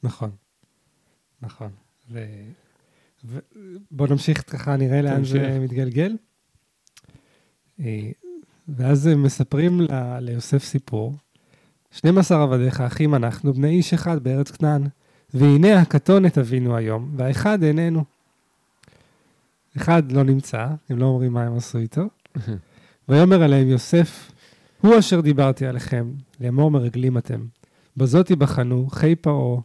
נכון, 0.04 0.30
נכון. 1.42 1.70
ו... 3.26 3.40
בוא 3.92 4.08
נמשיך 4.08 4.52
ככה, 4.52 4.76
נראה 4.76 5.02
לאן 5.02 5.24
זה. 5.24 5.60
מתגלגל. 5.62 6.18
אה, 7.80 8.12
ואז 8.68 9.08
מספרים 9.08 9.82
ל... 9.82 9.88
ליוסף 10.20 10.64
סיפור. 10.64 11.16
12 11.92 12.44
עבדיך 12.44 12.82
אחים 12.82 13.16
אנחנו, 13.16 13.54
בני 13.54 13.70
איש 13.70 13.94
אחד 13.94 14.24
בארץ 14.24 14.52
כנען. 14.52 14.84
והנה 15.34 15.82
הקטון 15.82 16.26
את 16.26 16.38
אבינו 16.38 16.76
היום, 16.76 17.14
והאחד 17.18 17.64
איננו. 17.64 18.04
אחד 19.78 20.12
לא 20.12 20.24
נמצא, 20.24 20.68
הם 20.90 20.98
לא 20.98 21.06
אומרים 21.06 21.34
מה 21.34 21.44
הם 21.44 21.58
עשו 21.58 21.78
איתו. 21.78 22.02
ויאמר 23.10 23.44
עליהם 23.44 23.68
יוסף, 23.68 24.32
הוא 24.82 25.00
אשר 25.00 25.22
דיברתי 25.22 25.66
עליכם, 25.66 26.12
לאמור 26.40 26.72
מרגלים 26.72 27.18
אתם. 27.18 27.46
בזאת 27.98 28.32
יבחנו, 28.32 28.88
חי 28.92 29.16
פרעה, 29.16 29.62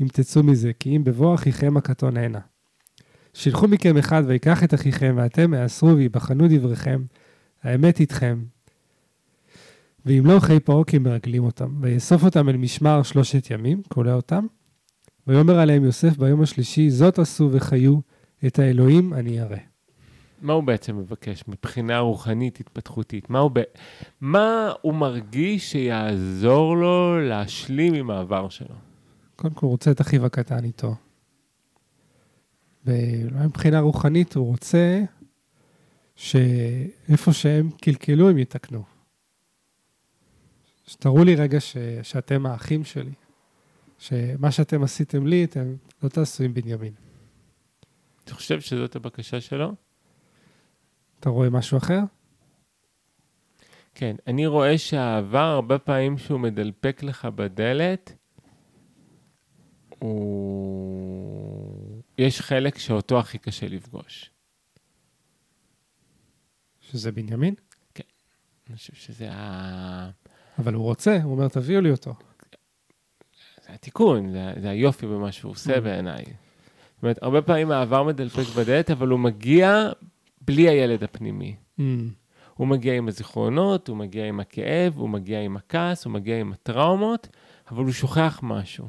אם 0.00 0.06
תצאו 0.08 0.42
מזה, 0.42 0.72
כי 0.80 0.96
אם 0.96 1.04
בבוא 1.04 1.34
אחיכם 1.34 1.76
הקטון 1.76 2.16
הנה. 2.16 2.40
שילחו 3.34 3.68
מכם 3.68 3.96
אחד 3.96 4.22
ויקח 4.26 4.64
את 4.64 4.74
אחיכם, 4.74 5.14
ואתם 5.18 5.54
העשרו 5.54 5.96
ויבחנו 5.96 6.44
דבריכם, 6.48 7.02
האמת 7.62 8.00
איתכם. 8.00 8.44
ואם 10.06 10.26
לא 10.26 10.40
חי 10.40 10.60
פרעה 10.60 10.84
כי 10.84 10.98
מרגלים 10.98 11.44
אותם, 11.44 11.74
ויאסוף 11.80 12.24
אותם 12.24 12.48
אל 12.48 12.56
משמר 12.56 13.02
שלושת 13.02 13.50
ימים, 13.50 13.82
כולא 13.88 14.12
אותם. 14.12 14.46
ויאמר 15.26 15.58
עליהם 15.58 15.84
יוסף 15.84 16.16
ביום 16.16 16.42
השלישי, 16.42 16.90
זאת 16.90 17.18
עשו 17.18 17.48
וחיו, 17.52 17.98
את 18.46 18.58
האלוהים 18.58 19.14
אני 19.14 19.40
אראה. 19.40 19.58
מה 20.42 20.52
הוא 20.52 20.64
בעצם 20.64 20.98
מבקש 20.98 21.44
מבחינה 21.48 21.98
רוחנית, 21.98 22.60
התפתחותית? 22.60 23.30
מה 23.30 23.38
הוא, 23.38 23.50
ב... 23.54 23.62
מה 24.20 24.72
הוא 24.80 24.94
מרגיש 24.94 25.70
שיעזור 25.70 26.76
לו 26.76 27.20
להשלים 27.20 27.94
עם 27.94 28.10
העבר 28.10 28.48
שלו? 28.48 28.74
קודם 29.36 29.54
כל 29.54 29.66
הוא 29.66 29.70
רוצה 29.70 29.90
את 29.90 30.00
אחיו 30.00 30.26
הקטן 30.26 30.64
איתו. 30.64 30.94
ואולי 32.84 33.46
מבחינה 33.46 33.80
רוחנית 33.80 34.34
הוא 34.34 34.46
רוצה 34.46 35.02
שאיפה 36.16 37.32
שהם 37.32 37.70
קלקלו 37.70 38.30
הם 38.30 38.38
יתקנו. 38.38 38.84
שתראו 40.86 41.24
לי 41.24 41.34
רגע 41.34 41.60
ש... 41.60 41.76
שאתם 42.02 42.46
האחים 42.46 42.84
שלי, 42.84 43.12
שמה 43.98 44.50
שאתם 44.50 44.82
עשיתם 44.82 45.26
לי, 45.26 45.44
אתם 45.44 45.76
לא 46.02 46.08
תעשו 46.08 46.44
עם 46.44 46.54
בנימין. 46.54 46.92
אתה 48.24 48.34
חושב 48.34 48.60
שזאת 48.60 48.96
הבקשה 48.96 49.40
שלו? 49.40 49.74
אתה 51.20 51.30
רואה 51.30 51.50
משהו 51.50 51.78
אחר? 51.78 52.00
כן, 53.94 54.16
אני 54.26 54.46
רואה 54.46 54.78
שהעבר, 54.78 55.38
הרבה 55.38 55.78
פעמים 55.78 56.18
שהוא 56.18 56.40
מדלפק 56.40 57.02
לך 57.02 57.24
בדלת, 57.24 58.12
הוא... 59.98 61.13
יש 62.18 62.40
חלק 62.40 62.78
שאותו 62.78 63.18
הכי 63.18 63.38
קשה 63.38 63.68
לפגוש. 63.68 64.30
שזה 66.80 67.12
בנימין? 67.12 67.54
אני 68.68 68.76
חושב 68.76 68.94
שזה 68.94 69.28
ה... 69.32 70.10
אבל 70.58 70.74
הוא 70.74 70.84
רוצה, 70.84 71.18
הוא 71.22 71.32
אומר, 71.32 71.48
תביאו 71.48 71.80
לי 71.80 71.90
אותו. 71.90 72.14
זה 73.66 73.72
התיקון, 73.72 74.32
זה, 74.32 74.52
זה 74.60 74.70
היופי 74.70 75.06
במה 75.06 75.32
שהוא 75.32 75.52
עושה 75.52 75.76
Mm. 75.76 75.80
בעיניי. 75.80 76.24
זאת 76.24 77.02
אומרת, 77.02 77.22
הרבה 77.22 77.42
פעמים 77.42 77.70
העבר 77.70 78.02
מדלפק 78.02 78.46
בדלת, 78.56 78.90
אבל 78.90 79.08
הוא 79.08 79.18
מגיע 79.20 79.90
בלי 80.40 80.68
הילד 80.68 81.02
הפנימי. 81.04 81.56
Mm, 81.78 81.82
הוא 82.54 82.66
מגיע 82.66 82.94
עם 82.94 83.08
הזיכרונות, 83.08 83.88
הוא 83.88 83.96
מגיע 83.96 84.26
עם 84.28 84.40
הכאב, 84.40 84.96
הוא 84.96 85.08
מגיע 85.08 85.40
עם 85.40 85.56
הכעס, 85.56 86.04
הוא 86.04 86.12
מגיע 86.12 86.40
עם 86.40 86.52
הטראומות, 86.52 87.28
אבל 87.70 87.84
הוא 87.84 87.92
שוכח 87.92 88.40
משהו, 88.42 88.88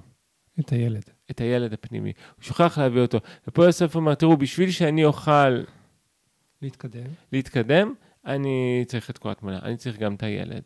את 0.60 0.70
הילד. 0.70 1.10
את 1.32 1.42
הילד 1.42 1.74
הפנימי. 1.74 2.14
הוא 2.36 2.44
שוכח 2.44 2.78
להביא 2.78 3.02
אותו. 3.02 3.18
ופה 3.48 3.66
יוסף 3.66 3.96
אומר, 3.96 4.16
תראו, 4.16 4.38
בשביל 4.38 4.72
שאני 4.72 5.06
אוכל 5.06 5.62
להתקדם. 6.62 7.08
להתקדם, 7.32 7.94
אני 8.26 8.84
צריך 8.88 9.10
את 9.10 9.18
כל 9.18 9.32
התמונה, 9.32 9.60
אני 9.64 9.78
צריך 9.78 9.98
גם 10.00 10.16
את 10.16 10.24
הילד. 10.24 10.64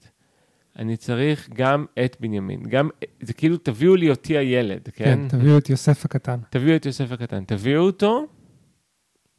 אני 0.80 0.98
צריך 0.98 1.50
גם 1.54 1.86
את 2.06 2.18
בנימין. 2.20 2.64
גם, 2.70 2.90
זה 3.22 3.34
כאילו, 3.34 3.58
תביאו 3.58 3.96
לי 3.96 4.10
אותי 4.10 4.38
הילד, 4.38 4.90
כן? 4.94 5.06
כן, 5.06 5.28
תביאו 5.28 5.58
את 5.58 5.70
יוסף 5.70 6.06
הקטן. 6.06 6.40
תביאו 6.50 6.76
את 6.76 6.86
יוסף 6.86 7.12
הקטן, 7.12 7.44
תביאו 7.44 7.82
אותו, 7.82 8.28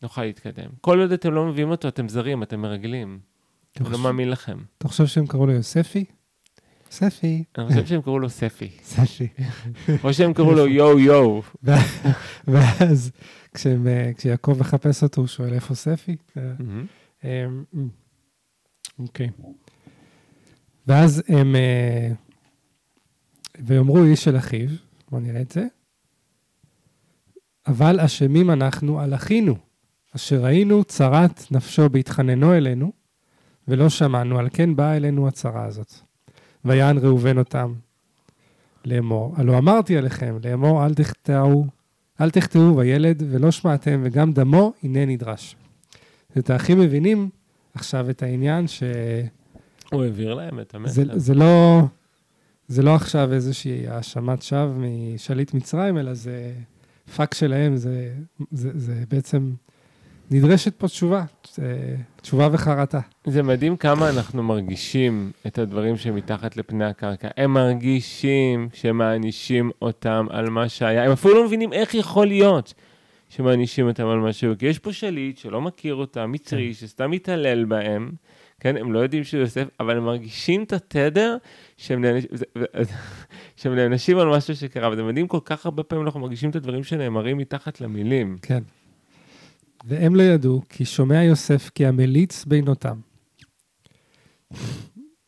נוכל 0.02 0.24
להתקדם. 0.24 0.70
כל 0.80 1.00
עוד 1.00 1.12
אתם 1.12 1.32
לא 1.32 1.46
מביאים 1.46 1.70
אותו, 1.70 1.88
אתם 1.88 2.08
זרים, 2.08 2.42
אתם 2.42 2.60
מרגלים. 2.60 3.20
אני 3.80 3.90
לא 3.90 3.98
מאמין 3.98 4.30
לכם. 4.30 4.58
אתה 4.78 4.88
חושב 4.88 5.06
שהם 5.06 5.26
קראו 5.26 5.46
לו 5.46 5.52
יוספי? 5.52 6.04
יוספי. 6.90 7.44
אני 7.58 7.68
חושב 7.68 7.86
שהם 7.86 8.02
קראו 8.02 8.18
לו 8.18 8.28
ספי, 8.28 8.70
ספי. 8.82 9.28
או 10.04 10.14
שהם 10.14 10.32
קראו 10.32 10.52
לו 10.52 10.66
יו-יו. 10.66 11.40
ואז 12.48 13.10
כשהם, 13.54 13.86
אה, 13.86 14.10
כשיעקב 14.16 14.56
מחפש 14.60 15.02
אותו, 15.02 15.20
הוא 15.20 15.28
שואל 15.28 15.54
איפה 15.54 15.74
ספי? 15.74 16.16
אה, 17.24 17.46
אוקיי. 18.98 19.30
ואז 20.86 21.22
הם, 21.28 21.56
אה, 21.56 22.12
ויאמרו 23.58 24.04
איש 24.04 24.24
של 24.24 24.36
אחיו, 24.36 24.68
בואו 25.10 25.22
נראה 25.22 25.40
את 25.40 25.50
זה, 25.50 25.66
אבל 27.66 28.00
אשמים 28.00 28.50
אנחנו 28.50 29.00
על 29.00 29.14
אחינו, 29.14 29.56
אשר 30.16 30.44
ראינו 30.44 30.84
צרת 30.84 31.44
נפשו 31.50 31.88
בהתחננו 31.88 32.54
אלינו, 32.54 32.92
ולא 33.68 33.88
שמענו, 33.88 34.38
על 34.38 34.48
כן 34.52 34.76
באה 34.76 34.96
אלינו 34.96 35.28
הצרה 35.28 35.64
הזאת. 35.64 36.09
ויען 36.64 36.98
ראובן 36.98 37.38
אותם 37.38 37.72
לאמור, 38.84 39.34
הלא 39.36 39.58
אמרתי 39.58 39.96
אליכם, 39.96 40.38
לאמור 40.44 40.86
אל 40.86 40.94
תחטאו, 40.94 41.64
אל 42.20 42.30
תחטאו 42.30 42.74
בילד 42.74 43.22
ולא 43.30 43.50
שמעתם, 43.50 44.00
וגם 44.04 44.32
דמו 44.32 44.72
הנה 44.82 45.06
נדרש. 45.06 45.56
את 46.38 46.50
האחים 46.50 46.80
מבינים 46.80 47.30
עכשיו 47.74 48.10
את 48.10 48.22
העניין 48.22 48.68
שזה 48.68 49.26
הוא 49.92 50.04
העביר 50.04 50.34
להם 50.34 50.60
את 50.60 50.74
המסר. 50.74 51.18
זה 51.18 51.34
לא, 51.34 51.82
זה 52.68 52.82
לא 52.82 52.94
עכשיו 52.94 53.32
איזושהי 53.32 53.88
האשמת 53.88 54.42
שווא 54.42 54.74
משליט 55.14 55.54
מצרים, 55.54 55.98
אלא 55.98 56.14
זה 56.14 56.52
פאק 57.16 57.34
שלהם, 57.34 57.76
זה, 57.76 58.14
זה, 58.50 58.70
זה 58.74 59.04
בעצם, 59.10 59.50
נדרשת 60.30 60.74
פה 60.74 60.88
תשובה, 60.88 61.22
זה 61.54 61.96
תשובה 62.22 62.48
וחרטה. 62.52 63.00
זה 63.26 63.42
מדהים 63.42 63.76
כמה 63.76 64.10
אנחנו 64.10 64.42
מרגישים 64.42 65.30
את 65.46 65.58
הדברים 65.58 65.96
שמתחת 65.96 66.56
לפני 66.56 66.84
הקרקע. 66.84 67.28
הם 67.36 67.52
מרגישים 67.54 68.68
שמענישים 68.72 69.70
אותם 69.82 70.26
על 70.30 70.50
מה 70.50 70.68
שהיה. 70.68 71.04
הם 71.04 71.12
אפילו 71.12 71.34
לא 71.34 71.46
מבינים 71.46 71.72
איך 71.72 71.94
יכול 71.94 72.26
להיות 72.26 72.74
שמענישים 73.28 73.88
אותם 73.88 74.06
על 74.06 74.18
מה 74.18 74.32
שהיו. 74.32 74.58
כי 74.58 74.66
יש 74.66 74.78
פה 74.78 74.92
שליט 74.92 75.38
שלא 75.38 75.60
מכיר 75.60 75.94
אותם, 75.94 76.32
מצרי, 76.32 76.74
שסתם 76.74 77.10
מתעלל 77.10 77.64
בהם. 77.64 78.10
כן, 78.60 78.76
הם 78.76 78.92
לא 78.92 78.98
יודעים 78.98 79.24
שהוא 79.24 79.40
יוסף, 79.40 79.64
אבל 79.80 79.96
הם 79.96 80.04
מרגישים 80.04 80.62
את 80.62 80.72
התדר 80.72 81.36
נענש- 81.90 82.44
שהם 83.56 83.74
נענשים 83.74 84.18
על 84.18 84.28
משהו 84.28 84.56
שקרה. 84.56 84.90
וזה 84.92 85.02
מדהים, 85.02 85.28
כל 85.28 85.38
כך 85.44 85.64
הרבה 85.66 85.82
פעמים 85.82 86.04
אנחנו 86.06 86.20
מרגישים 86.20 86.50
את 86.50 86.56
הדברים 86.56 86.84
שנאמרים 86.84 87.38
מתחת 87.38 87.80
למילים. 87.80 88.36
כן. 88.42 88.62
והם 89.84 90.14
לא 90.14 90.22
ידעו, 90.22 90.62
כי 90.68 90.84
שומע 90.84 91.22
יוסף 91.22 91.70
כי 91.74 91.86
המליץ 91.86 92.44
בינותם. 92.44 93.00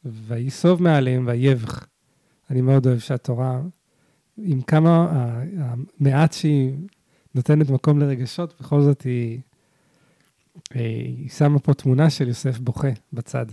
ויסוב 0.05 0.83
מעליהם 0.83 1.27
ויבך. 1.27 1.87
אני 2.51 2.61
מאוד 2.61 2.87
אוהב 2.87 2.99
שהתורה, 2.99 3.61
עם 4.39 4.63
כמה, 4.63 5.09
המעט 5.59 6.33
שהיא 6.33 6.73
נותנת 7.35 7.71
מקום 7.71 8.01
לרגשות, 8.01 8.55
בכל 8.61 8.83
זאת 8.83 9.03
היא, 9.03 9.41
היא 10.75 11.29
שמה 11.31 11.59
פה 11.59 11.75
תמונה 11.75 12.11
של 12.11 12.29
יוסף 12.29 12.59
בוכה 12.59 12.89
בצד. 13.13 13.47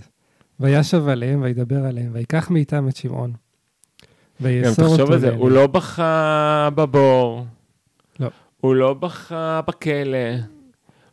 וישב 0.60 1.08
עליהם 1.08 1.42
וידבר 1.42 1.86
עליהם, 1.86 2.10
ויקח 2.14 2.50
מאיתם 2.50 2.88
את 2.88 2.96
שמעון. 2.96 3.34
ויאסור 4.42 4.86
תחשוב 4.86 5.02
אותו 5.02 5.14
על 5.14 5.20
זה. 5.20 5.30
הוא 5.30 5.52
לא 5.52 5.68
בכה 5.68 6.70
בבור. 6.76 7.46
לא. 8.20 8.30
הוא 8.62 8.76
לא 8.76 8.94
בכה 8.94 9.62
בכלא. 9.68 10.59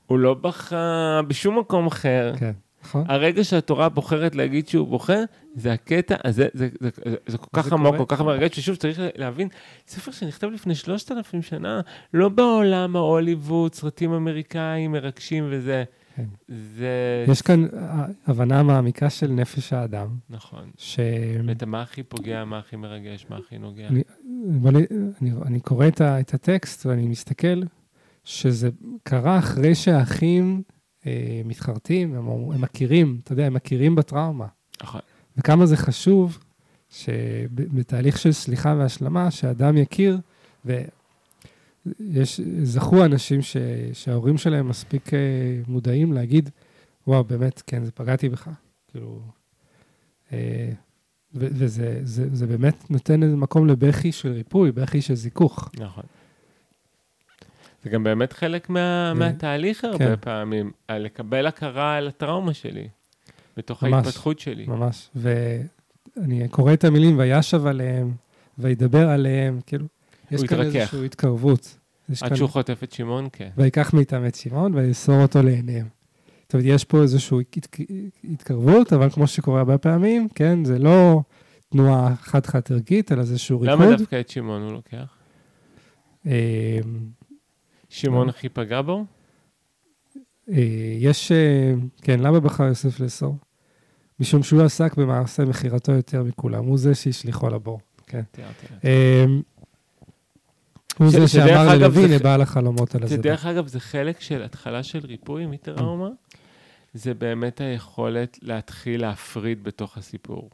הוא 0.07 0.19
לא 0.19 0.35
בכה 0.35 1.21
בשום 1.29 1.59
מקום 1.59 1.87
אחר. 1.87 2.33
כן, 2.39 2.53
נכון? 2.87 3.05
הרגע 3.09 3.45
שהתורה 3.45 3.89
בוחרת 3.89 4.35
להגיד 4.35 4.69
שהוא 4.69 4.89
בוכה, 4.89 5.19
זה 5.55 5.73
הקטע, 5.73 6.17
אז 6.25 6.35
זה, 6.35 6.49
זה, 6.53 6.69
זה, 6.81 6.91
זה, 7.27 7.39
כל 7.39 7.63
כך 7.63 7.73
עמוק. 7.73 7.97
כל 7.97 8.05
כך 8.09 8.21
מרגש, 8.21 8.57
ששוב 8.57 8.77
צריך 8.77 9.01
להבין, 9.17 9.49
ספר 9.89 10.13
שנכתב 10.13 10.47
לפני 10.47 10.75
שלושת 10.75 11.13
אלפים 11.13 11.43
שנה, 11.43 11.81
לא 12.15 12.29
בעולם 12.29 12.97
ההוליווד, 12.97 13.75
סרטים 13.75 14.13
אמריקאים 14.13 14.93
מרגשים 14.93 15.47
וזה. 15.51 15.85
כן. 16.17 16.25
זה... 16.49 17.25
יש 17.29 17.43
כאן 17.43 17.67
הבנה 18.27 18.63
מעמיקה 18.63 19.11
של 19.11 19.27
נפש 19.27 19.73
האדם, 19.73 20.09
נכון. 20.31 20.71
ש... 20.77 20.99
ואת 21.47 21.63
מה 21.63 21.83
הכי 21.83 22.03
פוגע, 22.03 22.45
מה 22.45 22.59
הכי 22.59 22.77
מרגש, 22.77 23.27
מה 23.31 23.37
הכי 23.37 23.59
נוגע. 23.59 23.89
אני, 23.89 24.03
אני, 24.67 25.31
אני 25.47 25.61
קורא 25.61 25.89
את, 25.89 26.01
ה, 26.01 26.21
את 26.21 26.35
הטקסט 26.35 26.87
ואני 26.87 27.09
מסתכל 27.09 27.63
שזה 28.27 28.69
קרה 29.03 29.39
אחרי 29.39 29.75
שהאחים 29.75 30.63
אה, 31.07 31.43
מתחרטים, 31.45 32.15
הם, 32.15 32.29
הם 32.29 32.61
מכירים, 32.61 33.21
אתה 33.23 33.33
יודע, 33.33 33.47
הם 33.47 33.55
מכירים 33.55 33.95
בטראומה. 33.95 34.47
נכון. 34.83 35.01
וכמה 35.37 35.67
זה 35.67 35.77
חשוב 35.77 36.39
שבתהליך 36.91 38.19
של 38.19 38.33
סליחה 38.33 38.75
והשלמה, 38.79 39.31
שאדם 39.31 39.77
יכיר, 39.77 40.19
ויש, 40.65 42.41
זכו 42.63 43.05
אנשים 43.05 43.43
ש, 43.43 43.57
שההורים 43.93 44.39
שלהם 44.39 44.69
מספיק 44.69 45.15
אה, 45.15 45.19
מודעים 45.69 46.13
להגיד, 46.13 46.51
וואו, 47.07 47.25
באמת, 47.25 47.63
כן, 47.67 47.85
זה 47.85 47.93
פגעתי 47.93 48.29
בך. 48.29 48.49
כאילו, 48.89 49.21
אה, 50.33 50.71
וזה 51.35 52.01
זה, 52.03 52.35
זה 52.37 52.47
באמת 52.47 52.91
נותן 52.91 53.23
איזה 53.23 53.37
מקום 53.37 53.67
לבכי 53.67 54.13
של 54.13 54.33
ריפוי, 54.33 54.73
בכי 54.73 55.03
של 55.03 55.15
זיכוך. 55.15 55.71
נכון. 55.79 56.05
זה 57.87 57.91
גם 57.91 58.05
באמת 58.05 58.33
חלק 58.33 58.71
מה, 58.71 59.13
זה- 59.15 59.19
מהתהליך 59.21 59.85
הרבה 59.85 59.99
כן. 59.99 60.15
פעמים, 60.21 60.71
לקבל 60.91 61.47
הכרה 61.47 61.97
על 61.97 62.09
הטראומה 62.09 62.55
שלי, 62.55 62.89
בתוך 63.57 63.85
ממש. 63.85 63.93
ההתפתחות 64.07 64.39
שלי. 64.39 64.67
ממש. 64.67 65.11
ואני 65.15 66.49
קורא 66.49 66.73
את 66.73 66.85
המילים, 66.85 67.19
וישב 67.19 67.67
עליהם, 67.67 68.13
וידבר 68.59 69.09
עליהם, 69.09 69.61
כאילו, 69.67 69.87
יש 70.31 70.43
כאן 70.45 70.61
התרכך. 70.61 70.77
איזושהי 70.77 71.05
התקרבות. 71.07 71.79
עד 72.11 72.29
כאן- 72.29 72.37
שהוא 72.37 72.49
חוטף 72.49 72.81
את 72.85 72.93
שמעון, 72.93 73.29
כן. 73.33 73.49
ויקח 73.57 73.95
מאיתם 73.95 74.27
את 74.27 74.35
שמעון 74.35 74.75
ויאסור 74.75 75.23
אותו 75.23 75.43
לעיניהם. 75.43 75.87
זאת 76.43 76.55
אומרת, 76.55 76.67
יש 76.69 76.85
פה 76.85 77.03
איזושהי 77.03 77.39
הת- 77.57 77.77
התקרבות, 78.33 78.93
אבל 78.93 79.11
כמו 79.11 79.27
שקורה 79.27 79.59
הרבה 79.59 79.79
פעמים, 79.79 80.29
כן, 80.35 80.65
זה 80.65 80.79
לא 80.79 81.21
תנועה 81.69 82.15
חד-חד 82.17 82.61
ערכית, 82.71 83.13
אלא 83.13 83.23
זה 83.23 83.33
איזשהו 83.33 83.65
למה 83.65 83.85
ריקוד. 83.85 83.99
דווקא 83.99 84.21
את 84.21 84.29
שמעון 84.29 84.63
הוא 84.63 84.73
לוקח? 84.73 85.17
שמעון 87.97 88.23
למה? 88.23 88.31
הכי 88.31 88.49
פגע 88.49 88.83
בו? 88.83 89.05
אה, 90.51 90.97
יש, 90.99 91.33
אה, 91.33 91.75
כן, 92.03 92.21
למה 92.21 92.41
בחר 92.41 92.65
יוסף 92.65 93.01
לאסור? 93.01 93.37
משום 94.21 94.43
שהוא 94.43 94.63
עסק 94.63 94.97
במעשה 94.97 95.45
מכירתו 95.45 95.93
יותר 95.93 96.23
מכולם, 96.23 96.65
הוא 96.65 96.79
זה 96.79 96.95
שהשליחו 96.95 97.49
לבור. 97.49 97.81
כן. 98.07 98.23
לעצמי. 98.39 98.79
אה, 98.85 99.25
הוא 100.99 101.11
זה 101.11 101.29
שאמר 101.29 101.75
ללוי, 101.75 102.17
נבע 102.17 102.37
לחלומות 102.37 102.95
על 102.95 103.01
זה 103.01 103.15
הזדה. 103.15 103.23
דרך 103.23 103.47
אגב, 103.47 103.67
זה 103.67 103.81
חלק 103.81 104.21
של 104.21 104.43
התחלה 104.43 104.83
של 104.83 105.07
ריפוי 105.07 105.47
מטראומה, 105.47 106.09
זה 106.95 107.15
באמת 107.15 107.61
היכולת 107.61 108.39
להתחיל 108.43 109.01
להפריד 109.01 109.65
בתוך 109.65 109.99
הסיפור. 109.99 110.51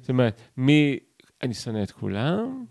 זאת 0.00 0.08
אומרת, 0.08 0.40
מי 0.56 0.98
אני 1.42 1.54
שונא 1.54 1.82
את 1.82 1.90
כולם, 1.90 2.64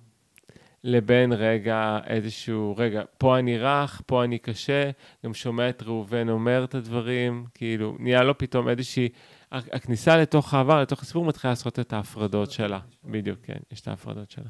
לבין 0.83 1.33
רגע 1.33 1.99
איזשהו, 2.07 2.75
רגע, 2.77 3.03
פה 3.17 3.39
אני 3.39 3.57
רך, 3.57 4.01
פה 4.05 4.23
אני 4.23 4.39
קשה, 4.39 4.91
גם 5.25 5.33
שומע 5.33 5.69
את 5.69 5.83
ראובן 5.83 6.29
אומר 6.29 6.63
את 6.63 6.75
הדברים, 6.75 7.45
כאילו, 7.53 7.97
נהיה 7.99 8.23
לו 8.23 8.37
פתאום 8.37 8.69
איזושהי, 8.69 9.09
הכניסה 9.51 10.17
לתוך 10.17 10.53
העבר, 10.53 10.81
לתוך 10.81 11.01
הסיפור, 11.01 11.25
מתחילה 11.25 11.51
לעשות 11.51 11.79
את 11.79 11.93
ההפרדות 11.93 12.51
שלה. 12.51 12.79
בדיוק, 13.03 13.39
כן, 13.43 13.59
יש 13.71 13.81
את 13.81 13.87
ההפרדות 13.87 14.31
שלה. 14.31 14.49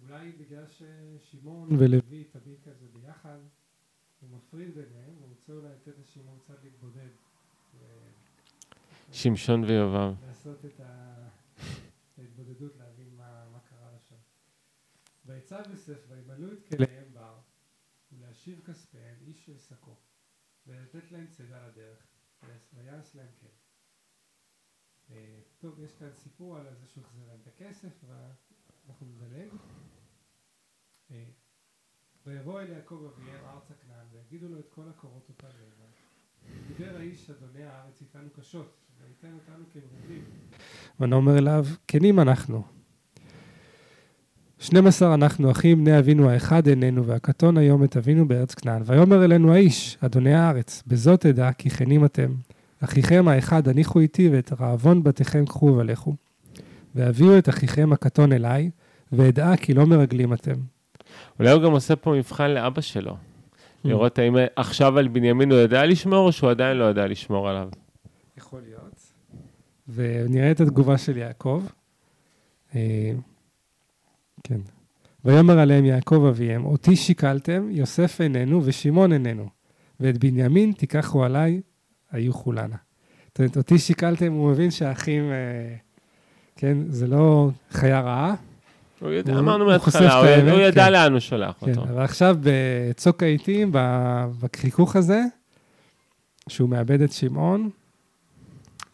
אולי 0.00 0.32
בגלל 0.40 0.64
ששמעון 0.66 1.68
ולוי 1.78 2.24
תמיד 2.24 2.56
כזה 2.64 2.86
ביחד, 2.92 3.38
הוא 4.20 4.30
מפריד 4.36 4.74
ביניהם, 4.74 5.14
הוא 5.20 5.28
רוצה 5.28 5.52
אולי 5.52 5.68
לתת 5.68 5.98
לשמעון 6.02 6.38
קצת 6.44 6.64
להתבודד. 6.64 7.08
שמשון 9.12 9.64
ויובב. 9.64 10.12
לעשות 10.28 10.64
את 10.64 10.80
ההתבודדות, 12.18 12.72
להבין 12.78 13.08
מה 13.16 13.44
מה 13.52 13.58
קרה 13.58 13.92
לה 13.92 13.98
שם. 14.08 14.14
ויצא 15.38 15.62
יוסף 15.70 15.98
וימלאו 16.08 16.52
את 16.52 16.68
כליהם 16.68 17.12
בר, 17.12 17.38
ולהשיב 18.12 18.60
כספיהם 18.64 19.16
איש 19.26 19.46
של 19.46 19.58
שקו, 19.58 19.96
ולתת 20.66 21.12
להם 21.12 21.26
צידה 21.26 21.66
לדרך, 21.66 22.06
ויעש 22.72 23.16
להם 23.16 23.28
כן. 23.40 23.46
אה, 25.10 25.40
טוב, 25.58 25.80
יש 25.80 25.94
כאן 25.94 26.12
סיפור 26.14 26.56
על 26.56 26.74
זה 26.74 26.86
שהוא 26.86 27.04
החזיר 27.04 27.26
להם 27.26 27.38
את 27.42 27.46
הכסף, 27.46 28.04
ואנחנו 28.06 29.06
נדלג. 29.06 29.48
אה, 31.10 31.24
ויבוא 32.26 32.60
אל 32.60 32.68
יעקב 32.68 33.12
אביהם 33.14 33.44
ארצה 33.44 33.74
כנען, 33.74 34.06
ויגידו 34.12 34.48
לו 34.48 34.58
את 34.58 34.68
כל 34.68 34.88
הקורות 34.88 35.28
אותה 35.28 35.46
לאבן. 35.48 35.90
דיבר 36.68 36.96
האיש 36.96 37.30
אדוני 37.30 37.64
הארץ 37.64 38.00
איתנו 38.00 38.30
קשות, 38.30 38.76
וייתן 38.98 39.34
אותנו 39.34 39.64
כמרובים. 39.72 40.24
ונאמר 41.00 41.38
אליו, 41.38 41.64
כנים 41.88 42.20
אנחנו. 42.20 42.77
12 44.60 45.14
אנחנו 45.14 45.50
אחים, 45.50 45.84
בני 45.84 45.98
אבינו 45.98 46.30
האחד 46.30 46.66
איננו, 46.66 47.06
והקטון 47.06 47.58
היום 47.58 47.84
את 47.84 47.96
אבינו 47.96 48.28
בארץ 48.28 48.54
כנען. 48.54 48.82
ויאמר 48.86 49.24
אלינו 49.24 49.52
האיש, 49.52 49.98
אדוני 50.00 50.34
הארץ, 50.34 50.82
בזאת 50.86 51.26
אדע 51.26 51.52
כי 51.52 51.70
כנים 51.70 52.04
אתם. 52.04 52.34
אחיכם 52.84 53.28
האחד 53.28 53.68
הניחו 53.68 54.00
איתי, 54.00 54.28
ואת 54.28 54.52
רעבון 54.60 55.02
בתיכם 55.02 55.46
קחו 55.46 55.66
ולכו. 55.66 56.14
והביאו 56.94 57.38
את 57.38 57.48
אחיכם 57.48 57.92
הקטון 57.92 58.32
אליי, 58.32 58.70
ואדע 59.12 59.56
כי 59.56 59.74
לא 59.74 59.86
מרגלים 59.86 60.32
אתם. 60.32 60.54
אולי 61.38 61.50
הוא 61.50 61.62
גם 61.62 61.72
עושה 61.72 61.96
פה 61.96 62.12
מבחן 62.12 62.50
לאבא 62.50 62.80
שלו. 62.80 63.16
לראות 63.84 64.18
האם 64.18 64.36
עכשיו 64.56 64.98
על 64.98 65.08
בנימין 65.08 65.52
הוא 65.52 65.60
יודע 65.60 65.86
לשמור, 65.86 66.26
או 66.26 66.32
שהוא 66.32 66.50
עדיין 66.50 66.76
לא 66.76 66.84
יודע 66.84 67.06
לשמור 67.06 67.48
עליו. 67.48 67.68
יכול 68.38 68.60
להיות. 68.64 69.12
ונראה 69.88 70.50
את 70.50 70.60
התגובה 70.60 70.98
של 70.98 71.16
יעקב. 71.16 71.62
כן. 74.48 74.60
ויאמר 75.24 75.58
עליהם 75.58 75.84
יעקב 75.84 76.26
אביהם, 76.28 76.64
אותי 76.64 76.96
שיקלתם, 76.96 77.68
יוסף 77.70 78.20
איננו 78.20 78.60
ושמעון 78.64 79.12
איננו, 79.12 79.48
ואת 80.00 80.18
בנימין 80.18 80.72
תיקחו 80.72 81.24
עליי, 81.24 81.60
היו 82.10 82.32
כולנה. 82.34 82.76
זאת 83.28 83.38
אומרת, 83.38 83.56
אותי 83.56 83.78
שיקלתם, 83.78 84.32
הוא 84.32 84.50
מבין 84.50 84.70
שהאחים, 84.70 85.22
אה, 85.30 85.74
כן, 86.56 86.78
זה 86.88 87.06
לא 87.06 87.50
חיה 87.70 88.00
רעה, 88.00 88.34
הוא 89.00 89.10
יודע, 89.10 89.32
הוא- 89.32 89.40
אמרנו 89.40 89.64
הוא 89.64 89.70
מההתחלה, 89.70 90.14
הוא 90.18 90.26
האמת, 90.26 90.52
הוא 90.52 90.60
ידע 90.60 90.84
כן. 90.84 90.92
לאן 90.92 91.12
הוא 91.12 91.20
שולח 91.20 91.54
כן, 91.60 91.70
אותו. 91.70 91.82
אבל 91.82 92.02
עכשיו 92.02 92.36
בצוק 92.40 93.22
העיתים, 93.22 93.72
בחיכוך 94.40 94.96
הזה, 94.96 95.22
שהוא 96.48 96.68
מאבד 96.68 97.00
את 97.02 97.12
שמעון, 97.12 97.70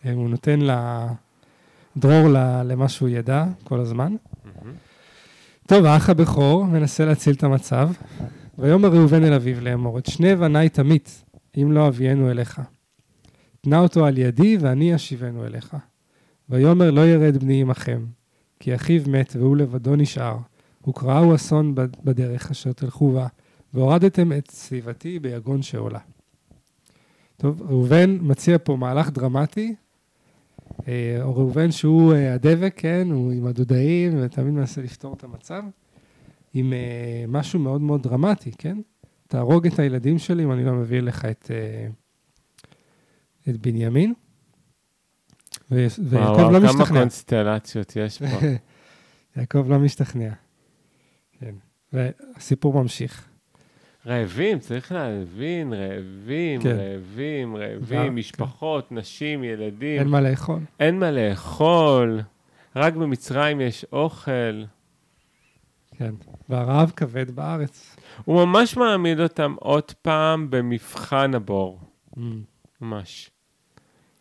אה, 0.06 0.12
הוא 0.12 0.28
נותן 0.28 0.58
לדרור 1.96 2.28
למה 2.64 2.88
שהוא 2.88 3.08
ידע 3.08 3.44
כל 3.64 3.80
הזמן. 3.80 4.16
טוב, 5.68 5.84
האח 5.84 6.10
הבכור 6.10 6.66
מנסה 6.66 7.04
להציל 7.04 7.34
את 7.34 7.42
המצב, 7.42 7.90
ויאמר 8.58 8.88
ראובן 8.88 9.24
אל 9.24 9.32
אביו 9.32 9.60
לאמור, 9.60 9.98
את 9.98 10.06
שני 10.06 10.36
בניי 10.36 10.68
תמית, 10.68 11.24
אם 11.62 11.72
לא 11.72 11.88
אביאנו 11.88 12.30
אליך. 12.30 12.60
תנה 13.60 13.78
אותו 13.78 14.06
על 14.06 14.18
ידי, 14.18 14.56
ואני 14.60 14.94
אשיבנו 14.94 15.46
אליך. 15.46 15.76
ויאמר 16.48 16.90
לא 16.90 17.00
ירד 17.06 17.36
בני 17.36 17.60
עמכם, 17.60 18.04
כי 18.60 18.74
אחיו 18.74 19.02
מת 19.06 19.36
והוא 19.38 19.56
לבדו 19.56 19.96
נשאר, 19.96 20.36
וקראו 20.88 21.34
אסון 21.34 21.74
בד- 21.74 21.96
בדרך 22.04 22.50
אשר 22.50 22.72
תלכו 22.72 23.12
בה, 23.12 23.26
והורדתם 23.74 24.32
את 24.32 24.50
סביבתי 24.50 25.18
ביגון 25.18 25.62
שעולה. 25.62 25.98
טוב, 27.36 27.62
ראובן 27.62 28.18
מציע 28.20 28.56
פה 28.64 28.76
מהלך 28.76 29.10
דרמטי, 29.10 29.74
או 31.22 31.36
ראובן 31.36 31.70
שהוא 31.70 32.14
אה, 32.14 32.34
הדבק, 32.34 32.74
כן, 32.76 33.08
הוא 33.10 33.32
עם 33.32 33.46
הדודאים, 33.46 34.12
ותמיד 34.22 34.54
מנסה 34.54 34.82
לפתור 34.82 35.14
את 35.14 35.24
המצב, 35.24 35.62
עם 36.54 36.72
אה, 36.72 37.24
משהו 37.28 37.60
מאוד 37.60 37.80
מאוד 37.80 38.02
דרמטי, 38.02 38.50
כן? 38.58 38.78
תהרוג 39.28 39.66
את 39.66 39.78
הילדים 39.78 40.18
שלי 40.18 40.44
אם 40.44 40.52
אני 40.52 40.64
לא 40.64 40.72
מביא 40.72 41.00
לך 41.00 41.24
את, 41.24 41.50
אה, 41.50 41.86
את 43.48 43.56
בנימין. 43.56 44.14
ויעקב 45.70 46.50
לא 46.52 46.58
כמה 46.58 46.58
משתכנע. 46.58 47.00
קונסטלציות 47.00 47.96
יש 47.96 48.18
פה. 48.18 48.46
יעקב 49.36 49.68
לא 49.68 49.78
משתכנע. 49.78 50.32
כן. 51.40 51.54
והסיפור 51.92 52.82
ממשיך. 52.82 53.28
רעבים, 54.06 54.58
צריך 54.58 54.92
להבין, 54.92 55.72
רעבים, 55.72 56.62
כן. 56.62 56.76
רעבים, 56.76 57.56
רעבים, 57.56 58.16
משפחות, 58.16 58.92
נשים, 58.92 59.44
ילדים. 59.44 59.98
אין 60.00 60.08
מה 60.08 60.20
לאכול. 60.20 60.60
אין 60.80 60.98
מה 60.98 61.10
לאכול, 61.10 62.20
רק 62.76 62.94
במצרים 62.94 63.60
יש 63.60 63.86
אוכל. 63.92 64.62
כן. 65.98 66.14
והרעב 66.48 66.92
כבד 66.96 67.30
בארץ. 67.30 67.96
הוא 68.24 68.44
ממש 68.44 68.76
מעמיד 68.76 69.20
אותם 69.20 69.54
עוד 69.60 69.92
פעם 70.02 70.50
במבחן 70.50 71.34
הבור, 71.34 71.80
Mm. 72.16 72.20
ממש. 72.80 73.30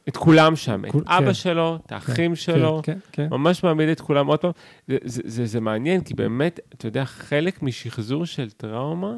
את 0.09 0.17
כולם 0.17 0.55
שם, 0.55 0.85
את 0.85 0.91
כול- 0.91 1.03
אבא 1.07 1.25
כן. 1.25 1.33
שלו, 1.33 1.75
את 1.85 1.91
האחים 1.91 2.35
שלו, 2.35 2.81
כן, 2.83 2.93
כן, 2.93 2.99
כן. 3.11 3.27
ממש 3.31 3.63
מעמיד 3.63 3.89
את 3.89 4.01
כולם 4.01 4.27
עוד 4.27 4.39
פעם. 4.39 4.51
זה, 4.87 4.97
זה, 5.03 5.21
זה, 5.25 5.45
זה 5.45 5.59
מעניין, 5.61 6.01
כי 6.03 6.13
באמת, 6.13 6.59
אתה 6.73 6.87
יודע, 6.87 7.05
חלק 7.05 7.63
משחזור 7.63 8.25
של 8.25 8.51
טראומה, 8.51 9.13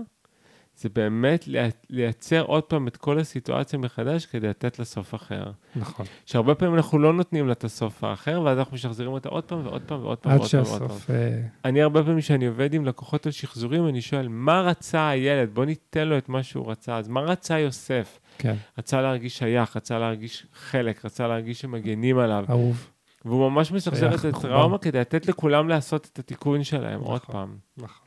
זה 0.78 0.90
באמת 0.90 1.48
לייצ- 1.48 1.86
לייצר 1.90 2.42
עוד 2.42 2.64
פעם 2.64 2.88
את 2.88 2.98
כל 2.98 3.20
הסיטואציה 3.20 3.80
מחדש 3.80 4.26
כדי 4.26 4.48
לתת 4.48 4.80
לה 4.80 4.86
סוף 4.86 5.16
אחר. 5.16 5.44
נכון. 5.76 6.06
שהרבה 6.26 6.56
פעמים 6.56 6.76
אנחנו 6.76 7.00
לא 7.00 7.14
נותנים 7.14 7.48
לה 7.48 7.52
את 7.54 7.64
הסוף 7.64 8.04
האחר, 8.04 8.42
ואז 8.46 8.58
אנחנו 8.58 8.76
משחזרים 8.76 9.10
אותה 9.12 9.30
עוד 9.30 9.44
פעם 9.44 9.66
ועוד 9.66 9.82
פעם 9.82 10.04
ועוד 10.04 10.18
פעם 10.18 10.32
עד 10.32 10.38
ועוד 10.40 10.52
פעם. 10.52 10.66
שהסוף... 10.66 11.10
אה, 11.10 11.42
אני 11.66 11.82
הרבה 11.82 12.04
פעמים 12.04 12.20
כשאני 12.20 12.46
עובד 12.48 12.74
עם 12.74 12.86
לקוחות 12.86 13.26
על 13.26 13.32
שחזורים, 13.32 13.88
אני 13.88 14.02
שואל, 14.02 14.28
מה 14.28 14.62
רצה 14.62 15.10
הילד? 15.10 15.50
בוא 15.54 15.66
ניתן 15.66 16.08
לו 16.08 16.18
את 16.18 16.30
מה 16.30 16.44
שהוא 16.44 16.72
רצה. 16.72 16.98
אז 16.98 17.08
מה 17.08 17.22
רצה 17.22 17.60
יוסף? 17.60 18.20
כן, 18.38 18.56
רצה 18.78 19.02
להרגיש 19.02 19.38
שייך, 19.38 19.78
רצה 19.78 20.00
להרגיש 20.00 20.48
חלק, 20.54 21.06
רצה 21.06 21.28
להרגיש 21.28 21.62
שמגנים 21.62 22.18
עליו. 22.18 22.46
אהוב. 22.50 22.88
והוא 23.26 23.52
ממש 23.52 23.72
משחזר 23.72 24.16
את. 24.16 24.26
הטראומה 24.26 24.78
כדי 24.78 25.00
לתת 25.00 25.28
לכולם 25.28 25.70
לעשות 25.70 26.10
את 26.14 26.20
התיקון 26.20 26.64
שלהם 26.64 27.00
עוד 27.00 27.16
נכון. 27.24 27.36
פעם. 27.36 27.58
נכון. 27.78 28.05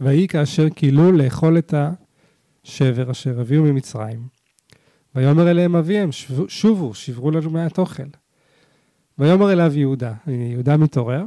ויהי 0.00 0.28
כאשר 0.28 0.70
כילו 0.70 1.12
לאכול 1.12 1.58
את 1.58 1.74
השבר 2.64 3.10
אשר 3.10 3.40
הביאו 3.40 3.62
ממצרים. 3.62 4.28
ויאמר 5.14 5.50
אליהם 5.50 5.76
אביהם, 5.76 6.10
שובו, 6.48 6.94
שברו 6.94 7.30
לנו 7.30 7.50
מעט 7.50 7.78
אוכל. 7.78 8.02
ויאמר 9.18 9.52
אליו 9.52 9.72
יהודה, 9.76 10.12
יהודה 10.26 10.76
מתעורר, 10.76 11.24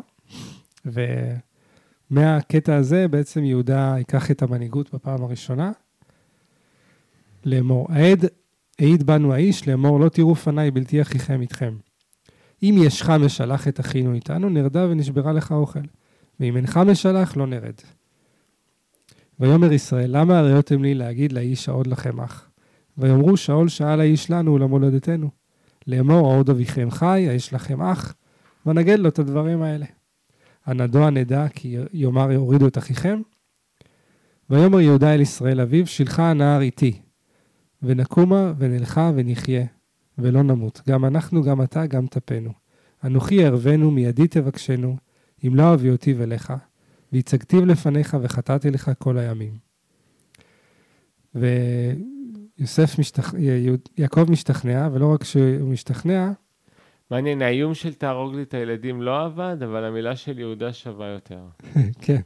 ומהקטע 2.11 2.75
הזה 2.75 3.07
בעצם 3.07 3.43
יהודה 3.43 3.95
ייקח 3.97 4.31
את 4.31 4.41
המנהיגות 4.41 4.93
בפעם 4.93 5.23
הראשונה, 5.23 5.71
לאמור, 7.45 7.87
העד 7.89 8.25
העיד 8.79 9.03
בנו 9.03 9.33
האיש, 9.33 9.67
לאמור 9.67 9.99
לא 9.99 10.09
תראו 10.09 10.35
פניי 10.35 10.71
בלתי 10.71 11.01
אחיכם 11.01 11.41
איתכם. 11.41 11.77
אם 12.63 12.75
ישך 12.83 13.09
משלח 13.09 13.67
את 13.67 13.79
אחינו 13.79 14.13
איתנו, 14.13 14.49
נרדה 14.49 14.87
ונשברה 14.89 15.33
לך 15.33 15.51
אוכל. 15.51 15.79
ואם 16.39 16.57
אינך 16.57 16.77
משלח, 16.77 17.37
לא 17.37 17.47
נרד. 17.47 17.73
ויאמר 19.39 19.73
ישראל, 19.73 20.17
למה 20.17 20.39
הראיתם 20.39 20.83
לי 20.83 20.93
להגיד 20.93 21.31
לאיש 21.31 21.69
העוד 21.69 21.87
לכם 21.87 22.21
אח? 22.21 22.49
ויאמרו 22.97 23.37
שאול 23.37 23.69
שאל 23.69 23.99
האיש 23.99 24.31
לנו 24.31 24.53
ולמולדתנו. 24.53 25.29
לאמור 25.87 26.31
העוד 26.31 26.49
אביכם 26.49 26.91
חי, 26.91 27.25
האיש 27.29 27.53
לכם 27.53 27.81
אח, 27.81 28.15
ונגד 28.65 28.99
לו 28.99 29.09
את 29.09 29.19
הדברים 29.19 29.61
האלה. 29.61 29.85
הנדוע 30.65 31.09
נדע 31.09 31.47
כי 31.47 31.77
יאמר 31.93 32.31
יורידו 32.31 32.67
את 32.67 32.77
אחיכם. 32.77 33.21
ויאמר 34.49 34.79
יהודה 34.79 35.13
אל 35.13 35.21
ישראל 35.21 35.61
אביו, 35.61 35.87
שלחה 35.87 36.29
הנהר 36.29 36.61
איתי, 36.61 36.99
ונקומה 37.81 38.53
ונלכה 38.57 39.11
ונחיה, 39.15 39.65
ולא 40.17 40.43
נמות, 40.43 40.81
גם 40.87 41.05
אנחנו, 41.05 41.43
גם 41.43 41.61
אתה, 41.61 41.85
גם 41.85 42.07
טפנו. 42.07 42.51
אנוכי 43.03 43.43
אערבנו, 43.43 43.91
מידי 43.91 44.27
תבקשנו, 44.27 44.97
אם 45.47 45.55
לא 45.55 45.73
אביא 45.73 45.91
אותי 45.91 46.15
אליך, 46.23 46.53
והצגתיו 47.13 47.65
לפניך 47.65 48.17
וחטאתי 48.21 48.71
לך 48.71 48.91
כל 48.99 49.17
הימים. 49.17 49.57
ויוסף 51.35 52.99
משתכ... 52.99 53.33
יהוד- 53.39 53.89
יעקב 53.97 54.31
משתכנע, 54.31 54.89
ולא 54.93 55.13
רק 55.13 55.23
שהוא 55.23 55.69
משתכנע, 55.73 56.31
מעניין, 57.11 57.41
האיום 57.41 57.73
של 57.73 57.93
תהרוג 57.93 58.35
לי 58.35 58.41
את 58.41 58.53
הילדים 58.53 59.01
לא 59.01 59.25
עבד, 59.25 59.57
אבל 59.63 59.83
המילה 59.83 60.15
של 60.15 60.39
יהודה 60.39 60.73
שווה 60.73 61.07
יותר. 61.07 61.39
כן. 62.01 62.21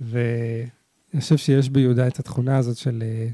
ואני 0.00 0.70
חושב 1.20 1.36
שיש 1.36 1.68
ביהודה 1.68 2.06
את 2.08 2.18
התכונה 2.18 2.56
הזאת 2.56 2.76
של, 2.76 3.02
אה, 3.06 3.28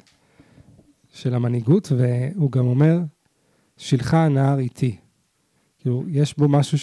של 1.13 1.35
המנהיגות, 1.35 1.93
והוא 1.93 2.53
גם 2.53 2.67
אומר, 2.67 2.99
שלחה 3.77 4.25
הנהר 4.25 4.59
איתי. 4.59 4.97
כאילו, 5.79 6.05
יש 6.09 6.37
בו 6.39 6.49
משהו 6.49 6.79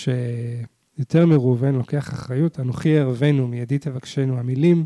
שיותר 0.95 1.25
מראובן 1.25 1.75
לוקח 1.75 2.13
אחריות. 2.13 2.59
אנוכי 2.59 2.99
אערבנו, 2.99 3.47
מידי 3.47 3.77
תבקשנו. 3.77 4.39
המילים 4.39 4.85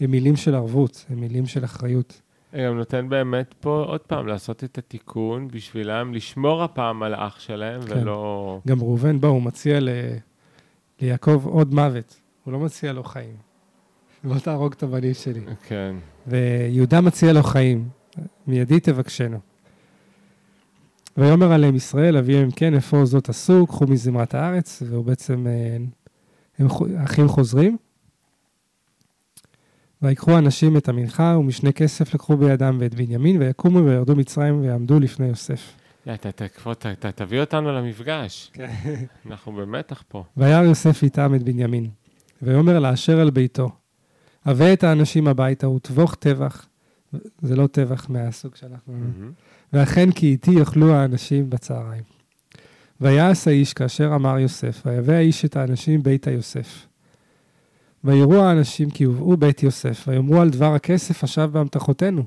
הם 0.00 0.10
מילים 0.10 0.36
של 0.36 0.54
ערבות, 0.54 1.06
הם 1.10 1.20
מילים 1.20 1.46
של 1.46 1.64
אחריות. 1.64 2.22
גם 2.56 2.76
נותן 2.76 3.08
באמת 3.08 3.54
פה 3.60 3.84
עוד 3.88 4.00
פעם 4.00 4.26
לעשות 4.26 4.64
את 4.64 4.78
התיקון 4.78 5.48
בשבילם, 5.48 6.14
לשמור 6.14 6.62
הפעם 6.62 7.02
על 7.02 7.14
האח 7.14 7.40
שלהם, 7.40 7.82
כן. 7.82 7.98
ולא... 7.98 8.60
גם 8.66 8.80
ראובן, 8.80 9.20
בוא, 9.20 9.28
הוא 9.28 9.42
מציע 9.42 9.80
ל... 9.80 9.88
ליעקב 11.00 11.46
עוד 11.46 11.74
מוות. 11.74 12.20
הוא 12.44 12.52
לא 12.52 12.58
מציע 12.58 12.92
לו 12.92 13.04
חיים. 13.04 13.36
בוא 14.24 14.38
תהרוג 14.38 14.72
את 14.72 14.82
הבנים 14.82 15.14
שלי. 15.14 15.40
כן. 15.66 15.94
ויהודה 16.26 17.00
מציע 17.00 17.32
לו 17.32 17.42
חיים, 17.42 17.88
מידי 18.46 18.80
תבקשנו. 18.80 19.38
ויאמר 21.20 21.52
עליהם 21.52 21.76
ישראל, 21.76 22.16
אביהם 22.16 22.50
כן, 22.50 22.74
איפה 22.74 23.04
זאת 23.04 23.28
עשו, 23.28 23.66
קחו 23.66 23.86
מזמרת 23.86 24.34
הארץ, 24.34 24.82
והוא 24.86 25.04
בעצם, 25.04 25.46
אה, 25.46 25.76
הם 26.58 26.66
האחים 26.96 27.28
חוזרים. 27.28 27.76
ויקחו 30.02 30.38
אנשים 30.38 30.76
את 30.76 30.88
המנחה, 30.88 31.36
ומשנה 31.40 31.72
כסף 31.72 32.14
לקחו 32.14 32.36
בידם 32.36 32.76
ואת 32.80 32.94
בנימין, 32.94 33.42
ויקומו 33.42 33.84
וירדו 33.84 34.16
מצרים 34.16 34.60
ויעמדו 34.60 35.00
לפני 35.00 35.26
יוסף. 35.26 35.72
אתה- 36.14 36.28
אתה- 36.28 36.92
אתה 36.92 37.12
תביא 37.12 37.40
אותנו 37.40 37.72
למפגש. 37.72 38.50
כן. 38.52 38.70
אנחנו 39.26 39.52
במתח 39.52 40.02
פה. 40.08 40.24
וירא 40.36 40.62
יוסף 40.62 41.02
איתם 41.02 41.34
את 41.34 41.42
בנימין, 41.42 41.88
ויאמר 42.42 42.78
לאשר 42.78 43.20
על 43.20 43.30
ביתו, 43.30 43.70
הבא 44.44 44.72
את 44.72 44.84
האנשים 44.84 45.28
הביתה 45.28 45.68
וטבוך 45.68 46.14
טבח, 46.14 46.66
זה 47.42 47.56
לא 47.56 47.66
טבח 47.66 48.06
מהסוג 48.10 48.56
שאנחנו... 48.56 48.94
ואכן 49.72 50.12
כי 50.12 50.26
איתי 50.26 50.50
יאכלו 50.50 50.94
האנשים 50.94 51.50
בצהריים. 51.50 52.02
ויעש 53.00 53.48
האיש 53.48 53.72
כאשר 53.72 54.12
אמר 54.14 54.38
יוסף, 54.38 54.82
ויבא 54.86 55.12
האיש 55.12 55.44
את 55.44 55.56
האנשים 55.56 56.02
ביתה 56.02 56.30
יוסף. 56.30 56.86
ויראו 58.04 58.42
האנשים 58.42 58.90
כי 58.90 59.04
הובאו 59.04 59.36
בית 59.36 59.62
יוסף, 59.62 60.04
ויאמרו 60.08 60.40
על 60.40 60.50
דבר 60.50 60.74
הכסף 60.74 61.24
השב 61.24 61.50
באמתחותינו. 61.52 62.22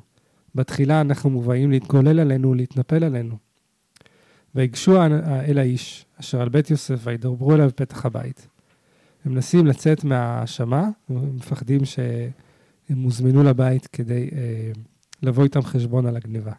בתחילה 0.56 1.02
אנחנו 1.02 1.30
מובאים 1.30 1.72
להתגולל 1.72 2.20
עלינו 2.20 2.52
ולהתנפל 2.52 3.04
עלינו. 3.04 3.38
ויגשו 4.56 5.02
אל 5.48 5.58
האיש, 5.58 6.06
אשר 6.20 6.42
על 6.42 6.50
בית 6.50 6.72
יוסף, 6.72 7.00
וידברו 7.04 7.56
אליו 7.56 7.68
בפתח 7.68 8.06
הבית. 8.06 8.48
הם 9.26 9.34
מנסים 9.34 9.66
לצאת 9.66 10.04
מההאשמה, 10.04 10.90
הם 11.10 11.36
מפחדים 11.36 11.86
שהם 11.86 13.04
הוזמנו 13.04 13.44
לבית 13.44 13.88
כדי 13.88 14.30
אה, 14.34 14.72
לבוא 15.24 15.44
איתם 15.44 15.62
חשבון 15.62 16.06
על 16.06 16.16
הגניבה. 16.16 16.54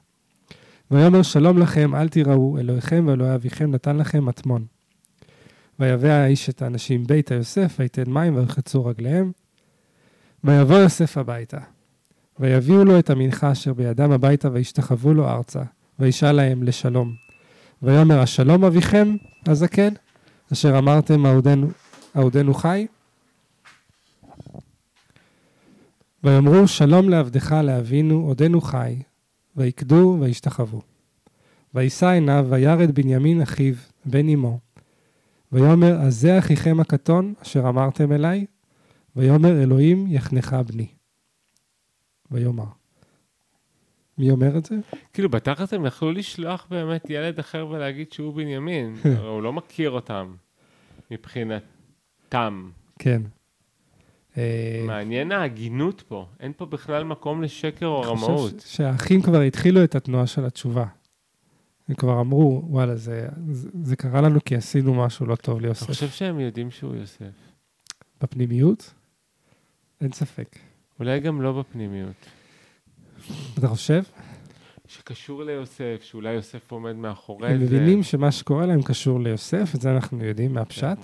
ויאמר 0.95 1.23
שלום 1.23 1.59
לכם, 1.59 1.95
אל 1.95 2.09
תיראו, 2.09 2.59
אלוהיכם 2.59 3.05
ואלוהי 3.09 3.35
אביכם 3.35 3.71
נתן 3.71 3.97
לכם 3.97 4.25
מטמון. 4.25 4.65
ויבא 5.81 6.09
האיש 6.09 6.49
את 6.49 6.63
האנשים 6.63 7.05
ביתה 7.05 7.35
יוסף, 7.35 7.77
ויתן 7.79 8.11
מים 8.11 8.37
וירחצו 8.37 8.85
רגליהם. 8.85 9.33
ויבוא 10.45 10.77
יוסף 10.77 11.19
הביתה. 11.19 11.59
ויביאו 12.41 12.85
לו 12.85 12.99
את 12.99 13.11
המנחה 13.11 13.53
אשר 13.53 13.73
בידם 13.73 14.13
הביתה, 14.13 14.49
וישתחוו 14.53 15.15
לו 15.15 15.29
ארצה. 15.29 15.63
וישאל 15.99 16.33
להם 16.33 16.63
לשלום. 16.63 17.15
ויאמר 17.83 18.21
השלום 18.21 18.65
אביכם 18.65 19.17
הזקן, 19.47 19.93
אשר 20.53 20.79
אמרתם 20.79 21.27
עודנו 22.15 22.55
חי. 22.55 22.87
ויאמרו 26.25 26.69
שלום 26.69 27.09
לעבדך 27.09 27.53
לאבינו 27.53 28.21
עודנו 28.27 28.61
חי, 28.61 28.97
ויקדו 29.57 30.17
וישתחוו. 30.21 30.81
וישא 31.75 32.07
עיניו 32.07 32.47
וירד 32.51 32.91
בנימין 32.95 33.43
אחיו, 33.43 33.75
בן 34.05 34.29
אמו. 34.29 34.59
ויאמר, 35.53 36.01
אז 36.01 36.21
זה 36.21 36.39
אחיכם 36.39 36.81
הקטון, 36.81 37.35
אשר 37.43 37.69
אמרתם 37.69 38.13
אליי? 38.13 38.47
ויאמר, 39.17 39.63
אלוהים 39.63 40.07
יחנך 40.09 40.57
בני. 40.67 40.87
ויאמר. 42.31 42.65
מי 44.19 44.31
אומר 44.31 44.59
את 44.59 44.65
זה? 44.65 44.77
כאילו, 45.13 45.29
בתכלס 45.29 45.75
הם 45.75 45.87
יכלו 45.87 46.13
לשלוח 46.13 46.67
באמת 46.71 47.11
ילד 47.11 47.39
אחר 47.39 47.67
ולהגיד 47.67 48.13
שהוא 48.13 48.35
בנימין, 48.35 48.97
הוא 49.31 49.43
לא 49.43 49.53
מכיר 49.53 49.91
אותם 49.91 50.35
מבחינתם. 51.11 52.71
כן. 52.99 53.23
אה, 54.39 54.85
מעניין 54.87 55.33
ההגינות 55.33 56.03
פה, 56.09 56.27
אין 56.41 56.53
פה 56.57 56.67
בכלל 56.67 57.05
מקום 57.05 57.43
לשקר 57.43 57.87
או 57.87 58.05
אני 58.05 58.17
חושב 58.17 58.31
רמאות. 58.31 58.61
שהאחים 58.67 59.23
כבר 59.23 59.41
התחילו 59.41 59.85
את 59.85 59.95
התנועה 59.95 60.27
של 60.27 60.45
התשובה. 60.45 60.85
הם 61.89 61.95
כבר 61.95 62.21
אמרו, 62.21 62.63
וואלה, 62.69 62.97
זה, 62.97 63.29
זה, 63.51 63.69
זה 63.83 63.97
קרה 63.97 64.21
לנו 64.21 64.39
כי 64.45 64.57
עשינו 64.57 64.95
משהו 64.95 65.27
לא 65.27 65.37
טוב 65.37 65.57
אני 65.57 65.67
ליוסף. 65.67 65.87
חושב 65.87 66.09
שהם 66.09 66.41
יודעים 66.41 66.71
שהוא 66.71 66.95
יוסף. 66.95 67.25
בפנימיות? 68.23 68.95
אין 70.01 70.13
ספק. 70.13 70.59
אולי 71.01 71.21
גם 71.21 71.43
לא 71.43 71.53
בפנימיות. 71.53 72.27
אתה 73.59 73.69
חושב? 73.69 74.03
שקשור 74.89 75.45
ליוסף, 75.45 76.01
שאולי 76.03 76.33
יוסף 76.33 76.73
עומד 76.73 76.93
מאחורי 76.97 77.49
הם 77.49 77.59
זה. 77.59 77.65
מבינים 77.65 78.03
שמה 78.03 78.33
שקורה 78.33 78.67
להם 78.67 78.83
קשור 78.83 79.21
ליוסף, 79.21 79.71
את 79.75 79.81
זה 79.81 79.91
אנחנו 79.91 80.25
יודעים 80.25 80.53
מהפשט. 80.55 80.99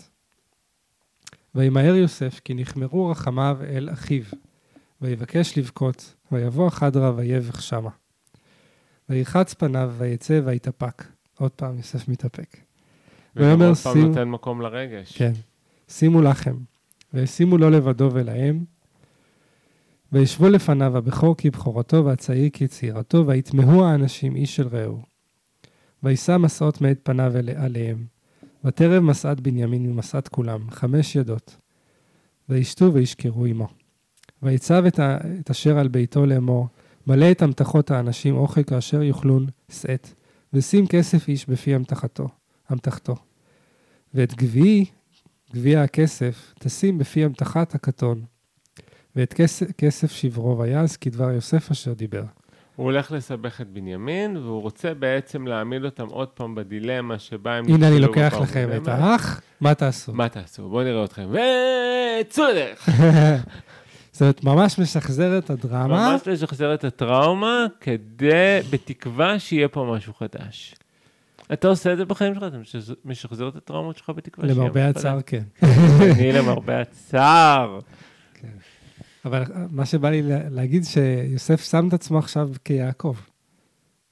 וימהר 1.55 1.94
יוסף, 1.94 2.40
כי 2.44 2.55
נכמרו 2.55 3.09
רחמיו 3.09 3.59
אל 3.68 3.88
אחיו, 3.92 4.22
ויבקש 5.01 5.59
לבכות, 5.59 6.14
ויבוא 6.32 6.70
חדרה 6.70 7.12
ויבך 7.16 7.62
שמה. 7.62 7.90
וירחץ 9.09 9.55
פניו, 9.55 9.92
ויצא, 9.98 10.40
ויתאפק. 10.44 11.05
עוד 11.38 11.51
פעם 11.51 11.76
יוסף 11.76 12.09
מתאפק. 12.09 12.57
וגם 13.36 13.46
ויאמר 13.48 13.68
עוד 13.68 13.76
פעם 13.76 13.92
שימו- 13.92 14.09
נותן 14.09 14.28
מקום 14.28 14.61
לרגש. 14.62 15.16
כן. 15.16 15.32
שימו 15.88 16.22
לחם, 16.22 16.57
וישימו 17.14 17.59
לו 17.59 17.70
לבדו 17.70 18.11
ולהם, 18.12 18.64
וישבו 20.12 20.48
לפניו 20.48 20.96
הבכור 20.96 21.34
כבכורתו 21.38 22.05
והצעיר 22.05 22.51
כצעירתו, 22.53 23.26
ויתמהו 23.26 23.84
האנשים 23.84 24.36
איש 24.36 24.61
אל 24.61 24.66
רעהו. 24.68 25.03
וישא 26.03 26.36
מסעות 26.36 26.80
מאת 26.80 26.98
פניו 27.03 27.36
אל- 27.36 27.51
עליהם, 27.57 28.05
ותרב 28.65 29.03
מסעת 29.03 29.41
בנימין 29.41 29.91
ומסעת 29.91 30.29
כולם, 30.29 30.71
חמש 30.71 31.17
ידות. 31.17 31.57
וישתו 32.49 32.95
וישכרו 32.95 33.45
עמו. 33.45 33.69
ויצב 34.43 34.85
את, 34.87 34.99
ה- 34.99 35.19
את 35.41 35.51
אשר 35.51 35.79
על 35.79 35.89
ביתו 35.89 36.27
לאמור, 36.27 36.69
מלא 37.07 37.31
את 37.31 37.43
המתכות 37.43 37.91
האנשים 37.91 38.37
אוכל 38.37 38.63
כאשר 38.63 39.03
יאכלון 39.03 39.47
שאת, 39.71 40.09
ושים 40.53 40.87
כסף 40.87 41.29
איש 41.29 41.49
בפי 41.49 41.77
אמתחתו, 41.77 42.29
אמתחתו. 42.73 43.15
ואת 44.15 44.35
גביעי 44.35 44.85
גביע 45.55 45.83
הכסף, 45.83 46.55
תשים 46.59 46.99
בפי 46.99 47.25
המתחת 47.25 47.75
הקטון, 47.75 48.25
ואת 49.17 49.33
כסף, 49.33 49.73
כסף 49.79 50.13
שברו 50.13 50.59
ויעש 50.59 50.97
כדבר 50.97 51.31
יוסף 51.31 51.71
אשר 51.71 51.93
דיבר. 51.93 52.25
הוא 52.77 52.85
הולך 52.85 53.12
לסבך 53.12 53.61
את 53.61 53.68
בנימין, 53.68 54.37
והוא 54.37 54.62
רוצה 54.62 54.95
בעצם 54.95 55.47
להעמיד 55.47 55.85
אותם 55.85 56.07
עוד 56.07 56.29
פעם 56.29 56.55
בדילמה 56.55 57.18
שבה 57.18 57.55
הם... 57.55 57.64
הנה 57.68 57.89
אני 57.89 57.99
לוקח 58.01 58.35
לכם 58.43 58.68
את. 58.77 58.89
האח, 58.89 59.41
מה 59.61 59.75
תעשו? 59.75 60.12
מה 60.12 60.29
תעשו? 60.29 60.68
בואו 60.68 60.85
נראה 60.85 61.05
אתכם. 61.05 61.29
וצאו 61.31 62.45
לדרך. 62.51 62.89
זאת 64.12 64.23
אומרת, 64.23 64.45
ממש 64.45 64.79
משחזר 64.79 65.39
את 65.39 65.51
הדרמה, 65.51 65.87
ממש 66.12 66.29
לשחזר 66.29 66.75
את 66.75 66.85
הטראומה, 66.85 67.66
כדי, 67.81 68.59
בתקווה 68.71 69.39
שיהיה 69.39 69.68
פה 69.68 69.93
משהו 69.97 70.14
חדש. 70.14 70.75
אתה 71.53 71.68
עושה 71.68 71.93
את 71.93 71.99
זה 71.99 72.05
בחיים 72.05 72.35
שלך? 72.35 72.43
אתה 72.43 72.59
משחזר- 72.59 72.95
משחזר 73.05 73.49
את 73.49 73.57
הטראומות 73.57 73.97
שלך 73.97 74.11
בתקווה 74.16 74.49
שיהיה 74.49 74.61
למרבה 74.61 74.89
הצער 74.89 75.18
כן. 75.27 75.43
חדש? 75.61 75.71
אני 76.18 76.33
למרבה 76.33 76.81
הצער. 76.81 77.79
אבל 79.25 79.43
מה 79.71 79.87
שבא 79.87 80.11
לי 80.11 80.23
לה- 80.23 80.49
להגיד 80.49 80.85
שיוסף 80.85 81.62
שם 81.71 81.89
את 81.89 81.93
עצמו 81.93 82.18
עכשיו 82.18 82.51
כיעקב. 82.64 83.16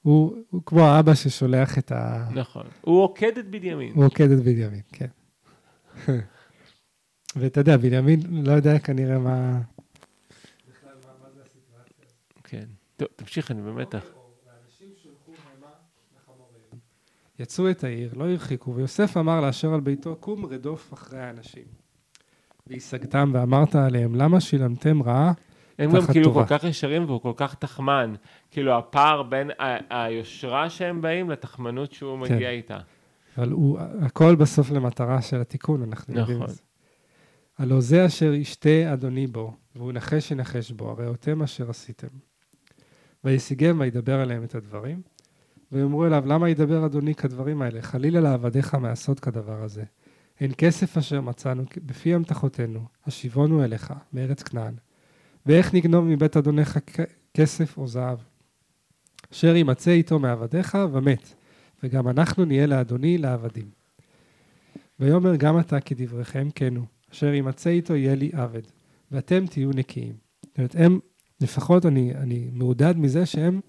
הוא, 0.03 0.37
הוא 0.51 0.63
כמו 0.67 0.81
האבא 0.81 1.15
ששולח 1.15 1.79
את 1.79 1.93
ה... 1.93 2.29
נכון. 2.35 2.67
הוא 2.81 3.03
עוקד 3.03 3.39
את 3.39 3.51
בנימין. 3.51 3.93
הוא 3.95 4.05
עוקד 4.05 4.31
את 4.31 4.39
בנימין, 4.39 4.81
כן. 4.93 5.07
ואתה 7.37 7.61
יודע, 7.61 7.77
בנימין 7.77 8.21
לא 8.47 8.53
יודע 8.53 8.79
כנראה 8.79 9.19
מה... 9.19 9.61
כן. 12.45 12.65
טוב, 12.97 13.09
תמשיך, 13.17 13.51
אני 13.51 13.63
במתח. 13.63 14.05
יצאו 17.39 17.71
את 17.71 17.85
העיר, 17.85 18.15
לא 18.15 18.29
הרחיקו, 18.29 18.75
ויוסף 18.75 19.17
אמר 19.17 19.41
לאשר 19.41 19.75
על 19.75 19.81
ביתו, 19.81 20.17
קום 20.17 20.47
רדוף 20.47 20.93
אחרי 20.93 21.21
האנשים. 21.21 21.65
והשגתם 22.69 23.31
ואמרת 23.35 23.75
עליהם, 23.75 24.15
למה 24.15 24.41
שילמתם 24.41 25.03
רעה? 25.03 25.33
הם 25.79 25.91
גם 25.93 26.03
כאילו 26.13 26.25
טובה. 26.25 26.47
כל 26.47 26.59
כך 26.59 26.65
ישרים 26.65 27.05
והוא 27.05 27.21
כל 27.21 27.33
כך 27.37 27.55
תחמן. 27.55 28.15
כאילו 28.51 28.79
הפער 28.79 29.23
בין 29.23 29.51
ה- 29.51 30.05
היושרה 30.05 30.71
שהם 30.71 31.01
באים 31.01 31.31
לתחמנות 31.31 31.93
שהוא 31.93 32.27
כן. 32.27 32.35
מגיע 32.35 32.51
איתה. 32.51 32.79
אבל 33.39 33.51
הוא, 33.51 33.79
הכל 34.01 34.35
בסוף 34.35 34.71
למטרה 34.71 35.23
של 35.23 35.41
התיקון, 35.41 35.83
אנחנו 35.83 36.15
יודעים 36.19 36.37
את 36.37 36.43
נכון. 36.43 36.55
זה. 36.55 36.63
הלא 37.59 37.81
זה 37.81 38.07
אשר 38.07 38.33
ישתה 38.33 38.93
אדוני 38.93 39.27
בו, 39.27 39.53
והוא 39.77 39.93
נחש 39.93 40.31
ינחש 40.31 40.71
בו, 40.71 40.91
הרי 40.91 41.11
אתם 41.11 41.43
אשר 41.43 41.71
עשיתם. 41.71 42.09
וישיגם 43.25 43.81
וידבר 43.81 44.21
עליהם 44.21 44.45
את 44.45 44.55
הדברים, 44.55 45.03
ויאמרו 45.73 46.07
אליו, 46.07 46.25
למה 46.27 46.49
ידבר 46.49 46.87
אדוני 46.87 47.15
כדברים 47.15 47.63
האלה? 47.63 47.83
חלילה 47.83 48.21
לעבדיך 48.21 48.75
מעשות 48.75 49.21
כדבר 49.21 49.63
הזה. 49.63 49.85
הן 50.41 50.51
כסף 50.59 50.97
אשר 50.97 51.21
מצאנו 51.21 51.65
בפי 51.87 52.15
המתחותינו, 52.15 52.81
השיבונו 53.07 53.65
אליך, 53.65 53.93
מארץ 54.13 54.43
כנען. 54.43 54.75
ואיך 55.47 55.75
נגנוב 55.75 56.05
מבית 56.05 56.37
אדונך 56.37 56.79
כסף 57.35 57.79
או 57.79 57.89
זהב? 57.89 58.19
אשר 59.33 59.57
יימצא 59.57 59.91
איתו 59.91 60.19
מעבדיך 60.19 60.79
ומת, 60.93 61.35
וגם 61.83 62.09
אנחנו 62.09 62.45
נהיה 62.45 62.67
לאדוני 62.67 63.19
לעבדים. 63.19 63.71
ויאמר 65.01 65.37
גם 65.37 65.59
אתה 65.59 65.81
כדבריכם 65.81 66.49
כן 66.55 66.77
הוא, 66.77 66.87
אשר 67.13 67.27
יימצא 67.27 67.71
איתו 67.71 67.97
יהיה 67.97 68.15
לי 68.15 68.31
עבד, 68.33 68.63
ואתם 69.13 69.47
תהיו 69.47 69.71
נקיים. 69.71 70.15
זאת 70.43 70.59
אומרת, 70.59 70.75
הם, 70.79 70.99
לפחות 71.41 71.87
אני, 71.87 72.15
אני 72.15 72.51
מעודד 72.53 72.97
מזה 72.97 73.27
שהם 73.27 73.61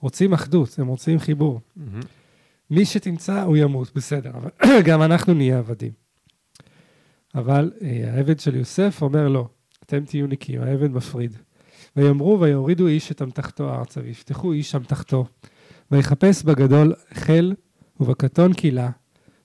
רוצים 0.00 0.32
אחדות, 0.32 0.78
הם 0.78 0.86
רוצים 0.86 1.18
חיבור. 1.18 1.60
מהמם. 1.76 2.00
מי 2.70 2.84
שתמצא, 2.84 3.42
הוא 3.42 3.56
ימות, 3.56 3.90
בסדר, 3.94 4.30
אבל 4.30 4.50
גם 4.88 5.02
אנחנו 5.02 5.34
נהיה 5.34 5.58
עבדים. 5.58 5.92
אבל 7.34 7.72
אה, 7.82 8.10
העבד 8.14 8.40
של 8.40 8.56
יוסף 8.56 9.02
אומר 9.02 9.28
לו, 9.28 9.48
אתם 9.84 10.04
תהיו 10.04 10.26
נקיים, 10.26 10.62
העבד 10.62 10.90
מפריד. 10.90 11.36
ויאמרו 11.96 12.40
ויורידו 12.40 12.86
איש 12.86 13.12
את 13.12 13.22
אמתחתו 13.22 13.74
ארצה, 13.74 14.00
ויפתחו 14.00 14.52
איש 14.52 14.74
אמתחתו, 14.74 15.24
ויחפש 15.90 16.42
בגדול 16.42 16.94
חיל 17.14 17.54
ובקטון 18.00 18.52
קילה, 18.52 18.90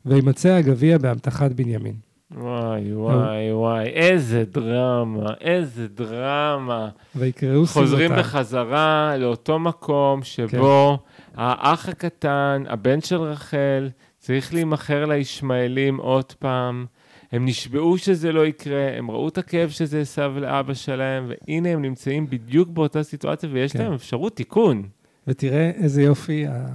וימצא 0.05 0.49
הגביע 0.49 0.97
באמתחת 0.97 1.51
בנימין. 1.51 1.95
וואי, 2.31 2.93
וואי, 2.93 3.53
וואי, 3.53 3.85
איזה 3.85 4.43
דרמה, 4.51 5.33
איזה 5.41 5.87
דרמה. 5.87 6.89
ויקראו 7.15 7.65
חוזרים 7.65 8.09
שמלותיו. 8.09 8.23
בחזרה 8.23 9.17
לאותו 9.17 9.59
מקום 9.59 10.23
שבו 10.23 10.99
האח 11.35 11.89
הקטן, 11.89 12.63
הבן 12.67 13.01
של 13.01 13.15
רחל, 13.21 13.89
צריך 14.19 14.53
להימכר 14.53 15.05
לישמעאלים 15.05 15.97
עוד 15.97 16.33
פעם. 16.33 16.85
הם 17.31 17.45
נשבעו 17.45 17.97
שזה 17.97 18.31
לא 18.31 18.45
יקרה, 18.45 18.97
הם 18.97 19.11
ראו 19.11 19.27
את 19.27 19.37
הכאב 19.37 19.69
שזה 19.69 20.01
הסב 20.01 20.31
לאבא 20.37 20.73
שלהם, 20.73 21.29
והנה 21.47 21.69
הם 21.69 21.81
נמצאים 21.81 22.29
בדיוק 22.29 22.69
באותה 22.69 23.03
סיטואציה 23.03 23.49
ויש 23.53 23.73
כן. 23.73 23.79
להם 23.83 23.93
אפשרות 23.93 24.35
תיקון. 24.35 24.83
ותראה 25.27 25.69
איזה 25.75 26.01
יופי, 26.01 26.47
ה- 26.47 26.67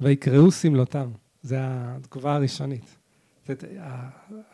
ויקראו 0.00 0.52
שמלותם. 0.52 1.10
זה 1.42 1.56
התגובה 1.60 2.34
הראשונית. 2.34 2.98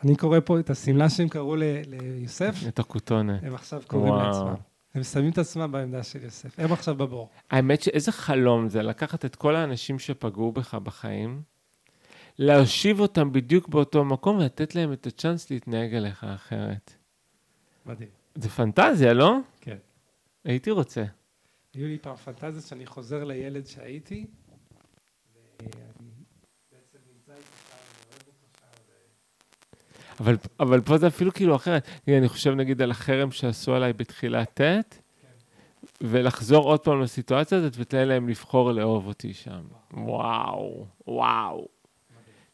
אני 0.03 0.15
קורא 0.15 0.39
פה 0.45 0.59
את 0.59 0.69
השמלה 0.69 1.09
שהם 1.09 1.29
קראו 1.29 1.55
ל- 1.55 1.63
ליוסף, 1.87 2.55
את 2.67 2.79
הכותונה. 2.79 3.37
הם 3.41 3.55
עכשיו 3.55 3.81
קוראים. 3.87 4.13
לעצמם. 4.15 4.53
הם 4.93 5.03
שמים 5.03 5.31
את 5.31 5.37
עצמם 5.37 5.71
בעמדה 5.71 6.03
של 6.03 6.23
יוסף. 6.23 6.59
הם 6.59 6.73
עכשיו 6.73 6.95
בבור. 6.95 7.29
האמת 7.51 7.81
שאיזה 7.81 8.11
חלום 8.11 8.69
זה 8.69 8.81
לקחת 8.81 9.25
את 9.25 9.35
כל 9.35 9.55
האנשים 9.55 9.99
שפגעו 9.99 10.51
בך 10.51 10.75
בחיים, 10.75 11.41
להושיב 12.39 12.99
אותם 12.99 13.31
בדיוק 13.31 13.69
באותו 13.69 14.05
מקום 14.05 14.37
ולתת 14.37 14.75
להם 14.75 14.93
את 14.93 15.07
הצ'אנס 15.07 15.51
להתנהג 15.51 15.95
אליך 15.95 16.23
אחרת. 16.23 16.93
מדהים. 17.85 18.09
זה 18.35 18.49
פנטזיה, 18.49 19.13
לא? 19.13 19.37
כן. 19.61 19.77
הייתי 20.43 20.71
רוצה. 20.71 21.03
היו 21.73 21.87
לי 21.87 21.97
פעם 21.97 22.15
פנטזיות 22.15 22.65
שאני 22.65 22.85
חוזר 22.85 23.23
לילד 23.23 23.67
שהייתי, 23.67 24.25
ואני 25.59 25.69
בעצם 26.71 26.97
נמצא 27.13 27.31
איתו 27.31 27.43
שם, 27.69 27.75
אני 27.75 28.11
אוהב 28.11 28.27
אותו 28.27 28.47
שם. 28.59 30.10
אבל, 30.21 30.37
אבל 30.59 30.81
פה 30.81 30.97
זה 30.97 31.07
אפילו 31.07 31.33
כאילו 31.33 31.55
אחרת. 31.55 31.87
אני 32.07 32.29
חושב 32.29 32.51
נגיד 32.53 32.81
על 32.81 32.91
החרם 32.91 33.31
שעשו 33.31 33.75
עליי 33.75 33.93
בתחילת 33.93 34.61
ט', 34.61 35.01
ולחזור 36.01 36.63
עוד 36.65 36.79
פעם 36.79 37.01
לסיטואציה 37.01 37.57
הזאת 37.57 37.73
ותן 37.77 38.07
להם 38.07 38.29
לבחור 38.29 38.71
לאהוב 38.71 39.07
אותי 39.07 39.33
שם. 39.33 39.61
וואו, 39.93 40.85
וואו. 41.07 41.67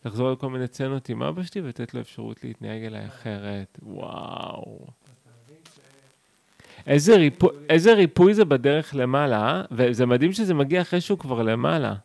לחזור 0.05 0.32
לכל 0.32 0.49
מיני 0.49 0.68
צנות 0.68 1.09
עם 1.09 1.24
אבא 1.24 1.43
שלי 1.43 1.61
ולתת 1.61 1.93
לו 1.93 2.01
אפשרות 2.01 2.43
להתנהג 2.43 2.84
אליי 2.84 3.07
אחרת. 3.07 3.80
וואו. 3.84 4.88
איזה 7.70 7.93
ריפוי, 7.93 8.34
זה 8.34 8.45
בדרך 8.45 8.95
למעלה? 8.95 9.63
וזה 9.72 10.05
מדהים 10.05 10.34
שזה 10.34 10.53
מגיע 10.53 10.82
אחרי 10.82 11.01
שהוא 11.01 11.20
כבר 11.20 11.41
למעלה. 11.41 11.95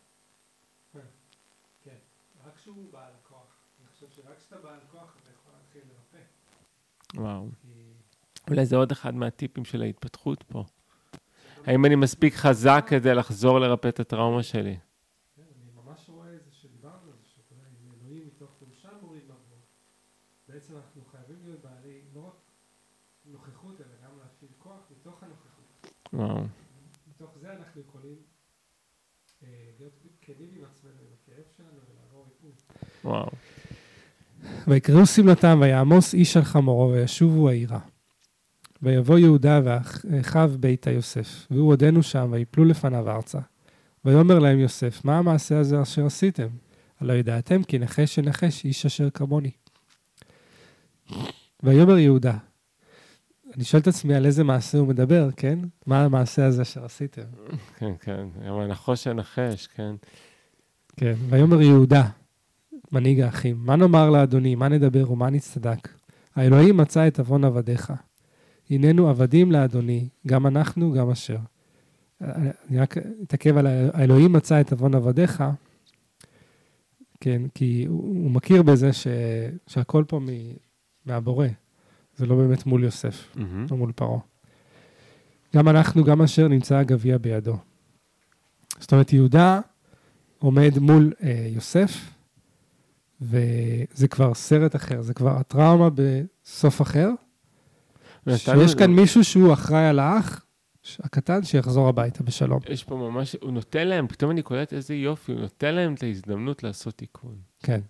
רק 2.45 2.55
כשהוא 2.55 2.85
בעל 2.91 3.11
כוח. 3.29 3.37
אני 3.79 3.87
חושב 3.93 4.05
שרק 4.15 4.37
כשאתה 4.39 4.55
בעל 4.63 4.79
כוח 4.91 5.15
אתה 5.23 5.29
יכול 5.39 5.51
להתחיל 5.57 5.81
לרפא. 5.89 6.25
וואו. 7.15 7.49
כי 7.61 8.49
אולי 8.49 8.65
זה 8.65 8.75
עוד 8.75 8.91
אחד 8.91 9.15
מהטיפים 9.15 9.65
של 9.65 9.81
ההתפתחות 9.81 10.43
פה. 10.43 10.63
האם 11.65 11.85
אני 11.85 11.95
מספיק 11.95 12.33
חזק 12.33 12.85
כדי 12.87 13.15
לחזור 13.15 13.59
לרפא 13.59 13.87
את 13.87 13.99
הטראומה 13.99 14.43
שלי? 14.43 14.77
כן. 15.35 15.43
בעצם 20.53 20.75
אנחנו 20.75 21.05
חייבים 21.05 21.37
להיות 21.43 21.61
בעלי 21.61 22.01
לא 22.13 22.27
רק 22.27 22.33
נוכחות, 23.25 23.81
אלא 23.81 23.87
גם 24.03 24.17
להפעיל 24.19 24.51
כוח 24.57 24.79
מתוך 24.91 25.23
הנוכחות. 25.23 25.87
וואו. 26.13 26.43
מתוך 27.07 27.37
זה 27.37 27.53
אנחנו 27.53 27.81
יכולים 27.81 28.17
אה, 29.43 29.69
להיות 29.79 29.93
כנים 30.21 30.49
עם 30.55 30.65
עצמנו, 30.65 31.01
עם 31.01 31.13
הכאב 31.13 31.45
שלנו 31.57 31.79
ולעבור 31.89 32.25
ריפוי. 32.25 32.51
וואו. 33.03 33.29
ויקראו 34.67 35.05
שמלתם, 35.05 35.57
ויעמוס 35.61 36.13
איש 36.13 36.37
על 36.37 36.43
חמורו, 36.43 36.91
וישובו 36.91 37.49
העירה. 37.49 37.79
ויבוא 38.81 39.19
יהודה 39.19 39.61
ואחיו 39.63 40.51
ביתה 40.59 40.91
יוסף, 40.91 41.47
והוא 41.51 41.69
עודנו 41.69 42.03
שם, 42.03 42.29
ויפלו 42.31 42.65
לפניו 42.65 43.09
ארצה. 43.09 43.39
ויאמר 44.05 44.39
להם 44.39 44.59
יוסף, 44.59 45.05
מה 45.05 45.17
המעשה 45.17 45.59
הזה 45.59 45.81
אשר 45.81 46.05
עשיתם? 46.05 46.47
הלא 46.99 47.13
ידעתם 47.13 47.63
כי 47.63 47.79
נחש 47.79 48.15
שנחש 48.15 48.65
איש 48.65 48.85
אשר 48.85 49.09
כמוני. 49.09 49.51
ויאמר 51.63 51.97
יהודה, 51.97 52.37
אני 53.55 53.63
שואל 53.63 53.81
את 53.81 53.87
עצמי 53.87 54.15
על 54.15 54.25
איזה 54.25 54.43
מעשה 54.43 54.77
הוא 54.77 54.87
מדבר, 54.87 55.29
כן? 55.35 55.59
מה 55.85 56.03
המעשה 56.03 56.45
הזה 56.45 56.61
אשר 56.61 56.85
עשיתם? 56.85 57.21
כן, 57.77 57.91
כן, 57.99 58.27
אבל 58.49 58.67
נחוש 58.67 59.07
הנחש, 59.07 59.67
כן. 59.67 59.95
כן, 60.97 61.13
ויאמר 61.29 61.61
יהודה, 61.61 62.09
מנהיג 62.93 63.19
האחים, 63.19 63.57
מה 63.59 63.75
נאמר 63.75 64.09
לאדוני, 64.09 64.55
מה 64.55 64.67
נדבר 64.67 65.11
ומה 65.11 65.29
נצטדק? 65.29 65.89
האלוהים 66.35 66.77
מצא 66.77 67.07
את 67.07 67.19
עוון 67.19 67.43
עבדיך. 67.43 67.93
הננו 68.69 69.09
עבדים 69.09 69.51
לאדוני, 69.51 70.09
גם 70.27 70.47
אנחנו, 70.47 70.91
גם 70.91 71.09
אשר. 71.09 71.37
אני 72.21 72.79
רק 72.79 72.97
אתעכב 73.23 73.57
על 73.57 73.67
האלוהים 73.67 74.33
מצא 74.33 74.61
את 74.61 74.71
עוון 74.71 74.95
עבדיך, 74.95 75.43
כן, 77.19 77.41
כי 77.55 77.85
הוא, 77.87 78.03
הוא 78.03 78.31
מכיר 78.31 78.63
בזה 78.63 78.93
ש, 78.93 79.07
שהכל 79.67 80.03
פה 80.07 80.19
מ, 80.19 80.27
מהבורא, 81.05 81.47
זה 82.15 82.25
לא 82.25 82.35
באמת 82.35 82.65
מול 82.65 82.83
יוסף, 82.83 83.35
מהמם. 83.35 83.65
לא 83.71 83.77
מול 83.77 83.91
פרעה. 83.91 84.19
גם 85.55 85.69
אנחנו, 85.69 86.03
גם 86.03 86.21
אשר 86.21 86.47
נמצא 86.47 86.77
הגביע 86.77 87.17
בידו. 87.17 87.57
זאת 88.79 88.91
אומרת, 88.91 89.13
יהודה 89.13 89.59
עומד 90.39 90.79
מול 90.79 91.13
אה, 91.23 91.47
יוסף, 91.49 92.13
וזה 93.21 94.07
כבר 94.09 94.33
סרט 94.33 94.75
אחר, 94.75 95.01
זה 95.01 95.13
כבר 95.13 95.37
הטראומה 95.37 95.89
בסוף 95.95 96.81
אחר, 96.81 97.09
שיש 98.35 98.75
כאן 98.75 98.91
מישהו 98.91 99.23
שהוא 99.23 99.53
אחראי 99.53 99.85
על 99.87 99.99
האח 99.99 100.45
הקטן 100.99 101.43
שיחזור 101.43 101.87
הביתה 101.89 102.23
בשלום. 102.23 102.59
יש 102.69 102.83
פה 102.83 102.95
ממש, 102.95 103.35
הוא 103.41 103.51
נותן 103.51 103.87
להם, 103.87 104.07
פתאום 104.07 104.31
אני 104.31 104.41
קולט 104.41 104.73
איזה 104.73 104.95
יופי, 104.95 105.31
הוא 105.31 105.41
נותן 105.41 105.75
להם 105.75 105.93
את 105.93 106.03
ההזדמנות 106.03 106.63
לעשות 106.63 106.93
תיקון. 106.93 107.35
כן. 107.63 107.81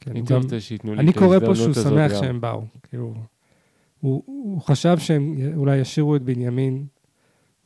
כן, 0.00 0.12
הייתי 0.14 0.34
גם- 0.34 0.42
רוצה 0.42 0.60
שייתנו 0.60 0.94
לי 0.94 1.00
אני 1.00 1.10
את 1.10 1.18
קורא 1.18 1.26
ההזדמנות 1.34 1.56
פה 1.56 1.62
שהוא 1.62 1.70
הזאת 1.70 1.84
שמח 1.92 2.12
גם. 2.12 2.18
שהם 2.20 2.40
באו. 2.40 2.64
כאילו, 2.82 3.14
הוא, 4.00 4.22
הוא 4.26 4.60
חשב 4.60 4.98
שהם 4.98 5.36
אולי 5.56 5.76
ישאירו 5.76 6.16
את 6.16 6.22
בנימין 6.22 6.86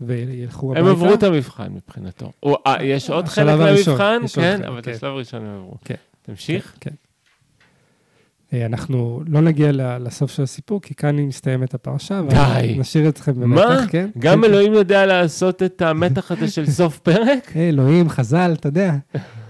וילכו 0.00 0.70
הם 0.76 0.86
הביתה. 0.86 0.90
עברו 1.04 1.14
את 1.14 1.22
המבחן 1.22 1.72
מבחינתו. 1.74 2.32
אה, 2.66 2.84
יש 2.84 3.10
עוד 3.10 3.28
חלק 3.28 3.46
למבחן, 3.60 4.20
כן, 4.34 4.60
אבל 4.66 4.78
את 4.78 4.84
כן. 4.84 4.90
השלב 4.90 5.10
הראשון 5.10 5.44
הם 5.44 5.54
עברו. 5.56 5.74
כן. 5.84 5.94
תמשיך. 6.30 6.76
כן. 6.80 6.94
אה, 8.52 8.66
אנחנו 8.66 9.22
לא 9.26 9.40
נגיע 9.40 9.72
לסוף 9.72 10.30
של 10.30 10.42
הסיפור, 10.42 10.80
כי 10.82 10.94
כאן 10.94 11.18
היא 11.18 11.26
מסתיימת 11.26 11.74
הפרשה. 11.74 12.20
די. 12.28 12.76
נשאיר 12.78 13.08
אתכם 13.08 13.40
מה? 13.40 13.56
במתח, 13.56 13.84
כן? 13.90 14.10
גם 14.18 14.38
כן, 14.38 14.44
אלוהים 14.44 14.72
יודע 14.72 15.06
לעשות 15.06 15.62
את 15.62 15.82
המתח 15.82 16.32
הזה 16.32 16.50
של 16.50 16.66
סוף 16.80 16.98
פרק? 16.98 17.46
כן. 17.46 17.60
אלוהים, 17.60 18.08
חז"ל, 18.08 18.52
אתה 18.52 18.68
יודע. 18.68 18.96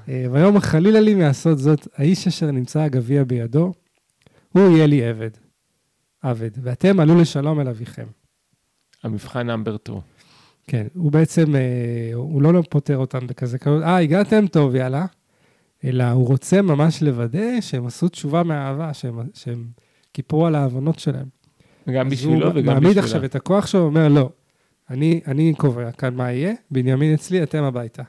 אה, 0.08 0.26
ויאמר 0.32 0.60
חלילה 0.60 1.00
לי 1.00 1.14
מעשות 1.14 1.58
זאת, 1.58 1.88
האיש 1.96 2.26
אשר 2.26 2.50
נמצא 2.50 2.80
הגביע 2.80 3.24
בידו, 3.24 3.72
הוא 4.52 4.76
יהיה 4.76 4.86
לי 4.86 5.08
עבד. 5.08 5.30
עבד, 6.22 6.50
ואתם 6.62 7.00
עלו 7.00 7.20
לשלום 7.20 7.60
אל 7.60 7.68
אביכם. 7.68 8.06
המבחן 9.04 9.46
נאמבר 9.46 9.76
2. 9.84 9.98
כן, 10.66 10.86
הוא 10.94 11.12
בעצם, 11.12 11.56
אה, 11.56 12.10
הוא 12.14 12.42
לא 12.42 12.62
פותר 12.70 12.96
אותם 12.96 13.26
בכזה 13.26 13.58
קלות, 13.58 13.82
אה, 13.82 13.98
הגעתם 13.98 14.46
טוב, 14.46 14.74
יאללה. 14.74 15.06
אלא 15.84 16.04
הוא 16.04 16.28
רוצה 16.28 16.62
ממש 16.62 17.02
לוודא 17.02 17.60
שהם 17.60 17.86
עשו 17.86 18.08
תשובה 18.08 18.42
מהאהבה, 18.42 18.94
שהם, 18.94 19.18
שהם 19.34 19.66
כיפרו 20.14 20.46
על 20.46 20.54
העוונות 20.54 20.98
שלהם. 20.98 21.26
גם 21.94 22.08
בשבילו 22.08 22.46
הוא 22.46 22.52
וגם 22.54 22.74
מעמיד 22.74 22.98
עכשיו 22.98 23.04
בשבילה. 23.04 23.26
את 23.26 23.34
הכוח 23.34 23.66
שלו, 23.66 23.80
אומר, 23.80 24.08
לא, 24.08 24.30
אני, 24.90 25.20
אני 25.26 25.54
קובע 25.54 25.92
כאן 25.92 26.14
מה 26.14 26.32
יהיה, 26.32 26.52
בנימין 26.70 27.14
אצלי, 27.14 27.42
אתם 27.42 27.62
הביתה. 27.62 28.02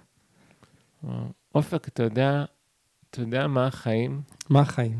וואו. 1.03 1.15
אופק, 1.55 1.87
אתה 1.87 2.03
יודע, 2.03 2.45
אתה 3.09 3.21
יודע 3.21 3.47
מה 3.47 3.67
החיים? 3.67 4.21
מה 4.49 4.59
החיים? 4.61 4.99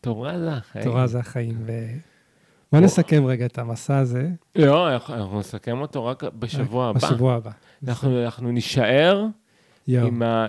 תורה 0.00 0.38
זה 0.38 0.52
החיים. 0.52 0.84
תורה 0.84 1.06
זה 1.06 1.18
החיים. 1.18 1.58
ו... 1.66 1.72
בוא 2.72 2.80
נסכם 2.80 3.24
רגע 3.26 3.46
את 3.46 3.58
המסע 3.58 3.98
הזה 3.98 4.28
לא, 4.56 4.92
אנחנו- 4.94 5.38
נסכם 5.38 5.80
אותו 5.80 6.06
רק 6.06 6.22
בשבוע 6.24 6.88
הבא. 6.88 6.98
בשבוע 6.98 7.34
הבא. 7.34 7.50
אנחנו 7.88 8.52
נישאר. 8.52 9.26
עם 9.88 10.22
ה... 10.22 10.46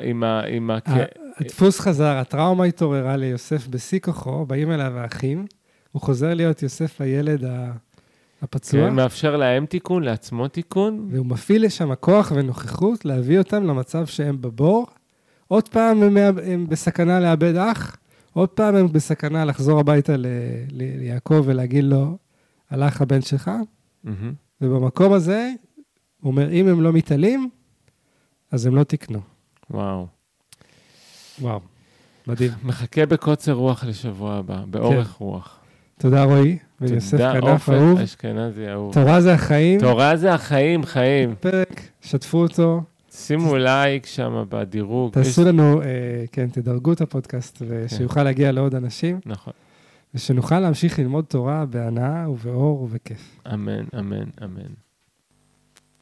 הדפוס 1.41 1.79
חזר, 1.79 2.17
הטראומה 2.17 2.63
התעוררה 2.63 3.17
ליוסף 3.17 3.67
בשיא 3.67 3.99
כוחו, 3.99 4.45
באים 4.45 4.71
אליו 4.71 4.97
האחים, 4.97 5.45
הוא 5.91 6.01
חוזר 6.01 6.33
להיות 6.33 6.63
יוסף 6.63 7.01
הילד 7.01 7.43
ה- 7.45 7.71
הפצוע, 8.41 8.87
כן, 8.89 8.93
מאפשר 8.95 9.35
להם 9.37 9.65
תיקון, 9.65 10.03
לעצמו 10.03 10.47
תיקון. 10.47 11.07
והוא 11.11 11.25
מפעיל 11.25 11.65
לשם 11.65 11.95
כוח 11.95 12.31
ונוכחות 12.35 13.05
להביא 13.05 13.37
אותם 13.37 13.63
למצב 13.63 14.05
שהם 14.05 14.41
בבור. 14.41 14.87
עוד 15.47 15.69
פעם 15.69 16.03
הם, 16.03 16.17
הם 16.43 16.67
בסכנה 16.69 17.19
לאבד 17.19 17.55
אח, 17.55 17.95
עוד 18.33 18.49
פעם 18.49 18.75
הם 18.75 18.87
בסכנה 18.91 19.45
לחזור 19.45 19.79
הביתה 19.79 20.17
ל- 20.17 20.25
ל- 20.71 20.99
ליעקב 20.99 21.43
ולהגיד 21.45 21.83
לו, 21.83 22.17
הלך 22.69 23.01
הבן 23.01 23.21
שלך, 23.21 23.51
מהמם. 24.03 24.33
ובמקום 24.61 25.13
הזה, 25.13 25.51
הוא 26.21 26.31
אומר, 26.31 26.51
אם 26.51 26.67
הם 26.67 26.81
לא 26.81 26.93
מתעלים, 26.93 27.49
אז 28.51 28.65
הם 28.65 28.75
לא 28.75 28.83
תקנו. 28.83 29.19
וואו. 29.69 30.07
וואו, 31.41 31.59
מדהים. 32.27 32.51
מחכה 32.63 33.05
בקוצר 33.05 33.53
רוח 33.53 33.83
לשבוע 33.83 34.35
הבא, 34.35 34.63
באורך 34.67 35.11
רוח. 35.11 35.59
תודה 35.99 36.23
רועי, 36.23 36.57
ויוסף 36.81 37.11
תודה, 37.11 37.33
כנף 37.41 37.69
אהוב. 37.69 37.99
אשכנזי 37.99 38.69
אהוב. 38.69 38.93
תורה 38.93 39.21
זה 39.21 39.33
החיים. 39.33 39.79
תורה 39.79 40.17
זה 40.17 40.33
החיים, 40.33 40.85
חיים. 40.85 41.35
פרק, 41.39 41.81
שתפו 42.01 42.37
אותו, 42.37 42.81
שימו 43.11 43.57
לייק 43.57 44.05
שם 44.05 44.43
בדירוג. 44.49 45.13
תעשו 45.13 45.45
לנו, 45.45 45.81
אה, 45.81 45.87
כן, 46.31 46.49
תדרגו 46.49 46.93
את 46.93 47.01
הפודקאסט, 47.01 47.61
ושיוכל 47.67 48.23
להגיע 48.23 48.51
לעוד 48.51 48.75
אנשים, 48.75 49.19
נכון. 49.25 49.53
ושנוכל 50.13 50.59
להמשיך 50.59 50.99
ללמוד 50.99 51.25
תורה 51.25 51.65
בהנאה 51.65 52.29
ובאור 52.29 52.81
ובכיף. 52.81 53.41
אמן, 53.53 53.83
אמן, 53.99 54.29
אמן. 54.43 54.88